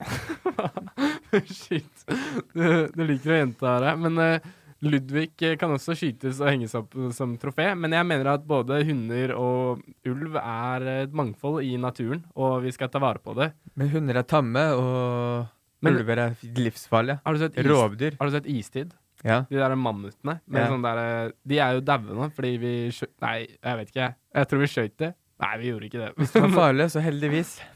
[1.61, 2.05] Shit.
[2.53, 3.93] Du, du liker å gjenta det.
[4.05, 4.51] Men eh,
[4.83, 7.69] Ludvig eh, kan også skytes og henges opp som trofé.
[7.79, 12.73] Men jeg mener at både hunder og ulv er et mangfold i naturen, og vi
[12.75, 13.53] skal ta vare på det.
[13.79, 15.47] Men hunder er tamme, og
[15.83, 17.21] Men- ulver er livsfarlige.
[17.25, 18.17] Har du sett, Rovdyr.
[18.19, 18.93] har du sett Istid?
[19.25, 19.43] Ja.
[19.49, 20.41] De der mammutene.
[20.51, 20.67] Ja.
[20.67, 24.15] sånn der, eh, de er jo daue nå, fordi vi skjøt Nei, jeg vet ikke.
[24.35, 24.49] jeg.
[24.49, 25.15] Tror vi skjøt det.
[25.41, 26.15] Nei, vi gjorde ikke det.
[26.17, 27.61] Hvis det var farlig, så heldigvis.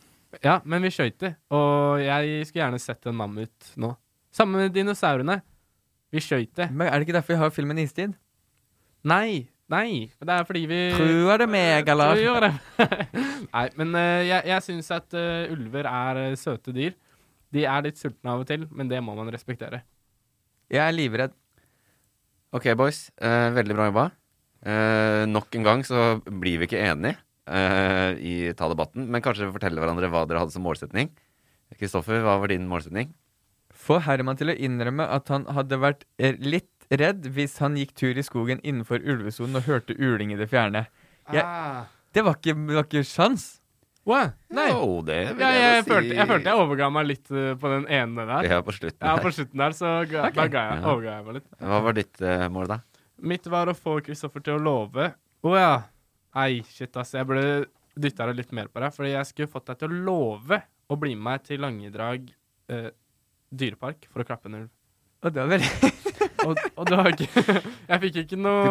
[0.45, 1.37] Ja, men vi skjøt det.
[1.55, 3.97] Og jeg skulle gjerne sett en mammut nå.
[4.35, 5.41] Sammen med dinosaurene.
[6.17, 6.71] Vi skøyt det.
[6.73, 8.17] Men er det ikke derfor vi har filmen Istid?
[9.07, 9.47] Nei.
[9.71, 10.13] Nei.
[10.17, 12.21] Det er fordi vi Tror det meg, eller?
[12.23, 12.53] Tror det.
[13.57, 16.95] Nei, men uh, jeg, jeg syns at uh, ulver er uh, søte dyr.
[17.55, 19.83] De er litt sultne av og til, men det må man respektere.
[20.73, 21.35] Jeg er livredd.
[22.57, 23.11] Ok, boys.
[23.23, 24.07] Eh, veldig bra jobba.
[24.67, 29.53] Eh, nok en gang så blir vi ikke enige eh, i ta debatten, men kanskje
[29.55, 31.13] fortelle hverandre hva dere hadde som målsetning.
[31.77, 33.13] Kristoffer, hva var din målsetning?
[33.87, 37.93] Få Herman til å innrømme at han hadde vært eh, litt redd hvis han gikk
[37.99, 40.87] tur i skogen innenfor ulvesonen og hørte uling i det fjerne.
[41.35, 41.85] Jeg, Ah.
[42.15, 43.47] det, var ikke, det var ikke sjans.
[44.07, 44.37] What?
[44.55, 44.69] Nei.
[44.71, 47.49] Jo, det vil Ja, jeg, jeg, da følte, jeg følte jeg overga meg litt eh,
[47.59, 48.47] på den ene der.
[48.53, 49.23] Ja, på slutten Ja, der.
[49.25, 50.37] på slutten der, så ga, okay.
[50.37, 50.93] da ga jeg, Ja.
[50.93, 51.49] overga jeg meg litt.
[51.59, 52.79] Hva var ditt uh, mål, da?
[53.33, 55.09] Mitt var å få Kristoffer til å love.
[55.43, 55.73] Å ja.
[56.39, 57.15] Nei, shit, ass.
[57.19, 57.67] Jeg burde
[57.99, 58.95] dytta litt mer på deg.
[58.95, 62.29] Fordi jeg skulle fått deg til å love å bli med meg til Langedrag
[62.71, 62.91] eh,
[63.55, 64.71] dyrepark for å klappe en ulv.
[65.25, 65.93] Og det var veldig
[66.47, 67.27] Og, og det var ikke
[67.91, 68.65] Jeg fikk ikke noe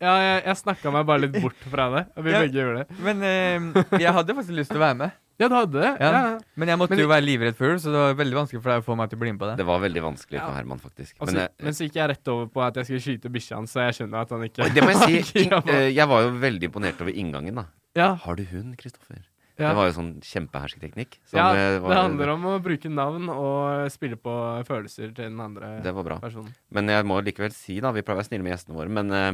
[0.00, 2.04] Ja, jeg, jeg snakka meg bare litt bort fra det.
[2.16, 2.42] Og vi Ja.
[2.44, 2.98] begge gjorde det.
[3.04, 5.16] Men eh, jeg hadde faktisk lyst til å være med.
[5.38, 5.90] Ja, du hadde det?
[6.02, 6.08] Ja.
[6.14, 6.22] Ja.
[6.58, 8.70] Men jeg måtte Men- jo være livredd for ulv, så det var veldig vanskelig for
[8.72, 9.56] deg å få meg til å bli med på det.
[9.60, 10.46] Det var veldig vanskelig Ja.
[10.46, 11.14] for Herman, faktisk.
[11.20, 13.30] Og Men så, eh, men så gikk jeg rett over på at jeg skulle skyte
[13.34, 15.44] bikkja hans, så jeg skjønner at han ikke det må jeg si.
[15.74, 17.66] eh, jeg var jo veldig imponert over inngangen, da.
[17.98, 18.14] Ja.
[18.14, 19.22] Har du hund, Kristoffer?
[19.58, 19.72] Ja.
[19.72, 21.16] Det var jo sånn kjempehersketeknikk.
[21.26, 25.24] som, ja, eh, var- det handler om å bruke navn og spille på følelser til
[25.30, 26.18] den andre Det var bra.
[26.20, 26.54] personen.
[26.70, 29.10] Men jeg må likevel si, da, vi pleier å være snille med gjestene våre, men
[29.10, 29.32] uh,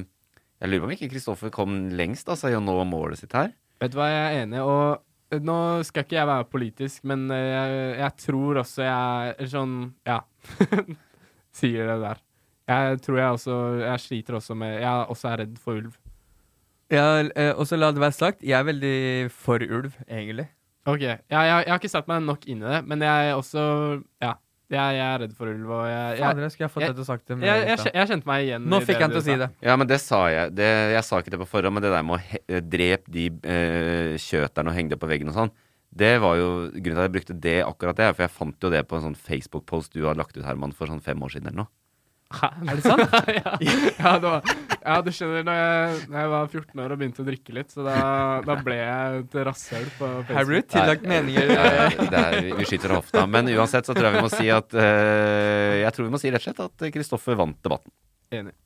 [0.63, 3.53] jeg lurer på om ikke Kristoffer kom lengst altså, i å nå målet sitt her.
[3.81, 7.29] Vet du hva, jeg er enig, og eh, nå skal ikke jeg være politisk, men
[7.29, 10.21] jeg, jeg tror også jeg er sånn Ja.
[11.53, 12.19] sier det der.
[12.67, 15.99] Jeg tror jeg også Jeg sliter også med Jeg også er redd for ulv.
[16.93, 18.97] Ja, eh, og så la det være sagt, jeg er veldig
[19.33, 20.49] for ulv, egentlig.
[20.85, 21.01] OK.
[21.01, 23.63] Ja, jeg, jeg har ikke satt meg nok inn i det, men jeg er også
[24.23, 24.35] Ja.
[24.73, 26.97] Jeg, jeg er redd for ulv, og jeg jeg, Fader, jeg skulle fått jeg, deg
[26.97, 27.35] til å sagt det.
[27.45, 29.49] jeg, jeg, jeg, jeg kjente meg igjen Nå i fikk han til å si det.
[29.63, 30.55] Ja, men det sa jeg.
[30.57, 33.13] Det, jeg sa ikke det på forhånd, men det der med å he eh, drepe
[33.13, 35.53] de eh, kjøterne og henge det på veggen og sånn,
[35.95, 38.73] det var jo grunnen til at jeg brukte det akkurat det, for jeg fant jo
[38.73, 41.53] det på en sånn Facebook-post du har lagt ut, Herman, for sånn fem år siden
[41.53, 41.73] eller noe.
[42.35, 43.13] Er det sant?
[43.39, 47.01] ja, ja, det var, ja, du skjønner, når jeg, når jeg var 14 år og
[47.03, 47.99] begynte å drikke litt, så da,
[48.47, 50.39] da ble jeg et rasshøl på Facebook.
[50.39, 51.53] Her blir det tillagt meninger.
[52.15, 53.27] Det er, vi skyter hofta.
[53.31, 56.33] Men uansett så tror jeg vi må si at uh, Jeg tror vi må si
[56.35, 57.95] rett og slett at Kristoffer vant debatten.
[58.35, 58.57] Enig.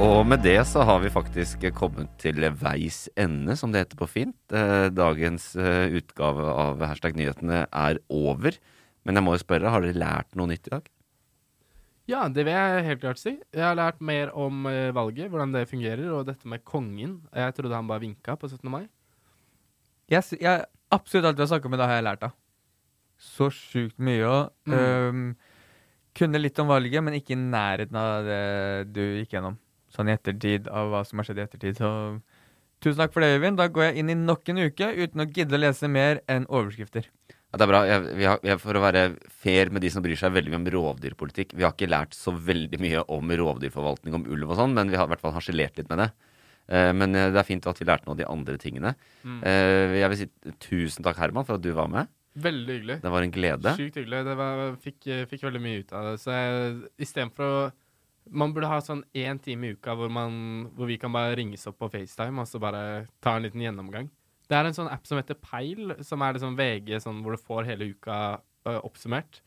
[0.00, 4.08] Og med det så har vi faktisk kommet til veis ende, som det heter på
[4.10, 4.36] fint.
[4.54, 8.56] Eh, Dagens eh, utgave av Hashtag nyhetene er over.
[9.04, 10.88] Men jeg må jo spørre, har dere lært noe nytt i dag?
[12.10, 13.36] Ja, det vil jeg helt klart si.
[13.54, 17.20] Jeg har lært mer om eh, valget, hvordan det fungerer, og dette med kongen.
[17.36, 18.66] Jeg trodde han bare vinka på 17.
[18.72, 18.84] mai.
[20.12, 22.34] Sy- jeg, absolutt alt vi har snakket om i dag, har jeg lært av.
[23.22, 25.36] Så sjukt mye Og, Mm.
[26.16, 29.58] kunne litt om valget, men ikke i nærheten av det du gikk gjennom.
[29.92, 31.80] Sånn i ettertid av hva som har skjedd i ettertid.
[31.80, 31.90] Så
[32.82, 33.60] tusen takk for det, Øyvind.
[33.60, 36.48] Da går jeg inn i nok en uke uten å gidde å lese mer enn
[36.48, 37.10] overskrifter.
[37.52, 37.82] Ja, det er bra.
[37.84, 40.62] Jeg, vi har, jeg, for å være fair med de som bryr seg veldig mye
[40.62, 44.76] om rovdyrpolitikk Vi har ikke lært så veldig mye om rovdyrforvaltning, om ulv og sånn,
[44.78, 46.08] men vi har i hvert fall harselert litt med det.
[46.72, 48.94] Eh, men eh, det er fint at vi lærte noe av de andre tingene.
[49.20, 49.38] Mm.
[49.48, 50.28] Eh, jeg vil si
[50.64, 52.08] tusen takk, Herman, for at du var med.
[52.40, 52.98] Veldig hyggelig.
[53.02, 53.76] Det var en glede.
[53.76, 54.22] Sykt hyggelig.
[54.30, 56.14] Det var, fikk, fikk veldig mye ut av det.
[56.22, 56.36] Så
[57.04, 57.64] istedenfor å
[58.30, 61.66] Man burde ha sånn én time i uka hvor, man, hvor vi kan bare ringes
[61.70, 64.10] opp på FaceTime og så bare ta en liten gjennomgang.
[64.50, 67.40] Det er en sånn app som heter Peil, som er liksom VG, sånn, hvor du
[67.40, 68.18] får hele uka
[68.68, 69.40] ø, oppsummert.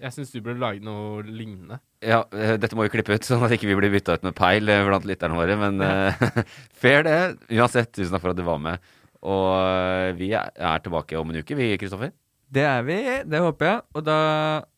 [0.00, 1.78] Jeg syns du burde lage noe lignende.
[2.04, 4.36] Ja, eh, dette må vi klippe ut, sånn at ikke vi blir bytta ut med
[4.36, 5.56] peil eh, blant lytterne våre.
[5.60, 6.30] Men ja.
[6.82, 7.18] fair det.
[7.52, 8.94] Uansett, tusen takk for at du var med.
[9.26, 12.12] Og eh, vi er tilbake om en uke, vi, Kristoffer.
[12.46, 12.96] Det er vi,
[13.26, 13.80] det håper jeg.
[13.98, 14.18] Og da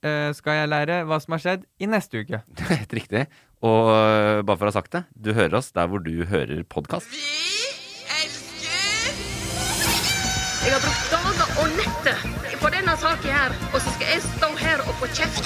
[0.01, 2.41] eh, skal jeg lære hva som har skjedd i neste uke.
[2.73, 3.27] Helt riktig.
[3.61, 6.65] Og eh, bare for å ha sagt det, du hører oss der hvor du hører
[6.65, 7.13] podkast.
[10.65, 12.25] Jeg har brukt dager og netter
[12.59, 15.45] på denne saken her, og så skal jeg stå her og få kjeft.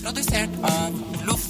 [0.00, 1.49] Produsert av Loff.